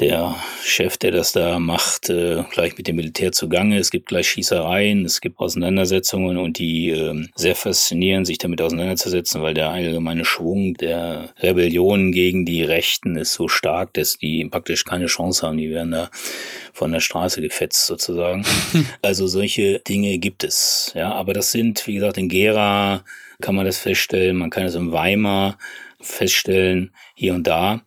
der 0.00 0.34
Chef, 0.64 0.96
der 0.96 1.10
das 1.10 1.32
da 1.32 1.58
macht, 1.58 2.08
äh, 2.08 2.42
gleich 2.50 2.76
mit 2.76 2.88
dem 2.88 2.96
Militär 2.96 3.32
zugange. 3.32 3.78
Es 3.78 3.90
gibt 3.90 4.08
gleich 4.08 4.28
Schießereien, 4.28 5.04
es 5.04 5.20
gibt 5.20 5.38
Auseinandersetzungen 5.38 6.38
und 6.38 6.58
die 6.58 6.90
äh, 6.90 7.26
sehr 7.34 7.54
faszinieren, 7.54 8.24
sich 8.24 8.38
damit 8.38 8.62
auseinanderzusetzen, 8.62 9.42
weil 9.42 9.54
der 9.54 9.70
allgemeine 9.70 10.24
Schwung 10.24 10.74
der 10.74 11.34
Rebellion 11.40 12.12
gegen 12.12 12.46
die 12.46 12.62
Rechten 12.62 13.16
ist 13.16 13.34
so 13.34 13.48
stark, 13.48 13.92
dass 13.94 14.16
die 14.16 14.46
praktisch 14.46 14.84
keine 14.84 15.06
Chance 15.06 15.46
haben. 15.46 15.58
Die 15.58 15.70
werden 15.70 15.92
da 15.92 16.10
von 16.72 16.92
der 16.92 17.00
Straße 17.00 17.42
gefetzt 17.42 17.86
sozusagen. 17.86 18.44
also 19.02 19.26
solche 19.26 19.80
Dinge 19.80 20.18
gibt 20.18 20.44
es. 20.44 20.92
Ja, 20.94 21.12
aber 21.12 21.34
das 21.34 21.52
sind, 21.52 21.86
wie 21.86 21.94
gesagt, 21.94 22.16
in 22.16 22.28
Gera 22.28 23.04
kann 23.40 23.54
man 23.54 23.66
das 23.66 23.78
feststellen, 23.78 24.36
man 24.36 24.50
kann 24.50 24.64
es 24.64 24.74
in 24.74 24.92
Weimar 24.92 25.58
feststellen, 26.00 26.92
hier 27.14 27.34
und 27.34 27.46
da 27.46 27.82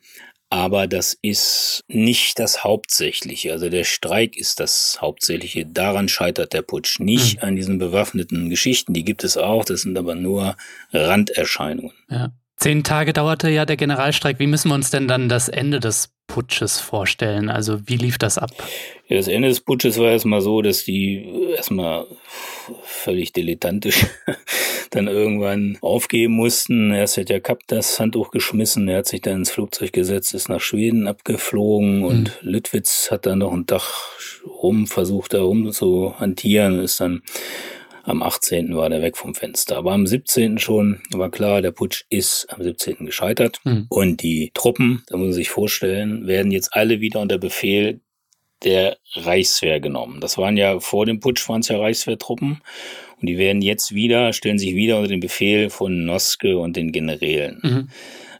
aber 0.53 0.85
das 0.85 1.17
ist 1.19 1.83
nicht 1.87 2.37
das 2.37 2.63
Hauptsächliche. 2.63 3.51
Also 3.53 3.69
der 3.69 3.85
Streik 3.85 4.37
ist 4.37 4.59
das 4.59 4.99
Hauptsächliche. 5.01 5.65
Daran 5.65 6.07
scheitert 6.07 6.53
der 6.53 6.61
Putsch. 6.61 6.99
Nicht 6.99 7.37
mhm. 7.37 7.47
an 7.47 7.55
diesen 7.55 7.79
bewaffneten 7.79 8.51
Geschichten, 8.51 8.93
die 8.93 9.03
gibt 9.03 9.23
es 9.23 9.35
auch, 9.35 9.65
das 9.65 9.81
sind 9.81 9.97
aber 9.97 10.13
nur 10.13 10.55
Randerscheinungen. 10.93 11.93
Ja. 12.07 12.29
Zehn 12.57 12.83
Tage 12.83 13.13
dauerte 13.13 13.49
ja 13.49 13.65
der 13.65 13.77
Generalstreik. 13.77 14.37
Wie 14.37 14.45
müssen 14.45 14.69
wir 14.69 14.75
uns 14.75 14.91
denn 14.91 15.07
dann 15.07 15.27
das 15.27 15.49
Ende 15.49 15.79
des 15.79 16.13
Putsches 16.27 16.79
vorstellen? 16.79 17.49
Also 17.49 17.87
wie 17.87 17.97
lief 17.97 18.19
das 18.19 18.37
ab? 18.37 18.51
Ja, 19.07 19.17
das 19.17 19.27
Ende 19.27 19.47
des 19.47 19.59
Putsches 19.59 19.97
war 19.97 20.11
erstmal 20.11 20.41
so, 20.41 20.61
dass 20.61 20.83
die 20.83 21.25
erstmal 21.57 22.05
völlig 22.83 23.33
dilettantisch 23.33 24.05
dann 24.91 25.07
irgendwann 25.07 25.77
aufgeben 25.81 26.33
mussten. 26.33 26.93
Erst 26.93 27.17
hat 27.17 27.29
der 27.29 27.41
Kapp 27.41 27.61
das 27.67 27.99
Handtuch 27.99 28.31
geschmissen, 28.31 28.87
er 28.87 28.99
hat 28.99 29.07
sich 29.07 29.21
dann 29.21 29.37
ins 29.37 29.51
Flugzeug 29.51 29.93
gesetzt, 29.93 30.33
ist 30.33 30.49
nach 30.49 30.61
Schweden 30.61 31.07
abgeflogen 31.07 31.99
mhm. 31.99 32.05
und 32.05 32.39
Lüttwitz 32.41 33.09
hat 33.11 33.25
dann 33.25 33.39
noch 33.39 33.53
einen 33.53 33.67
Tag 33.67 33.83
rum 34.45 34.87
versucht, 34.87 35.33
da 35.33 35.41
rum 35.41 35.71
zu 35.71 36.19
hantieren, 36.19 36.79
ist 36.79 36.99
dann 36.99 37.21
am 38.03 38.21
18. 38.21 38.75
war 38.75 38.89
der 38.89 39.01
weg 39.01 39.17
vom 39.17 39.33
Fenster. 39.33 39.77
Aber 39.77 39.93
am 39.93 40.05
17. 40.05 40.57
schon 40.59 41.01
war 41.11 41.31
klar, 41.31 41.61
der 41.61 41.71
Putsch 41.71 42.03
ist 42.09 42.45
am 42.49 42.61
17. 42.61 43.05
gescheitert. 43.05 43.61
Mhm. 43.63 43.85
Und 43.89 44.21
die 44.21 44.51
Truppen, 44.53 45.03
da 45.07 45.17
muss 45.17 45.27
man 45.27 45.33
sich 45.33 45.49
vorstellen, 45.49 46.27
werden 46.27 46.51
jetzt 46.51 46.73
alle 46.73 46.99
wieder 46.99 47.21
unter 47.21 47.37
Befehl 47.37 48.01
der 48.63 48.97
Reichswehr 49.13 49.79
genommen. 49.79 50.19
Das 50.19 50.37
waren 50.37 50.57
ja 50.57 50.79
vor 50.79 51.05
dem 51.05 51.19
Putsch 51.19 51.47
waren 51.49 51.61
es 51.61 51.67
ja 51.67 51.77
Reichswehrtruppen 51.77 52.61
und 53.21 53.27
die 53.27 53.37
werden 53.37 53.61
jetzt 53.61 53.93
wieder, 53.93 54.33
stellen 54.33 54.59
sich 54.59 54.75
wieder 54.75 54.97
unter 54.97 55.09
den 55.09 55.19
Befehl 55.19 55.69
von 55.69 56.05
Noske 56.05 56.57
und 56.57 56.75
den 56.75 56.91
Generälen. 56.91 57.59
Mhm. 57.61 57.89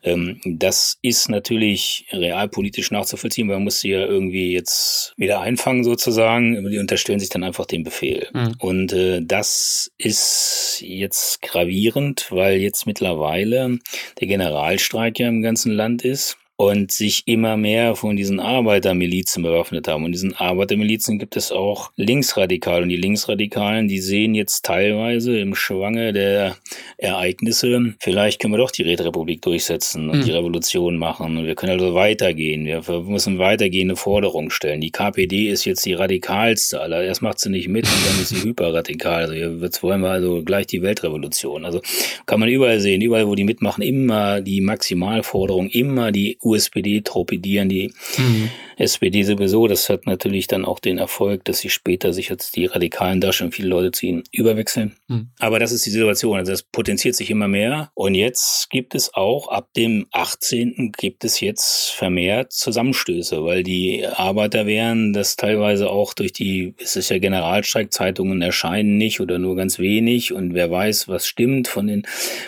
Ähm, 0.03 0.41
das 0.43 0.97
ist 1.01 1.29
natürlich 1.29 2.05
realpolitisch 2.11 2.91
nachzuvollziehen, 2.91 3.47
weil 3.47 3.55
man 3.55 3.63
muss 3.63 3.79
sie 3.79 3.91
ja 3.91 4.05
irgendwie 4.05 4.51
jetzt 4.51 5.13
wieder 5.15 5.39
einfangen 5.39 5.83
sozusagen. 5.83 6.69
Die 6.69 6.77
unterstellen 6.77 7.19
sich 7.19 7.29
dann 7.29 7.43
einfach 7.43 7.65
dem 7.65 7.83
Befehl. 7.83 8.27
Mhm. 8.33 8.55
Und 8.59 8.93
äh, 8.93 9.21
das 9.23 9.91
ist 9.97 10.83
jetzt 10.85 11.41
gravierend, 11.41 12.27
weil 12.31 12.57
jetzt 12.57 12.85
mittlerweile 12.85 13.79
der 14.19 14.27
Generalstreik 14.27 15.19
ja 15.19 15.29
im 15.29 15.41
ganzen 15.41 15.71
Land 15.71 16.03
ist 16.03 16.37
und 16.55 16.91
sich 16.91 17.23
immer 17.25 17.57
mehr 17.57 17.95
von 17.95 18.15
diesen 18.15 18.39
Arbeitermilizen 18.39 19.41
bewaffnet 19.41 19.87
haben. 19.87 20.05
Und 20.05 20.11
diesen 20.11 20.35
Arbeitermilizen 20.35 21.17
gibt 21.17 21.35
es 21.35 21.51
auch 21.51 21.91
Linksradikale. 21.95 22.83
Und 22.83 22.89
die 22.89 22.97
Linksradikalen, 22.97 23.87
die 23.87 23.99
sehen 23.99 24.35
jetzt 24.35 24.63
teilweise 24.63 25.39
im 25.39 25.55
Schwange 25.55 26.13
der 26.13 26.55
Ereignisse, 26.97 27.95
vielleicht 27.99 28.39
können 28.39 28.53
wir 28.53 28.59
doch 28.59 28.69
die 28.69 28.83
Räterepublik 28.83 29.41
durchsetzen 29.41 30.09
und 30.09 30.19
mhm. 30.19 30.23
die 30.25 30.31
Revolution 30.31 30.97
machen. 30.97 31.37
Und 31.37 31.45
wir 31.47 31.55
können 31.55 31.73
also 31.73 31.95
weitergehen. 31.95 32.65
Wir 32.65 32.83
müssen 33.01 33.39
weitergehende 33.39 33.95
Forderungen 33.95 34.51
stellen. 34.51 34.79
Die 34.79 34.91
KPD 34.91 35.49
ist 35.49 35.65
jetzt 35.65 35.83
die 35.85 35.93
radikalste 35.93 36.81
aller. 36.81 37.03
Erst 37.03 37.23
macht 37.23 37.39
sie 37.39 37.49
nicht 37.49 37.67
mit 37.67 37.85
und 37.85 38.05
dann 38.05 38.21
ist 38.21 38.29
sie 38.29 38.43
hyperradikal. 38.47 39.23
Also 39.23 39.33
jetzt 39.33 39.81
wollen 39.81 40.01
wir 40.01 40.11
also 40.11 40.43
gleich 40.43 40.67
die 40.67 40.83
Weltrevolution. 40.83 41.65
Also 41.65 41.81
kann 42.27 42.39
man 42.39 42.49
überall 42.49 42.79
sehen, 42.79 43.01
überall, 43.01 43.27
wo 43.27 43.33
die 43.33 43.43
mitmachen, 43.43 43.81
immer 43.81 44.39
die 44.41 44.61
Maximalforderung, 44.61 45.69
immer 45.69 46.11
die 46.11 46.37
USPD 46.43 47.01
torpedieren 47.01 47.69
die 47.69 47.93
mhm. 48.17 48.49
SPD 48.77 49.23
sowieso. 49.23 49.67
Das 49.67 49.89
hat 49.89 50.05
natürlich 50.05 50.47
dann 50.47 50.65
auch 50.65 50.79
den 50.79 50.97
Erfolg, 50.97 51.45
dass 51.45 51.59
sie 51.59 51.69
später 51.69 52.13
sich 52.13 52.29
jetzt 52.29 52.55
die 52.55 52.65
Radikalen 52.65 53.21
da 53.21 53.31
schon 53.31 53.51
viele 53.51 53.67
Leute 53.67 53.91
zu 53.91 54.05
ihnen 54.05 54.23
überwechseln. 54.31 54.95
Mhm. 55.07 55.29
Aber 55.39 55.59
das 55.59 55.71
ist 55.71 55.85
die 55.85 55.91
Situation. 55.91 56.37
Also 56.37 56.51
das 56.51 56.63
potenziert 56.63 57.15
sich 57.15 57.29
immer 57.29 57.47
mehr. 57.47 57.91
Und 57.93 58.15
jetzt 58.15 58.69
gibt 58.69 58.95
es 58.95 59.13
auch 59.13 59.47
ab 59.47 59.69
dem 59.75 60.07
18. 60.11 60.91
gibt 60.97 61.23
es 61.23 61.39
jetzt 61.39 61.91
vermehrt 61.91 62.51
Zusammenstöße, 62.51 63.43
weil 63.43 63.63
die 63.63 64.05
Arbeiter 64.05 64.65
wären 64.65 65.13
das 65.13 65.35
teilweise 65.35 65.89
auch 65.89 66.13
durch 66.13 66.33
die, 66.33 66.73
es 66.77 66.95
ist 66.95 67.09
ja 67.09 67.19
Generalstreikzeitungen 67.19 68.41
erscheinen 68.41 68.97
nicht 68.97 69.19
oder 69.19 69.39
nur 69.39 69.55
ganz 69.55 69.79
wenig 69.79 70.33
und 70.33 70.53
wer 70.53 70.69
weiß, 70.69 71.07
was 71.07 71.27
stimmt 71.27 71.67
von 71.67 71.87
den, 71.87 72.03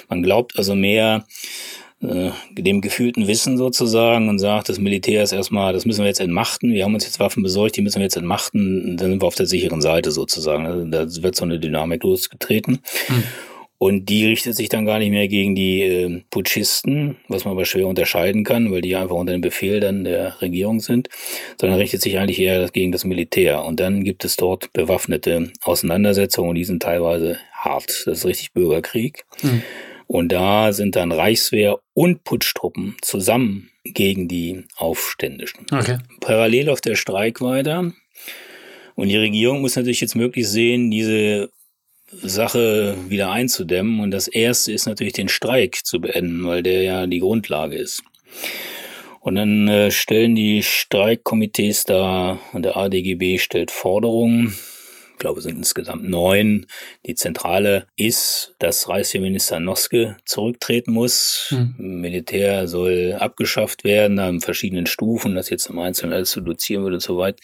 man 0.09 0.23
glaubt 0.23 0.57
also 0.57 0.75
mehr, 0.75 1.25
äh, 2.09 2.31
dem 2.51 2.81
gefühlten 2.81 3.27
Wissen 3.27 3.57
sozusagen 3.57 4.29
und 4.29 4.39
sagt, 4.39 4.69
das 4.69 4.79
Militär 4.79 5.23
ist 5.23 5.31
erstmal, 5.31 5.73
das 5.73 5.85
müssen 5.85 6.01
wir 6.01 6.07
jetzt 6.07 6.21
entmachten, 6.21 6.73
wir 6.73 6.83
haben 6.83 6.93
uns 6.93 7.05
jetzt 7.05 7.19
Waffen 7.19 7.43
besorgt, 7.43 7.75
die 7.77 7.81
müssen 7.81 7.99
wir 7.99 8.03
jetzt 8.03 8.17
entmachten, 8.17 8.97
dann 8.97 9.11
sind 9.11 9.21
wir 9.21 9.27
auf 9.27 9.35
der 9.35 9.45
sicheren 9.45 9.81
Seite 9.81 10.11
sozusagen. 10.11 10.65
Also 10.65 10.85
da 10.85 11.23
wird 11.23 11.35
so 11.35 11.45
eine 11.45 11.59
Dynamik 11.59 12.03
losgetreten. 12.03 12.79
Hm. 13.07 13.23
Und 13.77 14.05
die 14.07 14.25
richtet 14.25 14.55
sich 14.55 14.69
dann 14.69 14.85
gar 14.85 14.99
nicht 14.99 15.11
mehr 15.11 15.27
gegen 15.27 15.53
die 15.53 15.81
äh, 15.81 16.21
Putschisten, 16.29 17.17
was 17.27 17.43
man 17.43 17.51
aber 17.51 17.65
schwer 17.65 17.87
unterscheiden 17.87 18.45
kann, 18.45 18.71
weil 18.71 18.81
die 18.81 18.95
einfach 18.95 19.15
unter 19.15 19.33
dem 19.33 19.41
Befehl 19.41 19.81
dann 19.81 20.05
der 20.05 20.41
Regierung 20.41 20.79
sind, 20.79 21.09
sondern 21.59 21.77
richtet 21.77 22.01
sich 22.01 22.17
eigentlich 22.17 22.39
eher 22.39 22.69
gegen 22.69 22.93
das 22.93 23.03
Militär. 23.03 23.63
Und 23.65 23.81
dann 23.81 24.05
gibt 24.05 24.23
es 24.23 24.37
dort 24.37 24.71
bewaffnete 24.71 25.51
Auseinandersetzungen 25.61 26.49
und 26.49 26.55
die 26.55 26.63
sind 26.63 26.83
teilweise 26.83 27.37
hart. 27.51 28.03
Das 28.05 28.19
ist 28.19 28.25
richtig 28.25 28.53
Bürgerkrieg. 28.53 29.25
Mhm. 29.41 29.61
Und 30.07 30.31
da 30.31 30.71
sind 30.71 30.95
dann 30.95 31.11
Reichswehr 31.11 31.79
und 31.93 32.23
Putschtruppen 32.23 32.95
zusammen 33.01 33.71
gegen 33.83 34.27
die 34.27 34.63
Aufständischen. 34.75 35.65
Okay. 35.71 35.97
Parallel 36.19 36.69
auf 36.69 36.81
der 36.81 36.95
Streik 36.95 37.41
weiter. 37.41 37.91
Und 38.95 39.09
die 39.09 39.17
Regierung 39.17 39.61
muss 39.61 39.75
natürlich 39.75 40.01
jetzt 40.01 40.15
möglichst 40.15 40.53
sehen, 40.53 40.89
diese 40.89 41.49
Sache 42.11 42.95
wieder 43.09 43.31
einzudämmen. 43.31 43.99
Und 43.99 44.11
das 44.11 44.27
erste 44.27 44.71
ist 44.71 44.85
natürlich 44.85 45.13
den 45.13 45.27
Streik 45.27 45.85
zu 45.85 45.99
beenden, 45.99 46.45
weil 46.45 46.63
der 46.63 46.83
ja 46.83 47.07
die 47.07 47.19
Grundlage 47.19 47.75
ist. 47.75 48.03
Und 49.19 49.35
dann 49.35 49.67
äh, 49.67 49.89
stellen 49.89 50.35
die 50.35 50.61
Streikkomitees 50.61 51.85
da 51.85 52.39
und 52.53 52.63
der 52.63 52.77
ADGB 52.77 53.39
stellt 53.39 53.71
Forderungen. 53.71 54.55
Ich 55.15 55.19
glaube, 55.19 55.39
es 55.39 55.45
sind 55.45 55.57
insgesamt 55.57 56.09
neun. 56.09 56.65
Die 57.05 57.15
zentrale 57.15 57.87
ist, 57.95 58.53
dass 58.59 58.89
Reichsminister 58.89 59.61
Noske 59.61 60.17
zurücktreten 60.25 60.91
muss. 60.91 61.47
Hm. 61.49 61.73
Militär 61.77 62.67
soll 62.67 63.15
abgeschafft 63.17 63.85
werden, 63.85 64.19
an 64.19 64.41
verschiedenen 64.41 64.87
Stufen, 64.87 65.35
das 65.35 65.49
jetzt 65.49 65.67
im 65.67 65.79
Einzelnen 65.79 66.11
alles 66.11 66.31
zu 66.31 66.41
dozieren 66.41 66.83
würde 66.83 66.97
und 66.97 67.01
so 67.01 67.17
weiter 67.17 67.39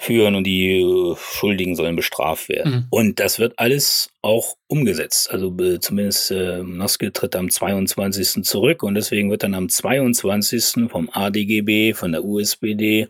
führen 0.00 0.36
und 0.36 0.44
die 0.44 0.78
äh, 0.80 1.16
Schuldigen 1.16 1.74
sollen 1.74 1.96
bestraft 1.96 2.48
werden. 2.48 2.72
Mhm. 2.72 2.86
Und 2.90 3.18
das 3.18 3.40
wird 3.40 3.58
alles 3.58 4.10
auch 4.22 4.54
umgesetzt. 4.68 5.28
Also 5.32 5.52
äh, 5.58 5.80
zumindest 5.80 6.30
äh, 6.30 6.62
Noske 6.62 7.12
tritt 7.12 7.34
am 7.34 7.50
22. 7.50 8.44
zurück 8.44 8.84
und 8.84 8.94
deswegen 8.94 9.28
wird 9.28 9.42
dann 9.42 9.54
am 9.54 9.68
22. 9.68 10.88
vom 10.88 11.10
ADGB, 11.12 11.94
von 11.94 12.12
der 12.12 12.24
USPD 12.24 13.08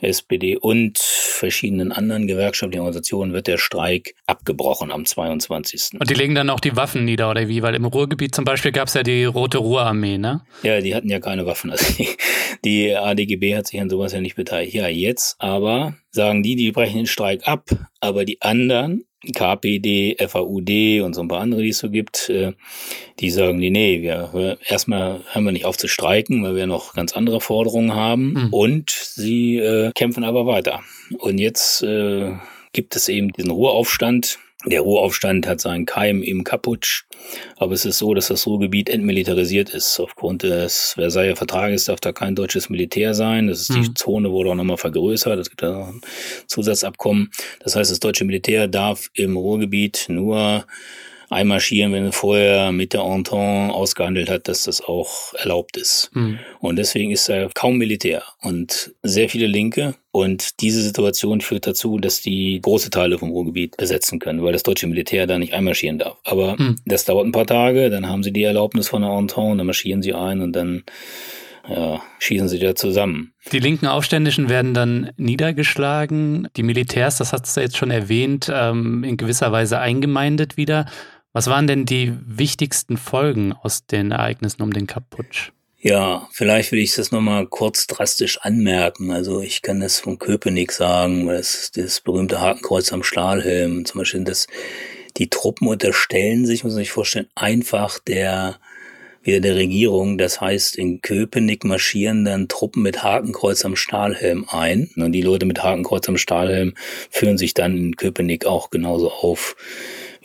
SPD 0.00 0.56
und 0.56 0.98
verschiedenen 0.98 1.92
anderen 1.92 2.26
gewerkschaftlichen 2.26 2.80
Organisationen 2.80 3.32
wird 3.32 3.46
der 3.46 3.58
Streik 3.58 4.14
abgebrochen 4.26 4.92
am 4.92 5.04
22. 5.04 5.98
Und 5.98 6.08
die 6.08 6.14
legen 6.14 6.34
dann 6.34 6.50
auch 6.50 6.60
die 6.60 6.76
Waffen 6.76 7.04
nieder, 7.04 7.30
oder 7.30 7.48
wie? 7.48 7.62
Weil 7.62 7.74
im 7.74 7.84
Ruhrgebiet 7.84 8.34
zum 8.34 8.44
Beispiel 8.44 8.72
gab 8.72 8.88
es 8.88 8.94
ja 8.94 9.02
die 9.02 9.24
Rote 9.24 9.58
Ruhrarmee, 9.58 10.18
ne? 10.18 10.42
Ja, 10.62 10.80
die 10.80 10.94
hatten 10.94 11.08
ja 11.08 11.20
keine 11.20 11.46
Waffen. 11.46 11.70
Also 11.70 11.92
die, 11.94 12.08
die 12.64 12.94
ADGB 12.94 13.56
hat 13.56 13.66
sich 13.66 13.80
an 13.80 13.90
sowas 13.90 14.12
ja 14.12 14.20
nicht 14.20 14.36
beteiligt. 14.36 14.74
Ja, 14.74 14.88
jetzt 14.88 15.36
aber 15.38 15.94
sagen 16.10 16.42
die, 16.42 16.56
die 16.56 16.72
brechen 16.72 16.98
den 16.98 17.06
Streik 17.06 17.46
ab, 17.46 17.70
aber 18.00 18.24
die 18.24 18.40
anderen 18.42 19.04
KPD, 19.32 20.16
FAUD 20.18 21.02
und 21.02 21.14
so 21.14 21.20
ein 21.20 21.28
paar 21.28 21.40
andere, 21.40 21.62
die 21.62 21.70
es 21.70 21.78
so 21.78 21.90
gibt, 21.90 22.28
äh, 22.28 22.52
die 23.20 23.30
sagen, 23.30 23.58
nee, 23.58 23.70
nee, 23.70 24.02
wir 24.02 24.58
erstmal 24.66 25.20
hören 25.32 25.44
wir 25.44 25.52
nicht 25.52 25.64
auf 25.64 25.76
zu 25.76 25.88
streiken, 25.88 26.42
weil 26.42 26.54
wir 26.54 26.66
noch 26.66 26.94
ganz 26.94 27.12
andere 27.12 27.40
Forderungen 27.40 27.94
haben 27.94 28.32
mhm. 28.32 28.48
und 28.52 28.90
sie 28.90 29.56
äh, 29.58 29.92
kämpfen 29.94 30.24
aber 30.24 30.46
weiter. 30.46 30.80
Und 31.18 31.38
jetzt 31.38 31.82
äh, 31.82 32.32
gibt 32.72 32.96
es 32.96 33.08
eben 33.08 33.32
diesen 33.32 33.50
Ruheaufstand, 33.50 34.38
der 34.64 34.80
Ruhraufstand 34.80 35.46
hat 35.46 35.60
seinen 35.60 35.86
Keim 35.86 36.20
im 36.20 36.42
Kaputsch, 36.42 37.04
aber 37.56 37.72
es 37.72 37.84
ist 37.84 37.98
so, 37.98 38.12
dass 38.12 38.26
das 38.26 38.46
Ruhrgebiet 38.46 38.88
entmilitarisiert 38.88 39.70
ist. 39.70 40.00
Aufgrund 40.00 40.42
des 40.42 40.94
Versailler 40.94 41.36
Vertrages 41.36 41.84
darf 41.84 42.00
da 42.00 42.10
kein 42.10 42.34
deutsches 42.34 42.68
Militär 42.68 43.14
sein. 43.14 43.46
Das 43.46 43.60
ist, 43.60 43.70
mhm. 43.70 43.82
Die 43.82 43.94
Zone 43.94 44.32
wurde 44.32 44.50
auch 44.50 44.54
nochmal 44.56 44.76
vergrößert. 44.76 45.38
Es 45.38 45.48
gibt 45.48 45.62
da 45.62 45.86
ein 45.86 46.00
Zusatzabkommen. 46.48 47.30
Das 47.60 47.76
heißt, 47.76 47.92
das 47.92 48.00
deutsche 48.00 48.24
Militär 48.24 48.66
darf 48.66 49.10
im 49.14 49.36
Ruhrgebiet 49.36 50.06
nur 50.08 50.64
einmarschieren, 51.30 51.92
wenn 51.92 52.06
er 52.06 52.12
vorher 52.12 52.72
mit 52.72 52.92
der 52.92 53.02
Entente 53.02 53.36
ausgehandelt 53.74 54.30
hat, 54.30 54.48
dass 54.48 54.64
das 54.64 54.80
auch 54.80 55.34
erlaubt 55.34 55.76
ist. 55.76 56.10
Mhm. 56.14 56.38
Und 56.60 56.76
deswegen 56.76 57.10
ist 57.10 57.28
er 57.28 57.50
kaum 57.54 57.76
Militär 57.76 58.22
und 58.40 58.94
sehr 59.02 59.28
viele 59.28 59.46
Linke. 59.46 59.94
Und 60.10 60.60
diese 60.60 60.82
Situation 60.82 61.40
führt 61.40 61.66
dazu, 61.66 61.98
dass 61.98 62.22
die 62.22 62.60
große 62.60 62.90
Teile 62.90 63.18
vom 63.18 63.30
Ruhrgebiet 63.30 63.76
besetzen 63.76 64.18
können, 64.18 64.42
weil 64.42 64.52
das 64.52 64.62
deutsche 64.62 64.86
Militär 64.86 65.26
da 65.26 65.38
nicht 65.38 65.52
einmarschieren 65.52 65.98
darf. 65.98 66.16
Aber 66.24 66.56
mhm. 66.58 66.76
das 66.86 67.04
dauert 67.04 67.26
ein 67.26 67.32
paar 67.32 67.46
Tage, 67.46 67.90
dann 67.90 68.08
haben 68.08 68.22
sie 68.22 68.32
die 68.32 68.42
Erlaubnis 68.42 68.88
von 68.88 69.02
der 69.02 69.10
Entente, 69.10 69.58
dann 69.58 69.66
marschieren 69.66 70.02
sie 70.02 70.14
ein 70.14 70.40
und 70.40 70.54
dann 70.54 70.84
ja, 71.68 72.00
schießen 72.18 72.48
sie 72.48 72.58
da 72.58 72.74
zusammen. 72.74 73.32
Die 73.52 73.58
linken 73.58 73.86
Aufständischen 73.86 74.48
werden 74.48 74.74
dann 74.74 75.10
niedergeschlagen. 75.16 76.48
Die 76.56 76.62
Militärs, 76.62 77.18
das 77.18 77.32
hast 77.32 77.54
du 77.56 77.60
jetzt 77.60 77.76
schon 77.76 77.90
erwähnt, 77.90 78.50
ähm, 78.52 79.04
in 79.04 79.16
gewisser 79.16 79.52
Weise 79.52 79.78
eingemeindet 79.78 80.56
wieder. 80.56 80.86
Was 81.38 81.46
waren 81.46 81.68
denn 81.68 81.84
die 81.84 82.14
wichtigsten 82.26 82.96
Folgen 82.96 83.52
aus 83.52 83.86
den 83.86 84.10
Ereignissen 84.10 84.60
um 84.60 84.72
den 84.72 84.88
Kaputsch? 84.88 85.52
Ja, 85.78 86.26
vielleicht 86.32 86.72
will 86.72 86.80
ich 86.80 86.96
das 86.96 87.12
nochmal 87.12 87.46
kurz 87.46 87.86
drastisch 87.86 88.38
anmerken. 88.38 89.12
Also 89.12 89.40
ich 89.40 89.62
kann 89.62 89.78
das 89.78 90.00
von 90.00 90.18
Köpenick 90.18 90.72
sagen, 90.72 91.28
das, 91.28 91.70
das 91.70 92.00
berühmte 92.00 92.40
Hakenkreuz 92.40 92.92
am 92.92 93.04
Stahlhelm, 93.04 93.84
zum 93.84 94.00
Beispiel, 94.00 94.24
dass 94.24 94.48
die 95.16 95.30
Truppen 95.30 95.68
unterstellen 95.68 96.44
sich, 96.44 96.64
muss 96.64 96.72
man 96.72 96.82
sich 96.82 96.90
vorstellen, 96.90 97.28
einfach 97.36 98.00
der 98.00 98.58
wieder 99.22 99.38
der 99.38 99.54
Regierung. 99.54 100.18
Das 100.18 100.40
heißt, 100.40 100.74
in 100.74 101.02
Köpenick 101.02 101.62
marschieren 101.62 102.24
dann 102.24 102.48
Truppen 102.48 102.82
mit 102.82 103.04
Hakenkreuz 103.04 103.64
am 103.64 103.76
Stahlhelm 103.76 104.44
ein. 104.48 104.90
Und 104.96 105.12
die 105.12 105.22
Leute 105.22 105.46
mit 105.46 105.62
Hakenkreuz 105.62 106.08
am 106.08 106.16
Stahlhelm 106.16 106.74
führen 107.10 107.38
sich 107.38 107.54
dann 107.54 107.76
in 107.76 107.96
Köpenick 107.96 108.44
auch 108.44 108.70
genauso 108.70 109.12
auf 109.12 109.54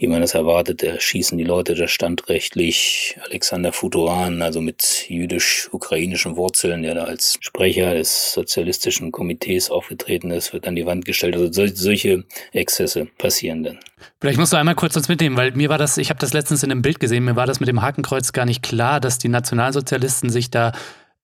wie 0.04 0.08
man 0.08 0.22
es 0.22 0.34
erwartet, 0.34 0.84
erschießen 0.84 1.38
die 1.38 1.46
Leute 1.46 1.76
da 1.76 1.88
standrechtlich. 1.88 3.18
Alexander 3.30 3.72
Futuran, 3.72 4.42
also 4.42 4.60
mit 4.60 5.06
jüdisch-ukrainischen 5.08 6.36
Wurzeln, 6.36 6.84
der 6.84 6.94
da 6.94 7.06
als 7.06 7.38
Sprecher 7.40 7.94
des 7.94 8.34
sozialistischen 8.34 9.14
Komitees 9.14 9.70
aufgetreten 9.70 10.30
ist, 10.32 10.52
wird 10.52 10.68
an 10.68 10.76
die 10.76 10.86
Wand 10.86 11.06
gestellt. 11.06 11.38
Also 11.38 11.68
solche 11.74 12.26
Exzesse 12.52 13.08
passieren 13.18 13.64
dann. 13.64 13.80
Vielleicht 14.20 14.40
musst 14.40 14.52
du 14.52 14.58
einmal 14.58 14.76
kurz 14.76 14.98
uns 14.98 15.08
mitnehmen, 15.08 15.38
weil 15.38 15.54
mir 15.54 15.70
war 15.70 15.78
das, 15.78 15.98
ich 15.98 16.10
habe 16.10 16.20
das 16.20 16.34
letztens 16.34 16.64
in 16.64 16.72
einem 16.72 16.82
Bild 16.82 17.00
gesehen, 17.00 17.24
mir 17.24 17.38
war 17.38 17.48
das 17.48 17.62
mit 17.62 17.70
dem 17.70 17.82
Hakenkreuz 17.82 18.34
gar 18.34 18.46
nicht 18.46 18.62
klar, 18.62 19.00
dass 19.00 19.20
die 19.20 19.30
Nationalsozialisten 19.30 20.30
sich 20.30 20.52
da 20.52 20.74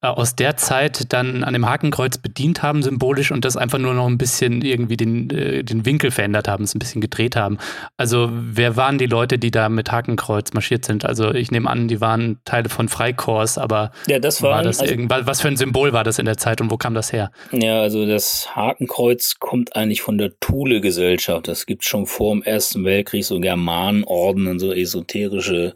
aus 0.01 0.35
der 0.35 0.55
Zeit 0.55 1.11
dann 1.11 1.43
an 1.43 1.53
dem 1.53 1.67
Hakenkreuz 1.67 2.17
bedient 2.17 2.63
haben, 2.63 2.83
symbolisch, 2.83 3.31
und 3.31 3.43
das 3.43 3.57
einfach 3.57 3.79
nur 3.79 3.93
noch 3.93 4.07
ein 4.07 4.17
bisschen 4.17 4.61
irgendwie 4.61 4.95
den, 4.95 5.29
äh, 5.29 5.63
den 5.63 5.85
Winkel 5.85 6.11
verändert 6.11 6.47
haben, 6.47 6.63
es 6.63 6.73
ein 6.73 6.79
bisschen 6.79 7.01
gedreht 7.01 7.35
haben. 7.35 7.57
Also, 7.97 8.29
wer 8.31 8.77
waren 8.77 8.97
die 8.97 9.07
Leute, 9.07 9.37
die 9.37 9.51
da 9.51 9.67
mit 9.67 9.91
Hakenkreuz 9.91 10.53
marschiert 10.53 10.85
sind? 10.85 11.03
Also, 11.03 11.33
ich 11.33 11.51
nehme 11.51 11.69
an, 11.69 11.89
die 11.89 11.99
waren 11.99 12.39
Teile 12.45 12.69
von 12.69 12.87
Freikorps, 12.87 13.57
aber 13.57 13.91
ja, 14.07 14.19
das 14.19 14.41
war, 14.41 14.51
war 14.51 14.63
das 14.63 14.79
also, 14.79 14.95
was 14.95 15.41
für 15.41 15.49
ein 15.49 15.57
Symbol 15.57 15.91
war 15.91 16.05
das 16.05 16.17
in 16.17 16.25
der 16.25 16.37
Zeit 16.37 16.61
und 16.61 16.71
wo 16.71 16.77
kam 16.77 16.93
das 16.93 17.11
her? 17.11 17.31
Ja, 17.51 17.81
also 17.81 18.05
das 18.05 18.55
Hakenkreuz 18.55 19.35
kommt 19.39 19.75
eigentlich 19.75 20.01
von 20.01 20.17
der 20.17 20.31
Thule-Gesellschaft. 20.39 21.47
Das 21.47 21.65
gibt 21.65 21.83
schon 21.83 22.05
vor 22.05 22.33
dem 22.33 22.43
Ersten 22.43 22.85
Weltkrieg 22.85 23.25
so 23.25 23.39
Germanenorden 23.39 24.47
und 24.47 24.59
so 24.59 24.71
esoterische 24.71 25.73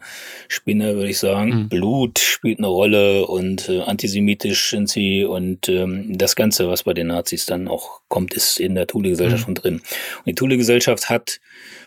Spinner, 0.47 0.95
würde 0.95 1.09
ich 1.09 1.19
sagen. 1.19 1.63
Mhm. 1.63 1.69
Blut 1.69 2.19
spielt 2.19 2.59
eine 2.59 2.67
Rolle 2.67 3.28
und 3.28 3.67
äh, 3.67 3.82
Antisemitismus 3.82 4.12
antisemitisch 4.14 4.70
sind 4.70 4.89
sie 4.89 5.24
und 5.24 5.68
ähm, 5.70 6.18
das 6.18 6.36
Ganze, 6.36 6.70
was 6.70 6.84
bei 6.84 6.93
den 6.93 7.07
Nazis 7.07 7.45
dann 7.45 7.68
auch 7.68 8.01
kommt, 8.09 8.34
ist 8.36 8.59
in 8.59 8.76
der 8.76 8.86
Thule-Gesellschaft 8.86 9.41
mhm. 9.41 9.45
schon 9.45 9.55
drin. 9.55 9.74
Und 9.76 10.28
die 10.28 10.36
Thule-Gesellschaft 10.36 11.09
hat 11.09 11.39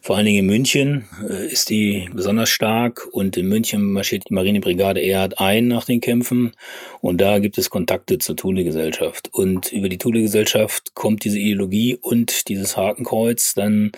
vor 0.03 0.17
allen 0.17 0.27
Dingen 0.27 0.41
in 0.41 0.47
München 0.47 1.05
äh, 1.29 1.47
ist 1.47 1.71
die 1.71 2.09
besonders 2.13 2.49
stark 2.49 3.07
und 3.13 3.37
in 3.37 3.47
München 3.47 3.93
marschiert 3.93 4.25
die 4.29 4.35
Marinebrigade 4.35 5.01
Erhard 5.01 5.39
ein 5.39 5.69
nach 5.69 5.85
den 5.85 6.01
Kämpfen 6.01 6.53
und 7.01 7.21
da 7.21 7.39
gibt 7.39 7.59
es 7.59 7.71
Kontakte 7.71 8.19
zur 8.19 8.35
Thule-Gesellschaft 8.35 9.29
und 9.33 9.71
über 9.71 9.89
die 9.89 9.99
Thule-Gesellschaft 9.99 10.95
kommt 10.95 11.25
diese 11.25 11.39
Ideologie 11.39 11.97
und 12.01 12.49
dieses 12.49 12.77
Hakenkreuz 12.77 13.55
dann 13.55 13.93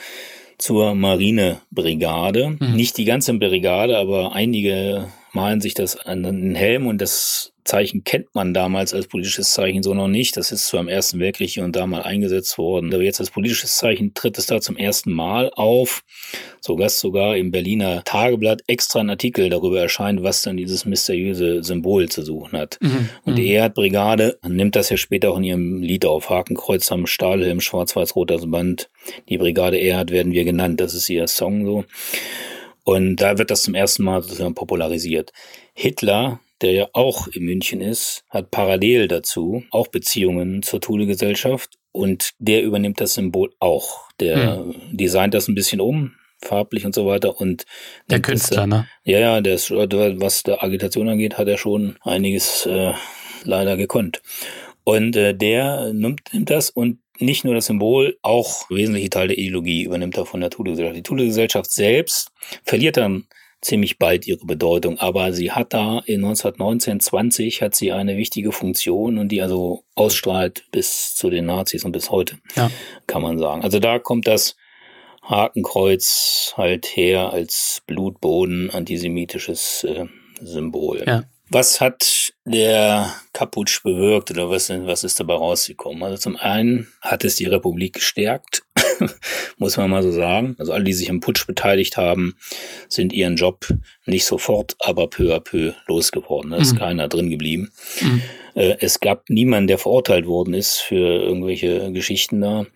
zur 0.58 0.94
Marinebrigade. 0.94 2.56
Mhm. 2.58 2.74
Nicht 2.74 2.98
die 2.98 3.04
ganze 3.04 3.32
Brigade, 3.34 3.96
aber 3.96 4.32
einige 4.32 5.06
malen 5.32 5.60
sich 5.60 5.74
das 5.74 5.96
an 5.96 6.24
den 6.24 6.54
Helm 6.56 6.86
und 6.86 7.00
das 7.00 7.52
Zeichen 7.68 8.02
kennt 8.02 8.34
man 8.34 8.54
damals 8.54 8.94
als 8.94 9.06
politisches 9.06 9.52
Zeichen 9.52 9.82
so 9.82 9.92
noch 9.92 10.08
nicht. 10.08 10.36
Das 10.38 10.52
ist 10.52 10.66
zwar 10.66 10.80
im 10.80 10.88
Ersten 10.88 11.20
Weltkrieg 11.20 11.50
hier 11.50 11.64
und 11.64 11.76
da 11.76 11.86
mal 11.86 12.02
eingesetzt 12.02 12.56
worden, 12.56 12.92
aber 12.92 13.02
jetzt 13.02 13.20
als 13.20 13.30
politisches 13.30 13.76
Zeichen 13.76 14.14
tritt 14.14 14.38
es 14.38 14.46
da 14.46 14.60
zum 14.60 14.76
ersten 14.76 15.12
Mal 15.12 15.50
auf. 15.54 16.02
So 16.60 16.76
dass 16.76 16.98
sogar 16.98 17.36
im 17.36 17.50
Berliner 17.50 18.02
Tageblatt 18.04 18.62
extra 18.66 19.00
ein 19.00 19.10
Artikel 19.10 19.50
darüber 19.50 19.80
erscheint, 19.80 20.22
was 20.22 20.42
dann 20.42 20.56
dieses 20.56 20.86
mysteriöse 20.86 21.62
Symbol 21.62 22.08
zu 22.08 22.22
suchen 22.22 22.58
hat. 22.58 22.78
Mhm. 22.80 23.10
Und 23.24 23.36
die 23.36 23.48
mhm. 23.48 23.54
Erhard-Brigade 23.56 24.38
nimmt 24.48 24.74
das 24.74 24.88
ja 24.88 24.96
später 24.96 25.30
auch 25.30 25.36
in 25.36 25.44
ihrem 25.44 25.82
Lied 25.82 26.06
auf. 26.06 26.30
Hakenkreuz 26.30 26.90
am 26.90 27.06
Stahlhelm, 27.06 27.60
schwarz-weiß-roter 27.60 28.38
Band. 28.46 28.88
Die 29.28 29.36
Brigade 29.36 29.78
Erhard 29.78 30.10
werden 30.10 30.32
wir 30.32 30.44
genannt. 30.44 30.80
Das 30.80 30.94
ist 30.94 31.10
ihr 31.10 31.28
Song 31.28 31.66
so. 31.66 31.84
Und 32.84 33.16
da 33.16 33.36
wird 33.36 33.50
das 33.50 33.62
zum 33.62 33.74
ersten 33.74 34.04
Mal 34.04 34.22
sozusagen 34.22 34.54
popularisiert. 34.54 35.32
Hitler 35.74 36.40
der 36.62 36.72
ja 36.72 36.88
auch 36.92 37.28
in 37.28 37.44
München 37.44 37.80
ist, 37.80 38.24
hat 38.28 38.50
parallel 38.50 39.08
dazu 39.08 39.64
auch 39.70 39.88
Beziehungen 39.88 40.62
zur 40.62 40.80
Thule-Gesellschaft 40.80 41.78
und 41.92 42.30
der 42.38 42.62
übernimmt 42.62 43.00
das 43.00 43.14
Symbol 43.14 43.52
auch. 43.60 44.08
Der 44.20 44.58
hm. 44.58 44.74
designt 44.92 45.34
das 45.34 45.48
ein 45.48 45.54
bisschen 45.54 45.80
um, 45.80 46.14
farblich 46.42 46.84
und 46.84 46.94
so 46.94 47.06
weiter. 47.06 47.40
Und 47.40 47.64
der 48.10 48.20
Künstler, 48.20 48.66
das, 48.66 48.68
ne? 48.68 48.88
Ja, 49.04 49.18
ja, 49.18 49.40
der 49.40 49.54
ist, 49.54 49.70
was 49.70 50.42
der 50.42 50.62
Agitation 50.62 51.08
angeht, 51.08 51.38
hat 51.38 51.48
er 51.48 51.58
schon 51.58 51.96
einiges 52.02 52.66
äh, 52.66 52.92
leider 53.44 53.76
gekonnt. 53.76 54.22
Und 54.84 55.16
äh, 55.16 55.34
der 55.34 55.92
nimmt, 55.92 56.32
nimmt 56.32 56.50
das 56.50 56.70
und 56.70 56.98
nicht 57.20 57.44
nur 57.44 57.54
das 57.54 57.66
Symbol, 57.66 58.16
auch 58.22 58.70
wesentliche 58.70 59.10
Teile 59.10 59.28
der 59.28 59.38
Ideologie 59.38 59.82
übernimmt 59.82 60.16
er 60.16 60.24
von 60.24 60.40
der 60.40 60.50
Thule-Gesellschaft. 60.50 60.96
Die 60.96 61.02
Thule-Gesellschaft 61.02 61.70
selbst 61.70 62.30
verliert 62.64 62.96
dann 62.96 63.26
ziemlich 63.60 63.98
bald 63.98 64.26
ihre 64.26 64.44
Bedeutung. 64.44 64.98
Aber 64.98 65.32
sie 65.32 65.52
hat 65.52 65.74
da 65.74 66.00
in 66.06 66.24
1919, 66.24 67.00
20 67.00 67.62
hat 67.62 67.74
sie 67.74 67.92
eine 67.92 68.16
wichtige 68.16 68.52
Funktion 68.52 69.18
und 69.18 69.28
die 69.28 69.42
also 69.42 69.84
ausstrahlt 69.94 70.64
bis 70.70 71.14
zu 71.14 71.30
den 71.30 71.46
Nazis 71.46 71.84
und 71.84 71.92
bis 71.92 72.10
heute, 72.10 72.38
ja. 72.56 72.70
kann 73.06 73.22
man 73.22 73.38
sagen. 73.38 73.62
Also 73.62 73.78
da 73.78 73.98
kommt 73.98 74.26
das 74.26 74.56
Hakenkreuz 75.22 76.54
halt 76.56 76.86
her 76.86 77.32
als 77.32 77.82
Blutboden 77.86 78.70
antisemitisches 78.70 79.84
äh, 79.84 80.06
Symbol. 80.40 81.04
Ja. 81.06 81.24
Was 81.50 81.80
hat 81.80 82.32
der 82.44 83.14
Kaputsch 83.32 83.82
bewirkt 83.82 84.30
oder 84.30 84.50
was, 84.50 84.68
was 84.68 85.02
ist 85.02 85.18
dabei 85.18 85.34
rausgekommen? 85.34 86.02
Also 86.02 86.18
zum 86.18 86.36
einen 86.36 86.88
hat 87.00 87.24
es 87.24 87.36
die 87.36 87.46
Republik 87.46 87.94
gestärkt, 87.94 88.62
muss 89.58 89.76
man 89.76 89.90
mal 89.90 90.02
so 90.02 90.12
sagen. 90.12 90.56
Also 90.58 90.72
alle, 90.72 90.84
die 90.84 90.92
sich 90.92 91.10
am 91.10 91.20
Putsch 91.20 91.46
beteiligt 91.46 91.96
haben, 91.96 92.36
sind 92.88 93.12
ihren 93.12 93.36
Job 93.36 93.66
nicht 94.06 94.24
sofort, 94.24 94.76
aber 94.80 95.08
peu 95.08 95.34
à 95.34 95.40
peu 95.40 95.74
losgeworden. 95.86 96.50
Da 96.50 96.58
ist 96.58 96.74
mhm. 96.74 96.78
keiner 96.78 97.08
drin 97.08 97.30
geblieben. 97.30 97.70
Mhm. 98.00 98.22
Äh, 98.54 98.76
es 98.80 99.00
gab 99.00 99.28
niemanden, 99.28 99.68
der 99.68 99.78
verurteilt 99.78 100.26
worden 100.26 100.54
ist 100.54 100.78
für 100.78 101.22
irgendwelche 101.22 101.92
Geschichten 101.92 102.40
da. 102.40 102.66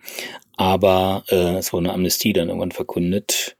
Aber 0.55 1.23
äh, 1.29 1.57
es 1.57 1.73
wurde 1.73 1.85
eine 1.85 1.93
Amnestie 1.93 2.33
dann 2.33 2.49
irgendwann 2.49 2.71
verkündet. 2.71 3.55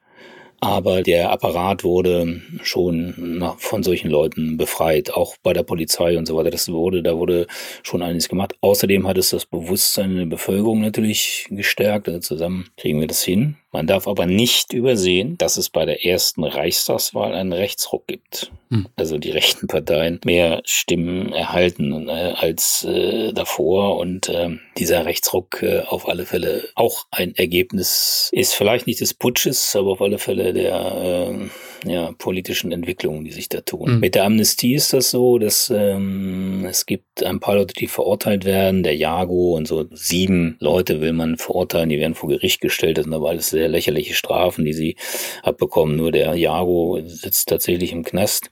Aber 0.63 1.03
der 1.03 1.29
Apparat 1.29 1.83
wurde 1.83 2.41
schon 2.61 3.43
von 3.57 3.83
solchen 3.83 4.09
Leuten 4.09 4.55
befreit, 4.55 5.11
auch 5.11 5.35
bei 5.43 5.51
der 5.51 5.63
Polizei 5.63 6.17
und 6.17 6.25
so 6.25 6.37
weiter. 6.37 6.51
Das 6.51 6.71
wurde, 6.71 7.03
da 7.03 7.17
wurde 7.17 7.47
schon 7.83 8.01
einiges 8.01 8.29
gemacht. 8.29 8.55
Außerdem 8.61 9.05
hat 9.05 9.17
es 9.17 9.31
das 9.31 9.45
Bewusstsein 9.45 10.11
in 10.11 10.17
der 10.19 10.25
Bevölkerung 10.27 10.79
natürlich 10.79 11.47
gestärkt. 11.49 12.07
Also 12.07 12.21
zusammen 12.21 12.69
kriegen 12.77 13.01
wir 13.01 13.07
das 13.07 13.21
hin. 13.23 13.57
Man 13.73 13.87
darf 13.87 14.07
aber 14.07 14.27
nicht 14.27 14.71
übersehen, 14.71 15.35
dass 15.39 15.57
es 15.57 15.69
bei 15.71 15.83
der 15.85 16.05
ersten 16.05 16.43
Reichstagswahl 16.43 17.33
einen 17.33 17.53
Rechtsruck 17.53 18.05
gibt. 18.05 18.51
Hm. 18.69 18.87
Also 18.95 19.17
die 19.17 19.31
rechten 19.31 19.67
Parteien 19.67 20.21
mehr 20.23 20.61
Stimmen 20.63 21.33
erhalten 21.33 22.07
äh, 22.07 22.33
als 22.37 22.83
äh, 22.83 23.33
davor 23.33 23.97
und 23.97 24.29
äh, 24.29 24.51
dieser 24.77 25.05
Rechtsruck 25.05 25.63
äh, 25.63 25.79
auf 25.81 26.07
alle 26.07 26.27
Fälle 26.27 26.69
auch 26.75 27.07
ein 27.09 27.33
Ergebnis 27.35 28.29
ist 28.31 28.53
vielleicht 28.53 28.85
nicht 28.85 29.01
des 29.01 29.15
Putsches, 29.15 29.75
aber 29.75 29.93
auf 29.93 30.01
alle 30.01 30.19
Fälle 30.19 30.53
der 30.53 31.31
äh, 31.31 31.49
ja, 31.85 32.11
politischen 32.17 32.71
Entwicklungen, 32.71 33.23
die 33.25 33.31
sich 33.31 33.49
da 33.49 33.61
tun. 33.61 33.95
Mhm. 33.95 33.99
Mit 33.99 34.15
der 34.15 34.25
Amnestie 34.25 34.75
ist 34.75 34.93
das 34.93 35.11
so, 35.11 35.37
dass 35.37 35.71
ähm, 35.73 36.65
es 36.67 36.85
gibt 36.85 37.23
ein 37.23 37.39
paar 37.39 37.55
Leute, 37.55 37.73
die 37.73 37.87
verurteilt 37.87 38.45
werden. 38.45 38.83
Der 38.83 38.95
Jago 38.95 39.55
und 39.55 39.67
so 39.67 39.85
sieben 39.91 40.55
Leute 40.59 41.01
will 41.01 41.13
man 41.13 41.37
verurteilen, 41.37 41.89
die 41.89 41.99
werden 41.99 42.15
vor 42.15 42.29
Gericht 42.29 42.61
gestellt. 42.61 42.97
Das 42.97 43.05
sind 43.05 43.13
aber 43.13 43.29
alles 43.29 43.49
sehr 43.49 43.67
lächerliche 43.67 44.13
Strafen, 44.13 44.65
die 44.65 44.73
sie 44.73 44.95
abbekommen. 45.43 45.95
Nur 45.95 46.11
der 46.11 46.35
Jago 46.35 46.99
sitzt 47.05 47.49
tatsächlich 47.49 47.91
im 47.91 48.03
Knast 48.03 48.49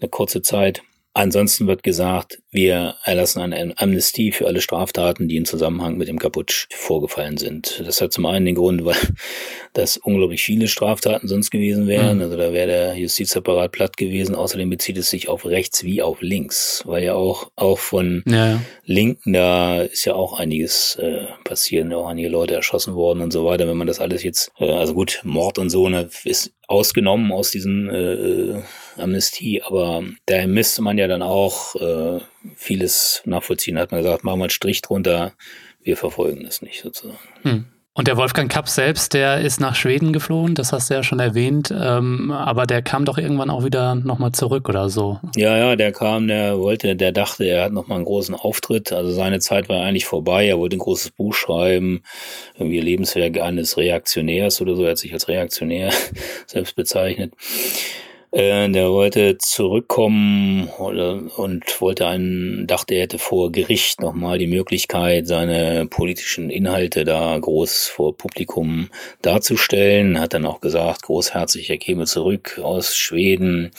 eine 0.00 0.08
kurze 0.08 0.42
Zeit. 0.42 0.82
Ansonsten 1.14 1.66
wird 1.66 1.82
gesagt, 1.82 2.40
wir 2.50 2.94
erlassen 3.04 3.40
eine 3.40 3.74
Amnestie 3.76 4.32
für 4.32 4.46
alle 4.46 4.62
Straftaten, 4.62 5.28
die 5.28 5.36
im 5.36 5.44
Zusammenhang 5.44 5.98
mit 5.98 6.08
dem 6.08 6.18
Kaputsch 6.18 6.68
vorgefallen 6.70 7.36
sind. 7.36 7.82
Das 7.84 8.00
hat 8.00 8.14
zum 8.14 8.24
einen 8.24 8.46
den 8.46 8.54
Grund, 8.54 8.84
weil 8.84 8.96
das 9.74 9.98
unglaublich 9.98 10.42
viele 10.42 10.68
Straftaten 10.68 11.28
sonst 11.28 11.50
gewesen 11.50 11.86
wären. 11.86 12.16
Mhm. 12.16 12.22
Also 12.22 12.36
da 12.38 12.52
wäre 12.54 12.66
der 12.66 12.94
Justizapparat 12.94 13.72
platt 13.72 13.96
gewesen. 13.98 14.34
Außerdem 14.34 14.70
bezieht 14.70 14.96
es 14.96 15.10
sich 15.10 15.28
auf 15.28 15.44
rechts 15.44 15.84
wie 15.84 16.00
auf 16.00 16.22
links, 16.22 16.82
weil 16.86 17.04
ja 17.04 17.12
auch, 17.12 17.50
auch 17.56 17.78
von 17.78 18.22
ja. 18.26 18.62
Linken, 18.86 19.34
da 19.34 19.82
ist 19.82 20.06
ja 20.06 20.14
auch 20.14 20.38
einiges 20.38 20.96
äh, 20.96 21.26
passiert, 21.44 21.92
auch 21.92 22.06
einige 22.06 22.28
Leute 22.28 22.54
erschossen 22.54 22.94
worden 22.94 23.20
und 23.20 23.32
so 23.32 23.44
weiter. 23.44 23.68
Wenn 23.68 23.76
man 23.76 23.86
das 23.86 24.00
alles 24.00 24.22
jetzt, 24.22 24.50
äh, 24.58 24.70
also 24.70 24.94
gut, 24.94 25.20
Mord 25.24 25.58
und 25.58 25.68
so, 25.68 25.90
ne, 25.90 26.08
ist 26.24 26.54
ausgenommen 26.68 27.32
aus 27.32 27.50
diesen 27.50 27.90
äh, 27.90 28.62
Amnestie, 28.96 29.62
aber 29.62 30.04
da 30.26 30.46
müsste 30.46 30.82
man 30.82 30.98
ja 30.98 31.06
dann 31.06 31.22
auch 31.22 31.74
äh, 31.76 32.20
vieles 32.56 33.22
nachvollziehen. 33.24 33.78
Hat 33.78 33.92
man 33.92 34.02
gesagt, 34.02 34.24
machen 34.24 34.38
wir 34.38 34.44
einen 34.44 34.50
Strich 34.50 34.82
drunter, 34.82 35.32
wir 35.82 35.96
verfolgen 35.96 36.44
das 36.44 36.62
nicht 36.62 36.82
sozusagen. 36.82 37.18
Hm. 37.42 37.66
Und 37.94 38.08
der 38.08 38.16
Wolfgang 38.16 38.50
Kapp 38.50 38.70
selbst, 38.70 39.12
der 39.12 39.42
ist 39.42 39.60
nach 39.60 39.74
Schweden 39.74 40.14
geflohen, 40.14 40.54
das 40.54 40.72
hast 40.72 40.88
du 40.88 40.94
ja 40.94 41.02
schon 41.02 41.18
erwähnt, 41.18 41.74
ähm, 41.78 42.30
aber 42.30 42.64
der 42.64 42.80
kam 42.80 43.04
doch 43.04 43.18
irgendwann 43.18 43.50
auch 43.50 43.64
wieder 43.64 43.94
nochmal 43.94 44.32
zurück 44.32 44.70
oder 44.70 44.88
so. 44.88 45.20
Ja, 45.36 45.58
ja, 45.58 45.76
der 45.76 45.92
kam, 45.92 46.26
der 46.26 46.58
wollte, 46.58 46.96
der 46.96 47.12
dachte, 47.12 47.44
er 47.44 47.64
hat 47.64 47.72
nochmal 47.72 47.96
einen 47.96 48.06
großen 48.06 48.34
Auftritt, 48.34 48.92
also 48.92 49.12
seine 49.12 49.40
Zeit 49.40 49.68
war 49.68 49.82
eigentlich 49.82 50.06
vorbei, 50.06 50.46
er 50.46 50.58
wollte 50.58 50.76
ein 50.76 50.78
großes 50.78 51.10
Buch 51.10 51.34
schreiben, 51.34 52.02
irgendwie 52.54 52.80
Lebenswerk 52.80 53.38
eines 53.38 53.76
Reaktionärs 53.76 54.62
oder 54.62 54.74
so, 54.74 54.84
er 54.84 54.92
hat 54.92 54.98
sich 54.98 55.12
als 55.12 55.28
Reaktionär 55.28 55.90
selbst 56.46 56.74
bezeichnet. 56.74 57.34
Äh, 58.32 58.70
der 58.70 58.90
wollte 58.90 59.36
zurückkommen 59.38 60.66
und 60.68 61.80
wollte 61.80 62.06
einen, 62.06 62.66
dachte, 62.66 62.94
er 62.94 63.02
hätte 63.02 63.18
vor 63.18 63.52
Gericht 63.52 64.00
nochmal 64.00 64.38
die 64.38 64.46
Möglichkeit, 64.46 65.26
seine 65.26 65.86
politischen 65.86 66.48
Inhalte 66.48 67.04
da 67.04 67.38
groß 67.38 67.88
vor 67.88 68.16
Publikum 68.16 68.88
darzustellen. 69.20 70.18
Hat 70.18 70.32
dann 70.32 70.46
auch 70.46 70.62
gesagt, 70.62 71.02
großherzig, 71.02 71.68
er 71.68 71.76
käme 71.76 72.06
zurück 72.06 72.58
aus 72.62 72.96
Schweden 72.96 73.70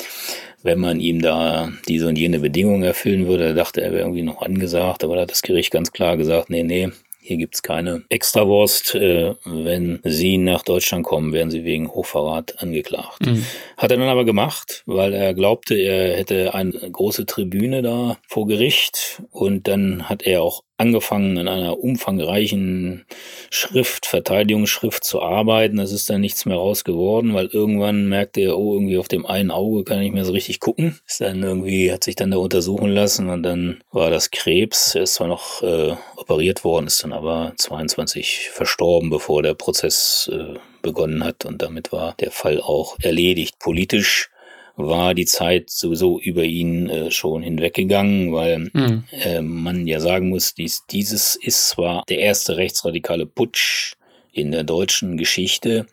wenn 0.64 0.80
man 0.80 1.00
ihm 1.00 1.22
da 1.22 1.72
diese 1.88 2.08
und 2.08 2.18
jene 2.18 2.40
Bedingungen 2.40 2.84
erfüllen 2.84 3.28
würde, 3.28 3.50
da 3.50 3.54
dachte 3.54 3.82
er 3.82 3.92
wäre 3.92 4.04
irgendwie 4.04 4.24
noch 4.24 4.42
angesagt, 4.42 5.04
aber 5.04 5.16
da 5.16 5.24
hat 5.24 5.32
das 5.32 5.42
Gericht 5.42 5.72
ganz 5.72 5.92
klar 5.92 6.18
gesagt, 6.18 6.50
nee, 6.50 6.64
nee, 6.64 6.90
hier 7.24 7.38
gibt's 7.38 7.64
keine 7.64 8.04
Extrawurst. 8.10 8.96
Äh, 8.96 9.36
wenn 9.46 10.00
Sie 10.04 10.38
nach 10.38 10.62
Deutschland 10.62 11.06
kommen, 11.06 11.32
werden 11.32 11.52
Sie 11.52 11.64
wegen 11.64 11.90
Hochverrat 11.90 12.62
angeklagt. 12.62 13.26
Mhm. 13.26 13.46
Hat 13.78 13.92
er 13.92 13.98
dann 13.98 14.10
aber 14.10 14.26
gemacht, 14.26 14.84
weil 14.86 15.14
er 15.14 15.34
glaubte, 15.34 15.76
er 15.76 16.18
hätte 16.18 16.54
eine 16.54 16.72
große 16.72 17.26
Tribüne 17.26 17.82
da 17.82 18.18
vor 18.28 18.46
Gericht. 18.46 19.22
Und 19.32 19.68
dann 19.68 20.10
hat 20.10 20.24
er 20.24 20.44
auch 20.44 20.64
angefangen, 20.78 21.38
in 21.38 21.48
einer 21.48 21.80
umfangreichen 21.80 23.06
Schrift, 23.50 24.06
Verteidigungsschrift 24.06 25.04
zu 25.04 25.22
arbeiten. 25.22 25.80
Es 25.80 25.92
ist 25.92 26.10
dann 26.10 26.22
nichts 26.22 26.46
mehr 26.46 26.58
raus 26.58 26.84
geworden, 26.84 27.34
weil 27.34 27.48
irgendwann 27.48 28.10
merkte 28.10 28.42
er, 28.42 28.58
oh, 28.58 28.74
irgendwie 28.74 28.98
auf 28.98 29.08
dem 29.08 29.26
einen 29.26 29.52
Auge 29.52 29.84
kann 29.84 29.98
ich 30.00 30.06
nicht 30.06 30.16
mehr 30.16 30.26
so 30.26 30.34
richtig 30.34 30.60
gucken. 30.60 31.00
Ist 31.08 31.22
dann 31.22 31.44
irgendwie, 31.44 31.92
hat 31.92 32.04
sich 32.04 32.16
dann 32.16 32.32
da 32.32 32.38
untersuchen 32.38 32.90
lassen 32.90 33.30
und 33.30 33.44
dann 33.44 33.82
war 33.92 34.10
das 34.10 34.32
Krebs. 34.32 34.96
Er 34.96 35.04
ist 35.04 35.16
zwar 35.16 35.28
noch 35.28 35.62
äh, 35.62 35.96
operiert 36.18 36.64
worden, 36.64 36.88
ist 36.88 37.04
dann 37.04 37.14
aber 37.14 37.54
22 37.58 38.50
verstorben, 38.52 39.10
bevor 39.10 39.44
der 39.44 39.54
Prozess 39.54 40.30
äh, 40.34 40.58
begonnen 40.82 41.24
hat 41.24 41.46
und 41.46 41.62
damit 41.62 41.92
war 41.92 42.16
der 42.20 42.32
Fall 42.32 42.62
auch 42.62 42.98
erledigt. 43.00 43.60
Politisch 43.60 44.30
war 44.76 45.14
die 45.14 45.26
Zeit 45.26 45.70
sowieso 45.70 46.20
über 46.20 46.44
ihn 46.44 46.90
äh, 46.90 47.12
schon 47.12 47.44
hinweggegangen, 47.44 48.34
weil 48.34 48.72
mhm. 48.74 49.04
äh, 49.12 49.42
man 49.42 49.86
ja 49.88 50.00
sagen 50.00 50.30
muss, 50.30 50.56
dies, 50.56 50.84
dieses 50.90 51.36
ist 51.36 51.70
zwar 51.70 52.04
der 52.10 52.20
erste 52.20 52.58
rechtsradikale 52.58 53.26
Putsch 53.26 53.94
in 54.32 54.52
der 54.52 54.64
deutschen 54.64 55.18
Geschichte, 55.18 55.86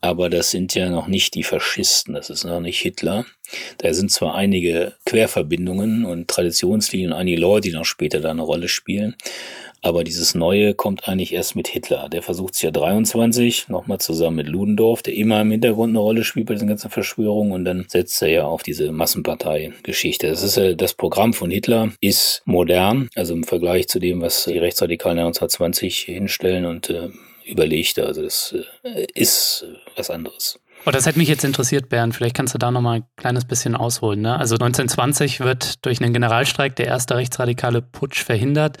aber 0.00 0.30
das 0.30 0.50
sind 0.50 0.74
ja 0.74 0.88
noch 0.90 1.08
nicht 1.08 1.34
die 1.34 1.42
Faschisten, 1.42 2.14
das 2.14 2.30
ist 2.30 2.44
noch 2.44 2.60
nicht 2.60 2.80
Hitler. 2.80 3.24
Da 3.78 3.92
sind 3.92 4.12
zwar 4.12 4.34
einige 4.34 4.94
Querverbindungen 5.06 6.04
und 6.04 6.28
Traditionslinien, 6.28 7.12
einige 7.12 7.40
Leute, 7.40 7.68
die 7.68 7.74
noch 7.74 7.84
später 7.84 8.20
da 8.20 8.30
eine 8.30 8.42
Rolle 8.42 8.68
spielen, 8.68 9.16
aber 9.82 10.04
dieses 10.04 10.34
Neue 10.34 10.74
kommt 10.74 11.08
eigentlich 11.08 11.32
erst 11.32 11.54
mit 11.54 11.68
Hitler. 11.68 12.08
Der 12.08 12.22
versucht 12.22 12.54
es 12.54 12.62
ja 12.62 12.70
23, 12.70 13.68
nochmal 13.68 13.98
zusammen 13.98 14.36
mit 14.36 14.48
Ludendorff, 14.48 15.02
der 15.02 15.14
immer 15.14 15.40
im 15.40 15.50
Hintergrund 15.50 15.90
eine 15.90 16.00
Rolle 16.00 16.24
spielt 16.24 16.46
bei 16.46 16.54
diesen 16.54 16.68
ganzen 16.68 16.90
Verschwörungen. 16.90 17.52
Und 17.52 17.64
dann 17.64 17.86
setzt 17.88 18.20
er 18.22 18.28
ja 18.28 18.44
auf 18.44 18.62
diese 18.62 18.90
Massenpartei-Geschichte. 18.90 20.28
Das 20.28 20.42
ist 20.42 20.58
das 20.80 20.94
Programm 20.94 21.32
von 21.32 21.50
Hitler 21.50 21.92
ist 22.00 22.42
modern, 22.44 23.08
also 23.14 23.34
im 23.34 23.44
Vergleich 23.44 23.88
zu 23.88 23.98
dem, 24.00 24.20
was 24.20 24.44
die 24.44 24.58
Rechtsradikalen 24.58 25.18
1920 25.18 26.00
hinstellen 26.00 26.64
und 26.66 26.90
äh, 26.90 27.10
überlegter. 27.46 28.06
Also 28.06 28.22
das 28.22 28.54
äh, 28.82 29.06
ist 29.14 29.64
was 29.96 30.10
anderes. 30.10 30.58
Oh, 30.86 30.90
das 30.90 31.06
hätte 31.06 31.18
mich 31.18 31.28
jetzt 31.28 31.44
interessiert, 31.44 31.88
Bernd. 31.88 32.14
Vielleicht 32.14 32.36
kannst 32.36 32.54
du 32.54 32.58
da 32.58 32.70
noch 32.70 32.80
mal 32.80 32.98
ein 32.98 33.04
kleines 33.16 33.44
bisschen 33.44 33.74
ausholen. 33.74 34.22
Ne? 34.22 34.38
Also 34.38 34.54
1920 34.54 35.40
wird 35.40 35.84
durch 35.84 36.00
einen 36.00 36.12
Generalstreik 36.12 36.76
der 36.76 36.86
erste 36.86 37.16
rechtsradikale 37.16 37.82
Putsch 37.82 38.22
verhindert 38.22 38.78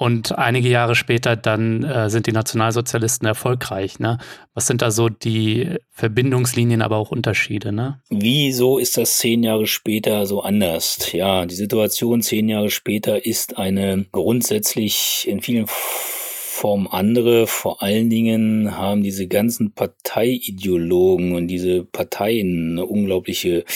Und 0.00 0.38
einige 0.38 0.70
Jahre 0.70 0.94
später 0.94 1.36
dann 1.36 1.84
äh, 1.84 2.08
sind 2.08 2.26
die 2.26 2.32
Nationalsozialisten 2.32 3.28
erfolgreich. 3.28 3.98
Ne? 3.98 4.16
Was 4.54 4.66
sind 4.66 4.80
da 4.80 4.90
so 4.90 5.10
die 5.10 5.76
Verbindungslinien, 5.90 6.80
aber 6.80 6.96
auch 6.96 7.10
Unterschiede? 7.10 7.70
Ne? 7.70 8.00
Wieso 8.08 8.78
ist 8.78 8.96
das 8.96 9.18
zehn 9.18 9.42
Jahre 9.42 9.66
später 9.66 10.24
so 10.24 10.40
anders? 10.40 11.12
Ja, 11.12 11.44
die 11.44 11.54
Situation 11.54 12.22
zehn 12.22 12.48
Jahre 12.48 12.70
später 12.70 13.26
ist 13.26 13.58
eine 13.58 14.06
grundsätzlich 14.10 15.26
in 15.28 15.42
vielen 15.42 15.66
Formen 15.68 16.86
andere. 16.86 17.46
Vor 17.46 17.82
allen 17.82 18.08
Dingen 18.08 18.78
haben 18.78 19.02
diese 19.02 19.28
ganzen 19.28 19.74
Parteiideologen 19.74 21.34
und 21.34 21.48
diese 21.48 21.84
Parteien 21.84 22.70
eine 22.72 22.86
unglaubliche 22.86 23.66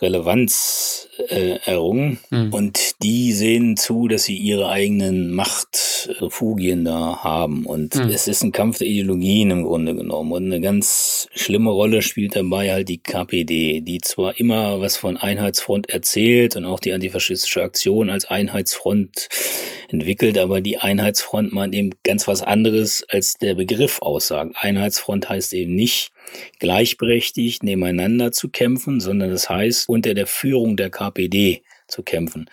Relevanz 0.00 1.08
äh, 1.28 1.58
errungen. 1.64 2.18
Mhm. 2.30 2.52
Und 2.52 3.02
die 3.02 3.32
sehen 3.32 3.76
zu, 3.76 4.08
dass 4.08 4.24
sie 4.24 4.36
ihre 4.36 4.68
eigenen 4.68 5.32
Machtrefugien 5.32 6.84
da 6.84 7.22
haben. 7.22 7.66
Und 7.66 7.94
mhm. 7.94 8.10
es 8.10 8.28
ist 8.28 8.42
ein 8.42 8.52
Kampf 8.52 8.78
der 8.78 8.86
Ideologien 8.86 9.50
im 9.50 9.64
Grunde 9.64 9.94
genommen. 9.94 10.32
Und 10.32 10.46
eine 10.46 10.60
ganz 10.60 11.28
schlimme 11.34 11.70
Rolle 11.70 12.02
spielt 12.02 12.36
dabei 12.36 12.72
halt 12.72 12.88
die 12.88 12.98
KPD, 12.98 13.80
die 13.80 13.98
zwar 13.98 14.38
immer 14.38 14.80
was 14.80 14.96
von 14.96 15.16
Einheitsfront 15.16 15.90
erzählt 15.90 16.56
und 16.56 16.64
auch 16.64 16.80
die 16.80 16.92
antifaschistische 16.92 17.62
Aktion 17.62 18.10
als 18.10 18.26
Einheitsfront 18.26 19.28
entwickelt, 19.88 20.38
aber 20.38 20.60
die 20.60 20.78
Einheitsfront 20.78 21.52
meint 21.52 21.74
eben 21.74 21.90
ganz 22.04 22.28
was 22.28 22.42
anderes, 22.42 23.04
als 23.08 23.34
der 23.34 23.54
Begriff 23.54 24.00
aussagt. 24.00 24.54
Einheitsfront 24.54 25.28
heißt 25.28 25.54
eben 25.54 25.74
nicht, 25.74 26.10
gleichberechtigt 26.58 27.62
nebeneinander 27.62 28.32
zu 28.32 28.48
kämpfen, 28.48 29.00
sondern 29.00 29.30
das 29.30 29.48
heißt, 29.48 29.88
unter 29.88 30.14
der 30.14 30.26
Führung 30.26 30.76
der 30.76 30.90
KPD 30.90 31.62
zu 31.88 32.02
kämpfen. 32.02 32.48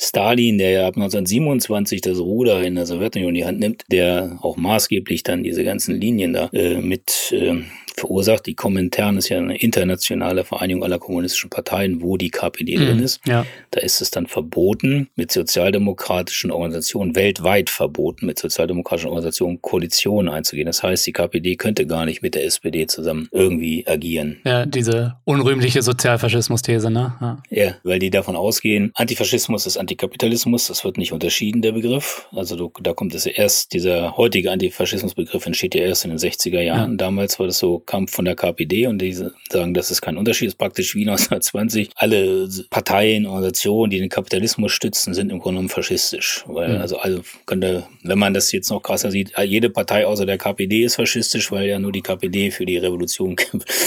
Stalin, 0.00 0.58
der 0.58 0.70
ja 0.70 0.86
ab 0.86 0.96
1927 0.96 2.00
das 2.00 2.18
Ruder 2.18 2.62
in 2.62 2.74
der 2.74 2.86
Sowjetunion 2.86 3.30
in 3.30 3.34
die 3.34 3.44
Hand 3.44 3.60
nimmt, 3.60 3.84
der 3.88 4.38
auch 4.40 4.56
maßgeblich 4.56 5.22
dann 5.22 5.44
diese 5.44 5.64
ganzen 5.64 6.00
Linien 6.00 6.32
da 6.32 6.48
äh, 6.52 6.80
mit 6.80 7.32
äh, 7.32 7.62
verursacht. 7.96 8.46
Die 8.46 8.54
Kommentaren 8.54 9.16
ist 9.16 9.28
ja 9.28 9.38
eine 9.38 9.56
internationale 9.56 10.44
Vereinigung 10.44 10.84
aller 10.84 10.98
kommunistischen 10.98 11.50
Parteien, 11.50 12.02
wo 12.02 12.16
die 12.16 12.30
KPD 12.30 12.76
mhm, 12.76 12.84
drin 12.84 12.98
ist. 13.00 13.20
Ja. 13.26 13.46
Da 13.70 13.80
ist 13.80 14.00
es 14.00 14.10
dann 14.10 14.26
verboten, 14.26 15.08
mit 15.16 15.32
sozialdemokratischen 15.32 16.50
Organisationen, 16.50 17.14
weltweit 17.14 17.70
verboten, 17.70 18.26
mit 18.26 18.38
sozialdemokratischen 18.38 19.08
Organisationen 19.10 19.60
Koalitionen 19.62 20.32
einzugehen. 20.32 20.66
Das 20.66 20.82
heißt, 20.82 21.06
die 21.06 21.12
KPD 21.12 21.56
könnte 21.56 21.86
gar 21.86 22.04
nicht 22.04 22.22
mit 22.22 22.34
der 22.34 22.44
SPD 22.44 22.86
zusammen 22.86 23.28
irgendwie 23.32 23.86
agieren. 23.86 24.40
Ja, 24.44 24.66
diese 24.66 25.16
unrühmliche 25.24 25.82
Sozialfaschismus-These, 25.82 26.90
ne? 26.90 27.14
Ja. 27.20 27.42
ja, 27.50 27.74
weil 27.82 27.98
die 27.98 28.10
davon 28.10 28.36
ausgehen, 28.36 28.92
Antifaschismus 28.94 29.66
ist 29.66 29.76
Antikapitalismus, 29.76 30.66
das 30.66 30.84
wird 30.84 30.96
nicht 30.96 31.12
unterschieden, 31.12 31.62
der 31.62 31.72
Begriff. 31.72 32.28
Also 32.32 32.56
du, 32.56 32.72
da 32.80 32.92
kommt 32.92 33.14
es 33.14 33.26
erst, 33.26 33.72
dieser 33.72 34.16
heutige 34.16 34.50
Antifaschismusbegriff 34.50 35.46
entsteht 35.46 35.74
ja 35.74 35.82
erst 35.82 36.04
in 36.04 36.10
den 36.10 36.18
60er 36.18 36.60
Jahren. 36.60 36.92
Ja. 36.92 36.96
Damals 36.96 37.38
war 37.38 37.46
das 37.46 37.58
so 37.58 37.79
Kampf 37.86 38.12
von 38.12 38.24
der 38.24 38.36
KPD 38.36 38.86
und 38.86 38.98
die 38.98 39.12
sagen, 39.12 39.74
das 39.74 39.90
ist 39.90 40.00
kein 40.00 40.16
Unterschied, 40.16 40.48
ist 40.48 40.58
praktisch 40.58 40.94
wie 40.94 41.00
1920. 41.08 41.90
Alle 41.96 42.48
Parteien, 42.70 43.26
Organisationen, 43.26 43.90
die 43.90 43.98
den 43.98 44.08
Kapitalismus 44.08 44.72
stützen, 44.72 45.14
sind 45.14 45.30
im 45.30 45.38
Grunde 45.38 45.58
genommen 45.58 45.68
faschistisch. 45.68 46.44
Weil, 46.46 46.76
mhm. 46.76 46.80
also, 46.80 46.98
also 46.98 47.20
könnte, 47.46 47.86
wenn 48.02 48.18
man 48.18 48.34
das 48.34 48.52
jetzt 48.52 48.70
noch 48.70 48.80
krasser 48.80 49.10
sieht, 49.10 49.32
jede 49.44 49.70
Partei 49.70 50.06
außer 50.06 50.26
der 50.26 50.38
KPD 50.38 50.84
ist 50.84 50.96
faschistisch, 50.96 51.50
weil 51.50 51.68
ja 51.68 51.78
nur 51.78 51.92
die 51.92 52.02
KPD 52.02 52.50
für 52.50 52.66
die 52.66 52.78
Revolution 52.78 53.36
kämpft. 53.36 53.68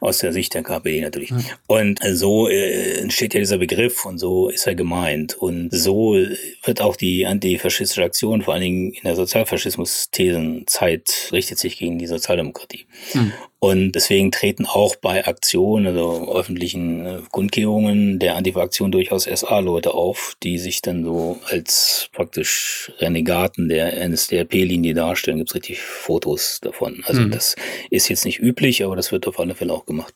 Aus 0.00 0.18
der 0.18 0.34
Sicht 0.34 0.52
der 0.52 0.62
KPD 0.62 1.00
natürlich. 1.00 1.30
Mhm. 1.30 1.44
Und 1.66 2.00
so 2.12 2.48
äh, 2.48 3.00
entsteht 3.00 3.32
ja 3.34 3.40
dieser 3.40 3.58
Begriff 3.58 4.04
und 4.04 4.18
so 4.18 4.50
ist 4.50 4.66
er 4.66 4.74
gemeint. 4.74 5.34
Und 5.34 5.70
so 5.72 6.16
wird 6.64 6.80
auch 6.80 6.96
die 6.96 7.26
antifaschistische 7.26 8.04
Aktion, 8.04 8.40
vor 8.42 8.54
allen 8.54 8.62
Dingen 8.62 8.92
in 8.92 9.02
der 9.04 9.14
Sozialfaschismus-Thesenzeit, 9.16 11.28
richtet 11.32 11.58
sich 11.58 11.76
gegen 11.78 11.98
die 11.98 12.06
Sozialdemokratie. 12.06 12.86
Mhm. 13.16 13.32
Und 13.58 13.92
deswegen 13.92 14.30
treten 14.30 14.66
auch 14.66 14.96
bei 14.96 15.26
Aktionen, 15.26 15.86
also 15.86 16.32
öffentlichen 16.32 17.06
äh, 17.06 17.18
Kundgebungen 17.30 18.18
der 18.18 18.36
Antifa-Aktion 18.36 18.92
durchaus 18.92 19.24
SA-Leute 19.24 19.94
auf, 19.94 20.36
die 20.42 20.58
sich 20.58 20.82
dann 20.82 21.04
so 21.04 21.40
als 21.50 22.08
praktisch 22.12 22.92
Renegaten 22.98 23.68
der 23.68 24.08
NSDAP-Linie 24.08 24.94
darstellen. 24.94 25.38
Gibt 25.38 25.50
es 25.50 25.54
richtig 25.56 25.80
Fotos 25.80 26.60
davon. 26.60 27.02
Also 27.06 27.22
mhm. 27.22 27.30
das 27.30 27.56
ist 27.90 28.08
jetzt 28.08 28.24
nicht 28.24 28.38
üblich, 28.38 28.84
aber 28.84 28.94
das 28.94 29.10
wird 29.10 29.26
auf 29.26 29.40
alle 29.40 29.54
Fälle 29.54 29.72
auch 29.72 29.86
gemacht 29.86 30.14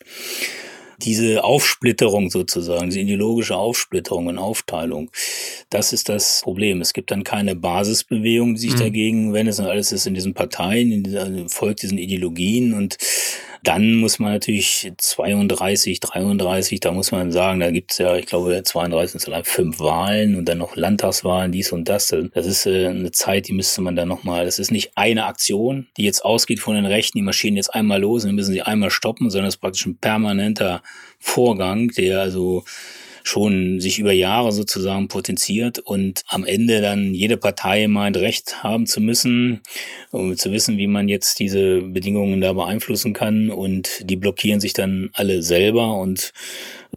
diese 1.03 1.45
Aufsplitterung 1.45 2.31
sozusagen, 2.31 2.87
diese 2.87 3.01
ideologische 3.01 3.57
Aufsplitterung 3.57 4.27
und 4.27 4.39
Aufteilung, 4.39 5.11
das 5.71 5.93
ist 5.93 6.09
das 6.09 6.41
Problem. 6.43 6.81
Es 6.81 6.93
gibt 6.93 7.11
dann 7.11 7.25
keine 7.25 7.57
Basisbewegung, 7.57 8.55
die 8.55 8.61
sich 8.61 8.75
mhm. 8.75 8.79
dagegen 8.79 9.33
wendet, 9.33 9.55
sondern 9.55 9.73
alles 9.73 9.93
ist 9.93 10.07
in 10.07 10.15
diesen 10.15 10.35
Parteien, 10.35 10.93
in 10.93 11.03
dieser, 11.03 11.49
folgt 11.49 11.83
diesen 11.83 11.99
Ideologien 11.99 12.75
und 12.75 12.97
dann 13.63 13.95
muss 13.97 14.19
man 14.19 14.33
natürlich 14.33 14.93
32, 14.97 16.01
33, 16.01 16.81
da 16.81 16.93
muss 16.93 17.13
man 17.13 17.31
sagen, 17.31 17.61
da 17.61 17.71
gibt's 17.71 17.99
ja, 17.99 18.17
ich 18.17 18.27
glaube, 18.27 18.63
32 18.63 19.23
sind 19.23 19.47
fünf 19.47 19.81
Wahlen 19.81 20.35
und 20.37 20.49
dann 20.49 20.59
noch 20.59 20.77
Landtagswahlen, 20.77 21.53
dies 21.53 21.73
und 21.73 21.89
das. 21.89 22.15
Das 22.33 22.47
ist 22.47 22.67
äh, 22.67 22.87
eine 22.87 23.13
Zeit, 23.13 23.49
die 23.49 23.53
müsste 23.53 23.83
man 23.83 23.97
dann 23.97 24.09
nochmal, 24.09 24.45
das 24.45 24.59
ist 24.59 24.71
nicht 24.71 24.93
eine 24.95 25.27
Aktion, 25.27 25.89
die 25.97 26.05
jetzt 26.05 26.25
ausgeht 26.25 26.61
von 26.61 26.75
den 26.75 26.87
Rechten, 26.87 27.19
die 27.19 27.23
marschieren 27.23 27.57
jetzt 27.57 27.75
einmal 27.75 28.01
los 28.01 28.25
und 28.25 28.31
dann 28.31 28.37
müssen 28.37 28.53
sie 28.53 28.63
einmal 28.63 28.91
stoppen, 28.91 29.31
sondern 29.31 29.49
es 29.49 29.57
ist 29.57 29.61
praktisch 29.61 29.87
ein 29.87 29.97
permanenter 29.97 30.83
Vorgang, 31.19 31.89
der 31.89 32.21
also 32.21 32.65
schon 33.31 33.81
sich 33.81 33.99
über 33.99 34.13
Jahre 34.13 34.53
sozusagen 34.53 35.09
potenziert 35.09 35.79
und 35.79 36.23
am 36.29 36.45
Ende 36.45 36.81
dann 36.81 37.15
jede 37.15 37.37
Partei 37.37 37.87
meint, 37.87 38.17
Recht 38.17 38.63
haben 38.63 38.87
zu 38.87 39.01
müssen, 39.01 39.61
um 40.11 40.37
zu 40.37 40.53
wissen, 40.53 40.79
wie 40.79 40.87
man 40.87 41.09
jetzt 41.09 41.39
diese 41.39 41.81
Bedingungen 41.81 42.41
da 42.41 42.53
beeinflussen 42.53 43.13
kann 43.13 43.51
und 43.51 44.11
die 44.11 44.17
blockieren 44.17 44.61
sich 44.61 44.73
dann 44.73 45.11
alle 45.15 45.43
selber 45.43 45.97
und 45.97 46.33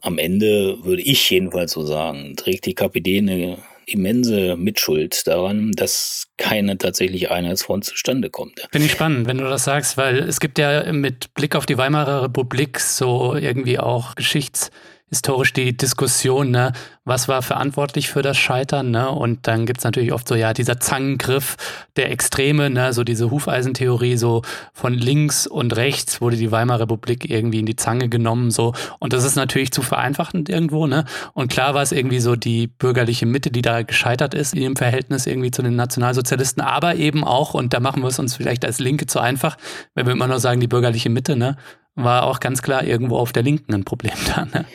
am 0.02 0.18
Ende 0.18 0.84
würde 0.84 1.04
ich 1.04 1.30
jedenfalls 1.30 1.72
so 1.72 1.86
sagen, 1.86 2.36
trägt 2.36 2.66
die 2.66 2.74
KPD 2.74 3.20
eine 3.20 3.58
immense 3.86 4.56
Mitschuld 4.56 5.28
daran, 5.28 5.72
dass 5.74 6.28
keine 6.38 6.78
tatsächliche 6.78 7.32
Einheitsfront 7.32 7.86
zustande 7.86 8.30
kommt. 8.30 8.68
Finde 8.72 8.88
ich 8.88 8.94
spannend, 8.94 9.28
wenn 9.28 9.38
du 9.38 9.44
das 9.44 9.66
sagst, 9.66 9.98
weil 9.98 10.20
es 10.20 10.40
gibt 10.40 10.58
ja 10.58 10.92
mit 10.92 11.34
Blick 11.34 11.56
auf 11.56 11.66
die 11.66 11.78
Weimarer 11.78 12.24
Republik 12.24 12.80
so 12.80 13.36
irgendwie 13.36 13.80
auch 13.80 14.16
Geschichts- 14.16 14.72
historisch 15.14 15.54
die 15.54 15.78
Diskussion, 15.78 16.50
ne, 16.50 16.74
was 17.06 17.28
war 17.28 17.42
verantwortlich 17.42 18.10
für 18.10 18.22
das 18.22 18.38
Scheitern, 18.38 18.92
ne? 18.92 19.10
Und 19.10 19.48
dann 19.48 19.66
gibt's 19.66 19.84
natürlich 19.84 20.14
oft 20.14 20.28
so, 20.28 20.36
ja, 20.36 20.54
dieser 20.54 20.80
Zangengriff 20.80 21.58
der 21.98 22.12
Extreme, 22.12 22.70
ne, 22.70 22.94
so 22.94 23.04
diese 23.04 23.30
Hufeisentheorie, 23.30 24.16
so 24.16 24.42
von 24.74 24.94
links 24.94 25.46
und 25.46 25.76
rechts 25.76 26.22
wurde 26.22 26.38
die 26.38 26.52
Weimarer 26.52 26.82
Republik 26.82 27.30
irgendwie 27.30 27.60
in 27.60 27.66
die 27.66 27.76
Zange 27.76 28.08
genommen, 28.08 28.52
so. 28.52 28.74
Und 29.00 29.14
das 29.14 29.26
ist 29.26 29.36
natürlich 29.36 29.72
zu 29.72 29.82
vereinfachend 29.82 30.50
irgendwo, 30.50 30.88
ne? 30.88 31.06
Und 31.34 31.52
klar 31.52 31.74
war 31.74 31.82
es 31.82 31.92
irgendwie 31.92 32.20
so 32.20 32.36
die 32.36 32.68
bürgerliche 32.68 33.26
Mitte, 33.26 33.52
die 33.52 33.62
da 33.62 33.82
gescheitert 33.82 34.34
ist 34.34 34.56
im 34.56 34.76
Verhältnis 34.76 35.28
irgendwie 35.28 35.52
zu 35.52 35.62
den 35.62 35.76
Nationalsozialisten, 35.76 36.62
aber 36.64 36.96
eben 36.96 37.24
auch, 37.24 37.54
und 37.54 37.74
da 37.74 37.80
machen 37.80 38.02
wir 38.02 38.08
es 38.08 38.20
uns 38.20 38.36
vielleicht 38.36 38.64
als 38.64 38.80
Linke 38.80 39.08
zu 39.08 39.20
einfach, 39.20 39.58
wenn 39.94 40.06
wir 40.06 40.14
immer 40.14 40.28
nur 40.28 40.40
sagen, 40.40 40.62
die 40.62 40.68
bürgerliche 40.68 41.10
Mitte, 41.10 41.36
ne? 41.36 41.58
war 41.96 42.24
auch 42.24 42.40
ganz 42.40 42.62
klar 42.62 42.84
irgendwo 42.84 43.18
auf 43.18 43.34
der 43.34 43.44
Linken 43.44 43.74
ein 43.74 43.84
Problem 43.84 44.16
da. 44.36 44.46
Ne? 44.46 44.66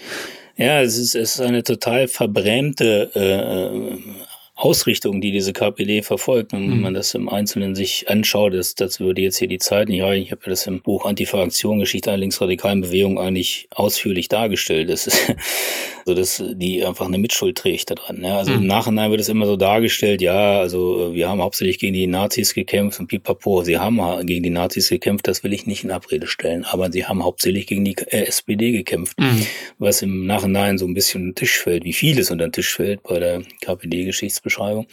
Ja, 0.59 0.83
es 0.83 0.99
ist, 0.99 1.15
es 1.15 1.35
ist 1.37 1.41
eine 1.41 1.63
total 1.63 2.09
verbrämte 2.09 3.11
äh, 3.15 4.27
Ausrichtung, 4.59 5.21
die 5.21 5.31
diese 5.31 5.53
KPD 5.53 6.03
verfolgt. 6.03 6.53
Und 6.53 6.69
wenn 6.69 6.77
mhm. 6.79 6.83
man 6.83 6.95
das 6.95 7.15
im 7.15 7.29
Einzelnen 7.29 7.77
sich 7.77 8.11
anschaut, 8.11 8.55
das, 8.55 8.75
das 8.75 8.99
würde 8.99 9.23
jetzt 9.23 9.39
hier 9.39 9.47
die 9.47 9.59
Zeit 9.59 9.89
nicht 9.89 10.03
reichen. 10.03 10.25
Ich 10.25 10.33
habe 10.33 10.41
ja 10.45 10.51
das 10.51 10.67
im 10.67 10.83
Buch 10.83 11.07
Antifa-Aktion, 11.07 11.79
Geschichte 11.79 12.11
einer 12.11 12.19
linksradikalen 12.19 12.81
Bewegung 12.81 13.21
eigentlich 13.21 13.69
ausführlich 13.71 14.27
dargestellt. 14.29 14.91
Das 14.91 15.07
ist 15.07 15.33
so, 16.07 16.15
dass 16.15 16.43
die 16.55 16.85
einfach 16.85 17.07
eine 17.07 17.19
Mitschuld 17.19 17.57
trägt 17.57 17.91
daran. 17.91 18.25
Ja. 18.25 18.39
Also 18.39 18.51
mhm. 18.53 18.63
im 18.63 18.67
Nachhinein 18.67 19.13
wird 19.13 19.21
es 19.21 19.29
immer 19.29 19.47
so 19.47 19.57
dargestellt, 19.57 20.21
ja, 20.21 20.59
also 20.59 21.15
wir 21.15 21.29
haben 21.29 21.41
hauptsächlich 21.41 21.79
gegen 21.79 21.93
die 21.93 22.09
Nazis 22.09 22.53
gekämpft 22.53 22.99
und 22.99 23.07
pipapo, 23.07 23.63
sie 23.63 23.79
haben 23.79 24.01
gegen 24.27 24.43
die 24.43 24.51
Nazis 24.51 24.89
gekämpft, 24.89 25.29
das 25.29 25.45
will 25.45 25.53
ich 25.53 25.67
nicht 25.67 25.85
in 25.85 25.93
Abrede 25.93 26.27
stellen, 26.27 26.65
aber 26.65 26.91
sie 26.91 27.05
haben 27.05 27.23
hauptsächlich 27.23 27.67
gegen 27.67 27.85
die 27.85 27.97
äh, 27.97 28.25
SPD 28.25 28.73
gekämpft, 28.73 29.21
mhm. 29.21 29.47
was 29.79 30.03
im 30.03 30.27
Nachhinein 30.27 30.79
so 30.79 30.87
ein 30.87 30.95
bisschen 30.95 31.21
unter 31.21 31.33
den 31.33 31.35
Tisch 31.37 31.59
fällt, 31.59 31.85
wie 31.85 31.93
vieles 31.93 32.31
unter 32.31 32.47
den 32.47 32.53
Tisch 32.53 32.75
fällt 32.75 33.03
bei 33.05 33.21
der 33.21 33.43
KPD-Geschichtsbeschreibung. 33.61 34.48
Beschreibung. 34.49 34.87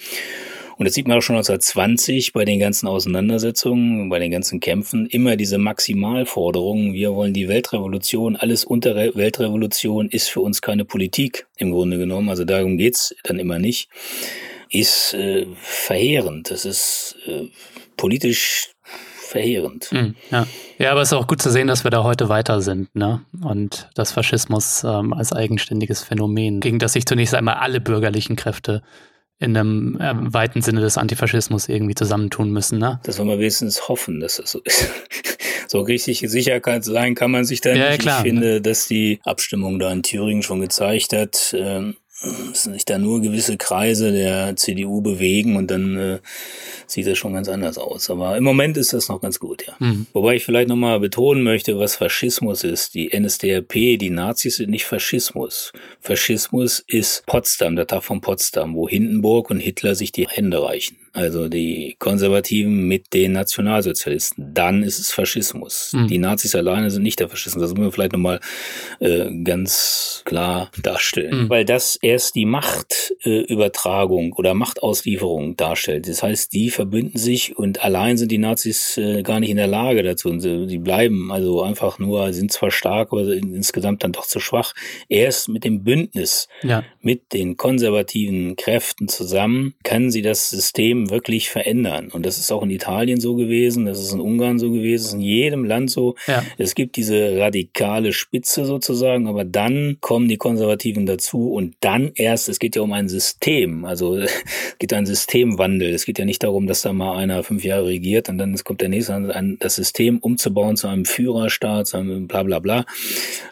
Und 0.77 0.85
das 0.85 0.93
sieht 0.93 1.07
man 1.07 1.17
auch 1.17 1.21
schon 1.21 1.37
1920 1.37 2.33
bei 2.33 2.43
den 2.43 2.59
ganzen 2.59 2.87
Auseinandersetzungen, 2.87 4.09
bei 4.09 4.19
den 4.19 4.31
ganzen 4.31 4.59
Kämpfen, 4.59 5.07
immer 5.07 5.37
diese 5.37 5.57
Maximalforderungen, 5.57 6.93
wir 6.93 7.13
wollen 7.15 7.33
die 7.33 7.47
Weltrevolution, 7.47 8.35
alles 8.35 8.65
unter 8.65 8.95
Weltrevolution 8.95 10.09
ist 10.09 10.29
für 10.29 10.41
uns 10.41 10.61
keine 10.61 10.83
Politik 10.83 11.47
im 11.57 11.71
Grunde 11.71 11.97
genommen, 11.97 12.29
also 12.29 12.43
darum 12.43 12.77
geht's 12.77 13.15
dann 13.23 13.39
immer 13.39 13.57
nicht, 13.57 13.89
ist 14.69 15.13
äh, 15.13 15.45
verheerend. 15.61 16.51
Das 16.51 16.65
ist 16.65 17.15
äh, 17.25 17.47
politisch 17.95 18.71
verheerend. 18.83 19.91
Mhm, 19.91 20.15
ja. 20.31 20.47
ja, 20.77 20.91
aber 20.91 21.01
es 21.01 21.09
ist 21.09 21.13
auch 21.13 21.27
gut 21.27 21.41
zu 21.41 21.51
sehen, 21.51 21.67
dass 21.67 21.83
wir 21.83 21.91
da 21.91 22.03
heute 22.03 22.29
weiter 22.29 22.61
sind, 22.61 22.93
ne? 22.95 23.21
Und 23.41 23.89
das 23.95 24.11
Faschismus 24.11 24.83
ähm, 24.83 25.13
als 25.13 25.33
eigenständiges 25.33 26.03
Phänomen, 26.03 26.59
gegen 26.59 26.79
das 26.79 26.93
sich 26.93 27.05
zunächst 27.05 27.33
einmal 27.33 27.55
alle 27.55 27.79
bürgerlichen 27.79 28.35
Kräfte 28.35 28.81
in 29.39 29.55
einem 29.55 29.99
äh, 29.99 30.13
weiten 30.33 30.61
Sinne 30.61 30.81
des 30.81 30.97
Antifaschismus 30.97 31.67
irgendwie 31.67 31.95
zusammentun 31.95 32.51
müssen. 32.51 32.79
Ne? 32.79 32.99
Das 33.03 33.19
wollen 33.19 33.29
wir 33.29 33.39
wenigstens 33.39 33.87
hoffen, 33.89 34.19
dass 34.19 34.37
das 34.37 34.51
so 34.51 34.61
ist. 34.63 34.89
so 35.67 35.81
richtig 35.81 36.19
sicher 36.19 36.59
kann, 36.61 36.81
sein 36.81 37.15
kann 37.15 37.31
man 37.31 37.43
sich 37.43 37.61
da 37.61 37.73
ja, 37.73 37.89
nicht. 37.89 38.01
Klar, 38.01 38.19
ich 38.19 38.27
finde, 38.27 38.45
ne? 38.45 38.61
dass 38.61 38.87
die 38.87 39.19
Abstimmung 39.23 39.79
da 39.79 39.91
in 39.91 40.03
Thüringen 40.03 40.41
schon 40.41 40.61
gezeigt 40.61 41.11
hat, 41.13 41.53
ähm, 41.57 41.97
sich 42.53 42.85
da 42.85 42.97
nur 42.97 43.21
gewisse 43.21 43.57
Kreise 43.57 44.11
der 44.11 44.55
CDU 44.55 45.01
bewegen 45.01 45.57
und 45.57 45.69
dann 45.69 45.97
äh, 45.97 46.19
sieht 46.87 47.07
das 47.07 47.17
schon 47.17 47.33
ganz 47.33 47.49
anders 47.49 47.77
aus. 47.77 48.09
Aber 48.09 48.37
im 48.37 48.43
Moment 48.43 48.77
ist 48.77 48.93
das 48.93 49.09
noch 49.09 49.21
ganz 49.21 49.39
gut, 49.39 49.67
ja. 49.67 49.75
Mhm. 49.79 50.07
Wobei 50.13 50.35
ich 50.35 50.45
vielleicht 50.45 50.69
nochmal 50.69 50.99
betonen 50.99 51.43
möchte, 51.43 51.77
was 51.77 51.97
Faschismus 51.97 52.63
ist. 52.63 52.93
Die 52.93 53.09
NSDAP, 53.17 53.73
die 53.73 54.09
Nazis 54.09 54.57
sind 54.57 54.69
nicht 54.69 54.85
Faschismus. 54.85 55.73
Faschismus 55.99 56.83
ist 56.87 57.25
Potsdam, 57.25 57.75
der 57.75 57.87
Tag 57.87 58.03
von 58.03 58.21
Potsdam, 58.21 58.75
wo 58.75 58.87
Hindenburg 58.87 59.49
und 59.49 59.59
Hitler 59.59 59.95
sich 59.95 60.11
die 60.11 60.27
Hände 60.27 60.63
reichen 60.63 60.97
also 61.15 61.47
die 61.47 61.95
Konservativen 61.97 62.87
mit 62.89 63.13
den 63.13 63.31
Nationalsozialisten, 63.31 64.53
dann 64.53 64.83
ist 64.83 64.99
es 64.99 65.13
Faschismus. 65.13 65.93
Mhm. 65.93 66.07
Die 66.07 66.17
Nazis 66.17 66.55
alleine 66.55 66.91
sind 66.91 67.03
nicht 67.03 67.21
der 67.21 67.29
Faschismus. 67.29 67.61
Das 67.61 67.71
müssen 67.71 67.85
wir 67.85 67.91
vielleicht 67.93 68.11
nochmal 68.11 68.41
äh, 68.99 69.31
ganz 69.43 70.23
klar 70.25 70.71
darstellen. 70.81 71.43
Mhm. 71.43 71.49
Weil 71.49 71.63
das 71.63 71.95
erst 72.01 72.35
die 72.35 72.45
Machtübertragung 72.45 74.27
äh, 74.27 74.35
oder 74.35 74.53
Machtauslieferung 74.53 75.55
darstellt. 75.55 76.09
Das 76.09 76.21
heißt, 76.21 76.51
die 76.51 76.69
verbünden 76.69 77.17
sich 77.17 77.57
und 77.57 77.81
allein 77.81 78.17
sind 78.17 78.29
die 78.29 78.37
Nazis 78.37 78.97
äh, 78.97 79.23
gar 79.23 79.39
nicht 79.39 79.51
in 79.51 79.57
der 79.57 79.67
Lage 79.67 80.03
dazu. 80.03 80.27
Und 80.27 80.41
sie, 80.41 80.67
die 80.67 80.79
bleiben 80.79 81.31
also 81.31 81.61
einfach 81.61 81.97
nur, 81.97 82.33
sind 82.33 82.51
zwar 82.51 82.71
stark, 82.71 83.13
aber 83.13 83.31
insgesamt 83.31 84.03
dann 84.03 84.11
doch 84.11 84.27
zu 84.27 84.41
schwach. 84.41 84.73
Erst 85.07 85.47
mit 85.47 85.63
dem 85.63 85.85
Bündnis 85.85 86.49
ja. 86.61 86.83
mit 86.99 87.31
den 87.31 87.55
konservativen 87.55 88.57
Kräften 88.57 89.07
zusammen 89.07 89.75
können 89.85 90.11
sie 90.11 90.21
das 90.21 90.49
System 90.49 91.04
wirklich 91.09 91.49
verändern. 91.49 92.09
Und 92.11 92.25
das 92.25 92.37
ist 92.37 92.51
auch 92.51 92.63
in 92.63 92.69
Italien 92.69 93.19
so 93.19 93.35
gewesen, 93.35 93.85
das 93.85 93.99
ist 93.99 94.13
in 94.13 94.19
Ungarn 94.19 94.59
so 94.59 94.71
gewesen, 94.71 95.03
das 95.03 95.07
ist 95.07 95.13
in 95.13 95.21
jedem 95.21 95.65
Land 95.65 95.89
so. 95.89 96.15
Ja. 96.27 96.43
Es 96.57 96.75
gibt 96.75 96.95
diese 96.95 97.37
radikale 97.37 98.13
Spitze 98.13 98.65
sozusagen, 98.65 99.27
aber 99.27 99.45
dann 99.45 99.97
kommen 100.01 100.27
die 100.27 100.37
Konservativen 100.37 101.05
dazu 101.05 101.51
und 101.51 101.75
dann 101.81 102.11
erst, 102.15 102.49
es 102.49 102.59
geht 102.59 102.75
ja 102.75 102.81
um 102.81 102.93
ein 102.93 103.09
System, 103.09 103.85
also 103.85 104.15
es 104.17 104.31
geht 104.79 104.93
ein 104.93 105.05
Systemwandel. 105.05 105.93
Es 105.93 106.05
geht 106.05 106.19
ja 106.19 106.25
nicht 106.25 106.43
darum, 106.43 106.67
dass 106.67 106.81
da 106.81 106.93
mal 106.93 107.17
einer 107.17 107.43
fünf 107.43 107.63
Jahre 107.63 107.87
regiert 107.87 108.29
und 108.29 108.37
dann 108.37 108.55
kommt 108.63 108.81
der 108.81 108.89
nächste 108.89 109.13
an, 109.13 109.57
das 109.59 109.75
System 109.75 110.19
umzubauen 110.19 110.77
zu 110.77 110.87
einem 110.87 111.05
Führerstaat, 111.05 111.87
zu 111.87 111.97
einem 111.97 112.27
bla 112.27 112.43
bla 112.43 112.59
bla. 112.59 112.85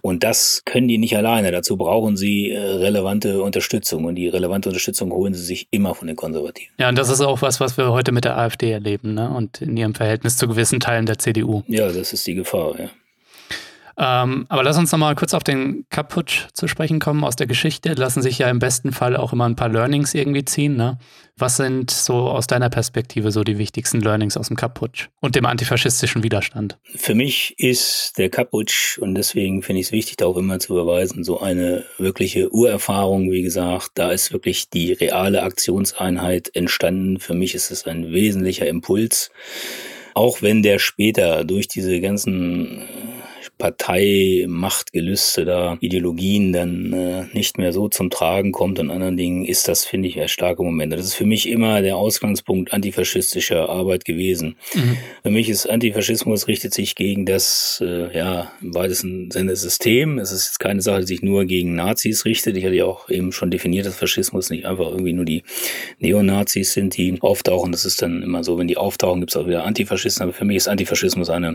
Und 0.02 0.24
das 0.24 0.64
können 0.66 0.88
die 0.88 0.98
nicht 0.98 1.16
alleine. 1.16 1.52
Dazu 1.52 1.78
brauchen 1.78 2.18
sie 2.18 2.52
äh, 2.52 2.60
relevante 2.60 3.42
Unterstützung 3.42 4.06
und 4.06 4.16
die 4.16 4.28
relevante 4.28 4.70
Unterstützung 4.70 5.12
holen 5.12 5.34
sie 5.34 5.44
sich 5.44 5.68
immer 5.72 5.96
von 5.96 6.08
den 6.08 6.16
Konservativen. 6.16 6.74
Ja, 6.80 6.90
und 6.90 6.98
das 6.98 7.10
ist 7.10 7.22
auch 7.22 7.42
was, 7.44 7.60
was 7.60 7.78
wir 7.78 7.92
heute 7.92 8.12
mit 8.12 8.26
der 8.26 8.38
AfD 8.38 8.72
erleben 8.72 9.14
ne? 9.14 9.30
und 9.30 9.62
in 9.62 9.78
ihrem 9.78 9.94
Verhältnis 9.94 10.38
zu 10.38 10.48
gewissen 10.48 10.80
Teilen 10.80 11.06
der 11.06 11.20
CDU. 11.20 11.62
Ja, 11.68 11.92
das 11.92 12.14
ist 12.14 12.26
die 12.26 12.34
Gefahr, 12.34 12.80
ja. 12.80 12.90
Ähm, 13.98 14.46
aber 14.50 14.64
lass 14.64 14.78
uns 14.78 14.92
nochmal 14.92 15.16
kurz 15.16 15.34
auf 15.34 15.44
den 15.44 15.86
Kaputsch 15.90 16.48
zu 16.54 16.68
sprechen 16.68 17.00
kommen 17.00 17.24
aus 17.24 17.36
der 17.36 17.48
Geschichte. 17.48 17.94
Lassen 17.94 18.22
sich 18.22 18.40
ja 18.40 18.50
im 18.50 18.60
besten 18.60 18.92
Fall 18.92 19.16
auch 19.16 19.34
immer 19.34 19.46
ein 19.46 19.56
paar 19.56 19.70
Learnings 19.70 20.14
irgendwie 20.14 20.46
ziehen. 20.46 20.76
Ne? 20.76 20.98
Was 21.38 21.58
sind 21.58 21.92
so 21.92 22.30
aus 22.30 22.48
deiner 22.48 22.70
Perspektive 22.70 23.32
so 23.32 23.44
die 23.44 23.58
wichtigsten 23.58 24.02
Learnings 24.02 24.38
aus 24.38 24.48
dem 24.48 24.58
Kaputsch 24.58 25.10
und 25.20 25.36
dem 25.36 25.46
antifaschistischen 25.46 26.24
Widerstand? 26.24 26.78
Für 26.96 27.16
mich 27.16 27.56
ist 27.58 28.18
der 28.18 28.30
Kaputsch, 28.30 28.98
und 28.98 29.16
deswegen 29.16 29.62
finde 29.62 29.82
ich 29.82 29.88
es 29.88 29.92
wichtig, 29.92 30.18
darauf 30.18 30.38
immer 30.38 30.60
zu 30.60 30.74
überweisen, 30.74 31.24
so 31.24 31.40
eine 31.40 31.84
wirkliche 31.98 32.52
Urerfahrung, 32.52 33.32
wie 33.32 33.42
gesagt. 33.42 33.92
Da 33.96 34.12
ist 34.12 34.32
wirklich 34.32 34.70
die 34.70 34.94
reale 34.94 35.44
Aktionseinheit 35.44 36.56
entstanden. 36.56 37.20
Für 37.20 37.34
mich 37.34 37.56
ist 37.56 37.72
es 37.72 37.86
ein 37.86 38.12
wesentlicher 38.12 38.68
Impuls. 38.68 39.32
Auch 40.16 40.42
wenn 40.42 40.62
der 40.62 40.78
später 40.78 41.44
durch 41.44 41.68
diese 41.68 42.00
ganzen 42.00 42.84
Parteimachtgelüste 43.64 45.46
da, 45.46 45.78
Ideologien 45.80 46.52
dann 46.52 46.92
äh, 46.92 47.24
nicht 47.32 47.58
mehr 47.58 47.72
so 47.72 47.88
zum 47.88 48.10
Tragen 48.10 48.52
kommt 48.52 48.78
und 48.78 48.92
anderen 48.92 49.16
Dingen, 49.16 49.46
ist 49.46 49.70
das, 49.70 49.86
finde 49.86 50.10
ich, 50.10 50.20
ein 50.20 50.28
starker 50.28 50.64
Moment. 50.64 50.92
Das 50.92 51.06
ist 51.06 51.14
für 51.14 51.26
mich 51.26 51.48
immer 51.48 51.82
der 51.82 51.96
Ausgangspunkt 51.96 52.74
antifaschistischer 52.74 53.70
Arbeit 53.70 54.04
gewesen. 54.04 54.58
Mhm. 54.74 54.98
Für 55.22 55.30
mich 55.30 55.48
ist 55.48 55.70
Antifaschismus 55.70 56.50
richtet 56.50 56.74
sich 56.74 56.96
gegen 56.96 57.26
das, 57.26 57.82
äh, 57.82 58.14
ja, 58.14 58.52
im 58.62 58.76
weitesten 58.76 59.32
Sinne 59.32 59.56
System. 59.56 60.20
Es 60.20 60.34
ist 60.34 60.48
jetzt 60.48 60.60
keine 60.60 60.82
Sache, 60.82 61.00
die 61.00 61.08
sich 61.08 61.22
nur 61.22 61.46
gegen 61.46 61.74
Nazis 61.74 62.26
richtet. 62.26 62.58
Ich 62.58 62.66
hatte 62.66 62.76
ja 62.76 62.84
auch 62.84 63.10
eben 63.10 63.32
schon 63.32 63.50
definiert, 63.50 63.86
dass 63.86 63.96
Faschismus 63.96 64.50
nicht 64.50 64.66
einfach 64.66 64.92
irgendwie 64.92 65.14
nur 65.14 65.24
die 65.24 65.44
Neonazis 66.00 66.74
sind, 66.74 66.98
die 66.98 67.18
auftauchen. 67.22 67.72
Das 67.72 67.86
ist 67.86 68.02
dann 68.02 68.24
immer 68.24 68.44
so, 68.44 68.58
wenn 68.58 68.68
die 68.68 68.76
auftauchen, 68.76 69.22
gibt 69.22 69.32
es 69.32 69.38
auch 69.38 69.48
wieder 69.48 69.64
Antifaschisten. 69.64 70.24
Aber 70.24 70.34
für 70.34 70.44
mich 70.44 70.58
ist 70.58 70.68
Antifaschismus 70.68 71.30
eine 71.30 71.54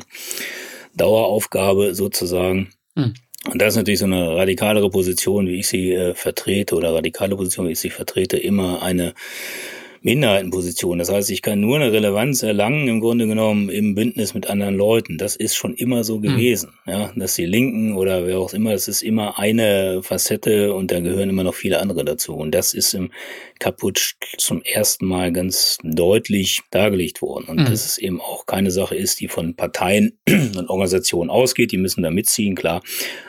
Daueraufgabe 0.99 1.95
sozusagen. 1.95 2.69
Mhm. 2.95 3.15
Und 3.51 3.63
das 3.63 3.69
ist 3.69 3.77
natürlich 3.77 4.01
so 4.01 4.05
eine 4.05 4.37
radikalere 4.37 4.91
Position, 4.91 5.47
wie 5.47 5.61
ich 5.61 5.69
sie 5.69 5.93
äh, 5.93 6.15
vertrete, 6.15 6.75
oder 6.75 6.95
radikale 6.95 7.37
Position, 7.37 7.69
wie 7.69 7.73
ich 7.73 7.81
sie 7.81 7.91
vertrete, 7.91 8.37
immer 8.37 8.83
eine 8.83 9.15
Minderheitenposition. 10.03 10.99
Das 10.99 11.11
heißt, 11.11 11.31
ich 11.31 11.43
kann 11.43 11.61
nur 11.61 11.77
eine 11.77 11.93
Relevanz 11.93 12.43
erlangen, 12.43 12.89
im 12.89 13.01
Grunde 13.01 13.27
genommen 13.27 13.69
im 13.69 13.95
Bündnis 13.95 14.35
mit 14.35 14.49
anderen 14.49 14.77
Leuten. 14.77 15.19
Das 15.19 15.37
ist 15.37 15.57
schon 15.57 15.75
immer 15.75 16.05
so 16.05 16.17
hm. 16.17 16.23
gewesen. 16.23 16.71
Mhm. 16.87 16.93
Ja, 16.93 17.13
dass 17.17 17.35
die 17.35 17.47
Linken 17.47 17.95
oder 17.95 18.27
wer 18.27 18.39
auch 18.39 18.53
immer, 18.53 18.73
das 18.73 18.89
ist 18.89 19.03
immer 19.03 19.39
eine 19.39 20.03
Facette 20.03 20.75
und 20.75 20.91
da 20.91 21.01
gehören 21.01 21.31
immer 21.31 21.45
noch 21.45 21.55
viele 21.55 21.81
andere 21.81 22.05
dazu. 22.05 22.35
Und 22.35 22.53
das 22.53 22.75
ist 22.75 22.95
im 22.95 23.11
Kaputsch 23.59 24.15
zum 24.37 24.63
ersten 24.63 25.07
Mal 25.07 25.33
ganz 25.33 25.79
deutlich 25.83 26.61
dargelegt 26.71 27.23
worden. 27.23 27.47
Und 27.49 27.61
mhm. 27.61 27.65
dass 27.65 27.85
es 27.85 27.99
eben 27.99 28.21
auch 28.21 28.47
keine 28.47 28.71
Sache 28.71 28.95
ist, 28.95 29.21
die 29.21 29.29
von 29.29 29.55
Parteien 29.55 30.19
und 30.29 30.69
Organisationen 30.69 31.31
ausgeht. 31.31 31.73
Die 31.73 31.79
müssen 31.79 32.03
da 32.03 32.11
mitziehen, 32.11 32.55
klar. 32.55 32.83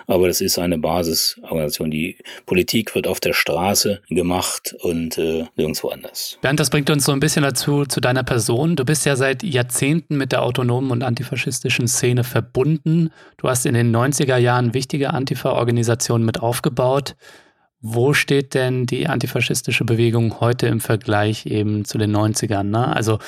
Aber 0.08 0.28
das 0.28 0.42
ist 0.42 0.58
eine 0.60 0.78
Basisorganisation. 0.78 1.92
Die 1.92 2.18
Politik 2.46 2.96
wird 2.96 3.08
auf 3.08 3.20
der 3.20 3.34
Straße 3.34 4.02
gemacht 4.10 4.76
und 4.80 5.18
äh, 5.18 5.46
nirgendwo 5.56 5.90
anders. 5.90 6.38
Bernd, 6.42 6.59
das 6.60 6.70
bringt 6.70 6.90
uns 6.90 7.06
so 7.06 7.14
ein 7.14 7.22
bisschen 7.22 7.44
dazu, 7.44 7.86
zu 7.86 8.02
deiner 8.02 8.24
Person. 8.24 8.76
Du 8.76 8.84
bist 8.84 9.06
ja 9.06 9.16
seit 9.16 9.44
Jahrzehnten 9.44 10.18
mit 10.18 10.34
der 10.34 10.44
autonomen 10.44 10.92
und 10.92 11.04
antifaschistischen 11.04 11.88
Szene 11.88 12.26
verbunden. 12.26 13.12
Du 13.38 13.48
hast 13.48 13.66
in 13.66 13.74
den 13.74 13.96
90er 13.96 14.36
Jahren 14.36 14.74
wichtige 14.74 15.14
Antifa-Organisationen 15.14 16.26
mit 16.26 16.42
aufgebaut. 16.42 17.16
Wo 17.82 18.14
steht 18.14 18.56
denn 18.56 18.86
die 18.86 19.08
antifaschistische 19.08 19.86
Bewegung 19.86 20.42
heute 20.42 20.68
im 20.68 20.82
Vergleich 20.82 21.46
eben 21.46 21.86
zu 21.86 21.98
den 21.98 22.14
90ern? 22.14 22.64
Ne? 22.64 22.94
Also 22.94 23.20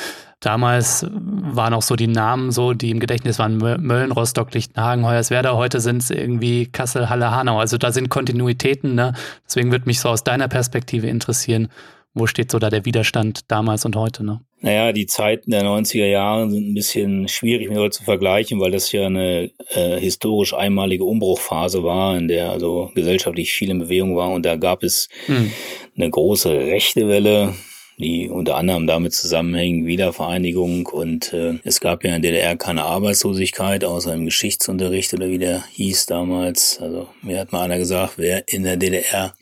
damals 0.42 1.08
waren 1.10 1.74
auch 1.74 1.84
so 1.84 1.96
die 1.96 2.08
Namen 2.08 2.52
so, 2.52 2.74
die 2.74 2.92
im 2.92 3.00
Gedächtnis 3.00 3.40
waren 3.40 3.56
Mölln, 3.58 4.12
Rostock, 4.12 4.54
Lichtenhagen, 4.54 5.06
Hoyerswerda. 5.06 5.54
Heute 5.56 5.80
sind 5.80 6.04
es 6.04 6.10
irgendwie 6.10 6.66
Kassel, 6.66 7.10
Halle, 7.10 7.32
Hanau. 7.32 7.62
Also 7.62 7.78
da 7.78 7.94
sind 7.94 8.10
Kontinuitäten. 8.10 8.94
Ne? 8.94 9.14
Deswegen 9.48 9.72
würde 9.72 9.86
mich 9.86 10.02
so 10.02 10.10
aus 10.10 10.26
deiner 10.26 10.50
Perspektive 10.50 11.08
interessieren, 11.08 11.70
wo 12.14 12.28
steht 12.28 12.52
so 12.52 12.60
da 12.60 12.70
der 12.70 12.86
Widerstand 12.86 13.42
damals 13.48 13.86
und 13.86 13.96
heute? 13.96 14.26
Ne? 14.26 14.42
Naja, 14.60 14.92
die 14.92 15.06
Zeiten 15.06 15.52
der 15.52 15.64
90er 15.64 16.06
Jahre 16.06 16.50
sind 16.50 16.72
ein 16.72 16.74
bisschen 16.74 17.28
schwierig 17.28 17.70
mit 17.70 17.78
heute 17.78 17.98
zu 17.98 18.04
vergleichen, 18.04 18.60
weil 18.60 18.72
das 18.72 18.92
ja 18.92 19.06
eine 19.06 19.52
äh, 19.70 20.00
historisch 20.00 20.54
einmalige 20.54 21.06
Umbruchphase 21.06 21.84
war, 21.84 22.18
in 22.18 22.28
der 22.28 22.52
also 22.52 22.92
gesellschaftlich 22.94 23.54
viel 23.54 23.70
in 23.70 23.80
Bewegung 23.80 24.16
war 24.16 24.30
und 24.32 24.46
da 24.46 24.58
gab 24.58 24.84
es 24.84 25.10
hm. 25.26 25.52
eine 25.96 26.10
große 26.10 26.50
rechte 26.50 27.08
Welle, 27.08 27.56
die 27.98 28.30
unter 28.30 28.58
anderem 28.58 28.88
damit 28.88 29.14
zusammenhängen, 29.14 29.86
Wiedervereinigung 29.86 30.88
und 30.88 31.34
äh, 31.34 31.60
es 31.64 31.80
gab 31.80 32.04
ja 32.04 32.16
in 32.16 32.22
der 32.22 32.32
DDR 32.32 32.56
keine 32.58 32.84
Arbeitslosigkeit, 32.84 33.84
außer 33.86 34.14
im 34.14 34.26
Geschichtsunterricht 34.26 35.14
oder 35.14 35.30
wie 35.30 35.38
der 35.38 35.64
hieß 35.72 36.08
damals. 36.08 36.80
Also 36.82 37.08
mir 37.22 37.40
hat 37.40 37.52
mal 37.52 37.62
einer 37.62 37.78
gesagt, 37.78 38.14
wer 38.18 38.48
in 38.48 38.64
der 38.64 38.78
DDR 38.78 39.34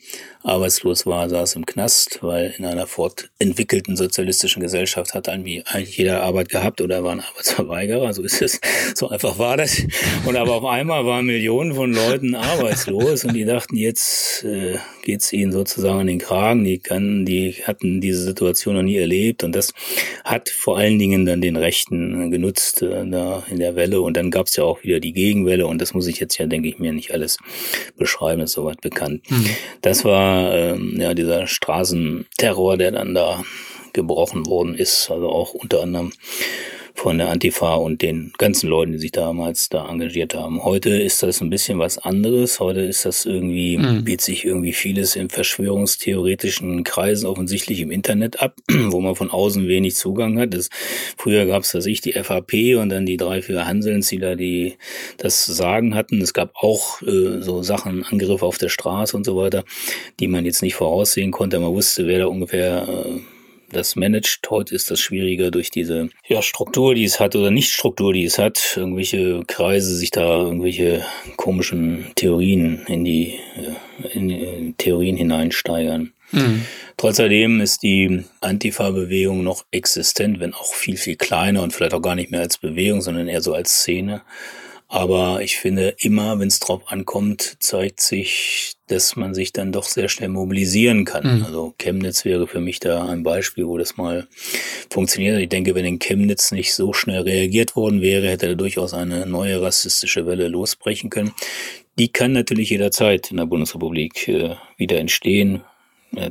arbeitslos 0.42 1.06
war, 1.06 1.28
saß 1.28 1.56
im 1.56 1.66
Knast, 1.66 2.20
weil 2.22 2.54
in 2.56 2.64
einer 2.64 2.86
fortentwickelten 2.86 3.96
sozialistischen 3.96 4.62
Gesellschaft 4.62 5.14
hat 5.14 5.28
irgendwie 5.28 5.62
eigentlich 5.66 5.98
jeder 5.98 6.22
Arbeit 6.22 6.48
gehabt 6.48 6.80
oder 6.80 7.04
war 7.04 7.12
ein 7.12 7.20
Arbeitsverweigerer, 7.20 8.12
so 8.14 8.22
ist 8.22 8.40
es, 8.40 8.60
so 8.94 9.08
einfach 9.08 9.38
war 9.38 9.56
das. 9.56 9.82
Und 10.24 10.36
aber 10.36 10.54
auf 10.54 10.64
einmal 10.64 11.04
waren 11.04 11.26
Millionen 11.26 11.74
von 11.74 11.92
Leuten 11.92 12.34
arbeitslos 12.34 13.24
und 13.24 13.34
die 13.34 13.44
dachten, 13.44 13.76
jetzt 13.76 14.44
äh, 14.44 14.78
geht's 15.02 15.32
ihnen 15.32 15.52
sozusagen 15.52 16.00
in 16.00 16.06
den 16.06 16.18
Kragen, 16.18 16.64
die 16.64 16.78
kann, 16.78 17.26
die 17.26 17.52
hatten 17.64 18.00
diese 18.00 18.22
Situation 18.22 18.76
noch 18.76 18.82
nie 18.82 18.96
erlebt 18.96 19.44
und 19.44 19.54
das 19.54 19.74
hat 20.24 20.48
vor 20.48 20.78
allen 20.78 20.98
Dingen 20.98 21.26
dann 21.26 21.40
den 21.40 21.56
Rechten 21.56 22.30
genutzt 22.30 22.82
äh, 22.82 23.06
da 23.06 23.44
in 23.50 23.58
der 23.58 23.76
Welle 23.76 24.00
und 24.00 24.16
dann 24.16 24.30
gab's 24.30 24.56
ja 24.56 24.64
auch 24.64 24.82
wieder 24.82 25.00
die 25.00 25.12
Gegenwelle 25.12 25.66
und 25.66 25.82
das 25.82 25.92
muss 25.92 26.06
ich 26.06 26.18
jetzt 26.18 26.38
ja, 26.38 26.46
denke 26.46 26.68
ich 26.68 26.78
mir, 26.78 26.92
nicht 26.92 27.12
alles 27.12 27.38
beschreiben, 27.96 28.40
ist 28.40 28.52
soweit 28.52 28.80
bekannt. 28.80 29.30
Mhm. 29.30 29.46
Das 29.82 30.04
war 30.04 30.29
ähm, 30.30 30.96
ja, 30.98 31.14
dieser 31.14 31.46
Straßenterror, 31.46 32.76
der 32.76 32.92
dann 32.92 33.14
da 33.14 33.42
gebrochen 33.92 34.46
worden 34.46 34.74
ist, 34.74 35.10
also 35.10 35.28
auch 35.28 35.54
unter 35.54 35.82
anderem 35.82 36.12
von 37.00 37.16
der 37.16 37.30
Antifa 37.30 37.76
und 37.76 38.02
den 38.02 38.30
ganzen 38.36 38.68
Leuten, 38.68 38.92
die 38.92 38.98
sich 38.98 39.10
damals 39.10 39.70
da 39.70 39.88
engagiert 39.88 40.34
haben. 40.34 40.62
Heute 40.64 40.90
ist 40.90 41.22
das 41.22 41.40
ein 41.40 41.48
bisschen 41.48 41.78
was 41.78 41.96
anderes. 41.96 42.60
Heute 42.60 42.80
ist 42.82 43.06
das 43.06 43.24
irgendwie, 43.24 43.78
mhm. 43.78 44.04
bietet 44.04 44.20
sich 44.20 44.44
irgendwie 44.44 44.74
vieles 44.74 45.16
in 45.16 45.30
verschwörungstheoretischen 45.30 46.84
Kreisen 46.84 47.26
offensichtlich 47.26 47.80
im 47.80 47.90
Internet 47.90 48.42
ab, 48.42 48.54
wo 48.88 49.00
man 49.00 49.14
von 49.14 49.30
außen 49.30 49.66
wenig 49.66 49.96
Zugang 49.96 50.38
hat. 50.38 50.52
Das, 50.52 50.68
früher 51.16 51.46
gab 51.46 51.62
es, 51.62 51.72
dass 51.72 51.86
ich 51.86 52.02
die 52.02 52.12
FAP 52.12 52.76
und 52.76 52.90
dann 52.90 53.06
die 53.06 53.16
drei, 53.16 53.40
vier 53.40 53.66
Hanseln, 53.66 54.02
die 54.02 54.18
da 54.18 54.34
die 54.34 54.76
das 55.16 55.46
Sagen 55.46 55.94
hatten. 55.94 56.20
Es 56.20 56.34
gab 56.34 56.52
auch 56.56 57.00
äh, 57.00 57.40
so 57.40 57.62
Sachen, 57.62 58.04
Angriffe 58.04 58.44
auf 58.44 58.58
der 58.58 58.68
Straße 58.68 59.16
und 59.16 59.24
so 59.24 59.38
weiter, 59.38 59.64
die 60.20 60.28
man 60.28 60.44
jetzt 60.44 60.60
nicht 60.60 60.74
voraussehen 60.74 61.30
konnte. 61.30 61.60
Man 61.60 61.72
wusste, 61.72 62.06
wer 62.06 62.18
da 62.18 62.26
ungefähr 62.26 62.86
äh, 62.86 63.20
das 63.72 63.96
managt. 63.96 64.48
Heute 64.50 64.74
ist 64.74 64.90
das 64.90 65.00
schwieriger 65.00 65.50
durch 65.50 65.70
diese 65.70 66.10
ja, 66.26 66.42
Struktur, 66.42 66.94
die 66.94 67.04
es 67.04 67.20
hat 67.20 67.36
oder 67.36 67.50
Nicht-Struktur, 67.50 68.12
die 68.12 68.24
es 68.24 68.38
hat. 68.38 68.74
Irgendwelche 68.76 69.42
Kreise 69.46 69.96
sich 69.96 70.10
da 70.10 70.42
irgendwelche 70.42 71.04
komischen 71.36 72.06
Theorien 72.14 72.84
in 72.86 73.04
die, 73.04 73.38
in 74.12 74.28
die 74.28 74.74
Theorien 74.78 75.16
hineinsteigern. 75.16 76.12
Mhm. 76.32 76.64
Trotzdem 76.96 77.60
ist 77.60 77.82
die 77.82 78.24
Antifa-Bewegung 78.40 79.42
noch 79.42 79.64
existent, 79.70 80.40
wenn 80.40 80.54
auch 80.54 80.74
viel, 80.74 80.96
viel 80.96 81.16
kleiner 81.16 81.62
und 81.62 81.72
vielleicht 81.72 81.94
auch 81.94 82.02
gar 82.02 82.14
nicht 82.14 82.30
mehr 82.30 82.40
als 82.40 82.58
Bewegung, 82.58 83.00
sondern 83.00 83.28
eher 83.28 83.42
so 83.42 83.54
als 83.54 83.80
Szene. 83.80 84.22
Aber 84.86 85.40
ich 85.40 85.56
finde, 85.56 85.94
immer, 85.98 86.38
wenn 86.40 86.48
es 86.48 86.58
drauf 86.58 86.82
ankommt, 86.86 87.56
zeigt 87.60 88.00
sich, 88.00 88.74
dass 88.90 89.16
man 89.16 89.34
sich 89.34 89.52
dann 89.52 89.72
doch 89.72 89.84
sehr 89.84 90.08
schnell 90.08 90.28
mobilisieren 90.28 91.04
kann. 91.04 91.38
Mhm. 91.38 91.44
Also 91.44 91.74
Chemnitz 91.78 92.24
wäre 92.24 92.46
für 92.46 92.60
mich 92.60 92.80
da 92.80 93.06
ein 93.06 93.22
Beispiel, 93.22 93.66
wo 93.66 93.78
das 93.78 93.96
mal 93.96 94.26
funktioniert. 94.90 95.38
Ich 95.40 95.48
denke, 95.48 95.74
wenn 95.74 95.84
in 95.84 95.98
Chemnitz 95.98 96.52
nicht 96.52 96.74
so 96.74 96.92
schnell 96.92 97.22
reagiert 97.22 97.76
worden 97.76 98.00
wäre, 98.00 98.28
hätte 98.28 98.48
da 98.48 98.54
durchaus 98.54 98.94
eine 98.94 99.26
neue 99.26 99.62
rassistische 99.62 100.26
Welle 100.26 100.48
losbrechen 100.48 101.10
können. 101.10 101.32
Die 101.98 102.08
kann 102.08 102.32
natürlich 102.32 102.70
jederzeit 102.70 103.30
in 103.30 103.36
der 103.36 103.46
Bundesrepublik 103.46 104.28
äh, 104.28 104.56
wieder 104.76 104.98
entstehen. 104.98 105.62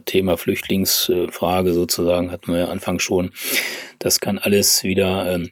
Thema 0.04 0.36
Flüchtlingsfrage 0.36 1.74
sozusagen 1.74 2.32
hatten 2.32 2.52
wir 2.52 2.60
ja 2.60 2.68
Anfang 2.68 3.00
schon. 3.00 3.32
Das 3.98 4.20
kann 4.20 4.38
alles 4.38 4.84
wieder 4.84 5.34
ähm, 5.34 5.52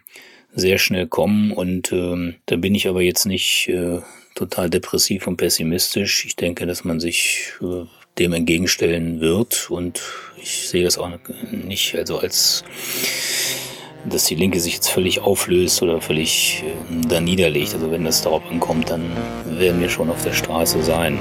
sehr 0.53 0.79
schnell 0.79 1.07
kommen 1.07 1.51
und 1.51 1.91
ähm, 1.91 2.35
da 2.47 2.57
bin 2.57 2.75
ich 2.75 2.87
aber 2.87 3.01
jetzt 3.01 3.25
nicht 3.25 3.69
äh, 3.69 3.99
total 4.37 4.69
depressiv 4.69 5.27
und 5.27 5.37
pessimistisch. 5.37 6.25
Ich 6.25 6.35
denke, 6.35 6.65
dass 6.65 6.83
man 6.83 6.99
sich 6.99 7.53
äh, 7.61 7.85
dem 8.19 8.33
entgegenstellen 8.33 9.19
wird 9.19 9.69
und 9.69 10.01
ich 10.37 10.69
sehe 10.69 10.83
das 10.83 10.97
auch 10.97 11.09
nicht 11.51 11.95
also 11.95 12.19
als 12.19 12.63
dass 14.05 14.25
die 14.25 14.35
Linke 14.35 14.59
sich 14.59 14.75
jetzt 14.75 14.89
völlig 14.89 15.19
auflöst 15.19 15.81
oder 15.81 15.99
völlig 16.01 16.63
äh, 16.63 17.07
da 17.07 17.19
niederlegt. 17.19 17.73
Also 17.73 17.91
wenn 17.91 18.05
das 18.05 18.21
darauf 18.21 18.43
ankommt, 18.49 18.89
dann 18.91 19.11
werden 19.45 19.81
wir 19.81 19.89
schon 19.89 20.09
auf 20.09 20.23
der 20.23 20.33
Straße 20.33 20.83
sein. 20.83 21.17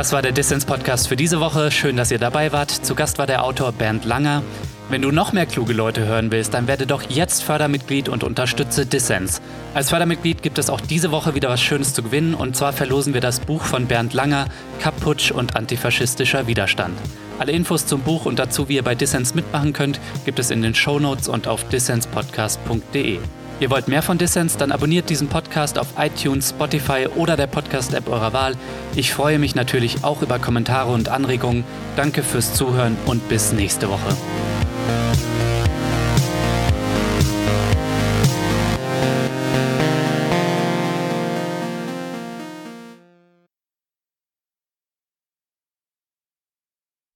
Das 0.00 0.14
war 0.14 0.22
der 0.22 0.32
Dissens-Podcast 0.32 1.08
für 1.08 1.16
diese 1.16 1.40
Woche. 1.40 1.70
Schön, 1.70 1.98
dass 1.98 2.10
ihr 2.10 2.18
dabei 2.18 2.52
wart. 2.52 2.70
Zu 2.70 2.94
Gast 2.94 3.18
war 3.18 3.26
der 3.26 3.44
Autor 3.44 3.70
Bernd 3.72 4.06
Langer. 4.06 4.42
Wenn 4.88 5.02
du 5.02 5.10
noch 5.10 5.34
mehr 5.34 5.44
kluge 5.44 5.74
Leute 5.74 6.06
hören 6.06 6.32
willst, 6.32 6.54
dann 6.54 6.66
werde 6.66 6.86
doch 6.86 7.02
jetzt 7.10 7.42
Fördermitglied 7.42 8.08
und 8.08 8.24
unterstütze 8.24 8.86
Dissens. 8.86 9.42
Als 9.74 9.90
Fördermitglied 9.90 10.42
gibt 10.42 10.56
es 10.56 10.70
auch 10.70 10.80
diese 10.80 11.10
Woche 11.10 11.34
wieder 11.34 11.50
was 11.50 11.60
Schönes 11.60 11.92
zu 11.92 12.02
gewinnen 12.02 12.32
und 12.32 12.56
zwar 12.56 12.72
verlosen 12.72 13.12
wir 13.12 13.20
das 13.20 13.40
Buch 13.40 13.62
von 13.62 13.88
Bernd 13.88 14.14
Langer, 14.14 14.46
Kapputsch 14.78 15.32
und 15.32 15.54
antifaschistischer 15.54 16.46
Widerstand. 16.46 16.98
Alle 17.38 17.52
Infos 17.52 17.84
zum 17.84 18.00
Buch 18.00 18.24
und 18.24 18.38
dazu, 18.38 18.70
wie 18.70 18.76
ihr 18.76 18.82
bei 18.82 18.94
Dissens 18.94 19.34
mitmachen 19.34 19.74
könnt, 19.74 20.00
gibt 20.24 20.38
es 20.38 20.50
in 20.50 20.62
den 20.62 20.74
Shownotes 20.74 21.28
und 21.28 21.46
auf 21.46 21.68
dissenspodcast.de. 21.68 23.18
Ihr 23.60 23.68
wollt 23.70 23.88
mehr 23.88 24.02
von 24.02 24.16
Dissens? 24.16 24.56
Dann 24.56 24.72
abonniert 24.72 25.10
diesen 25.10 25.28
Podcast 25.28 25.78
auf 25.78 25.88
iTunes, 25.98 26.48
Spotify 26.48 27.06
oder 27.14 27.36
der 27.36 27.46
Podcast-App 27.46 28.08
eurer 28.08 28.32
Wahl. 28.32 28.54
Ich 28.96 29.12
freue 29.12 29.38
mich 29.38 29.54
natürlich 29.54 30.02
auch 30.02 30.22
über 30.22 30.38
Kommentare 30.38 30.90
und 30.90 31.10
Anregungen. 31.10 31.64
Danke 31.94 32.22
fürs 32.22 32.54
Zuhören 32.54 32.96
und 33.04 33.28
bis 33.28 33.52
nächste 33.52 33.90
Woche. 33.90 34.16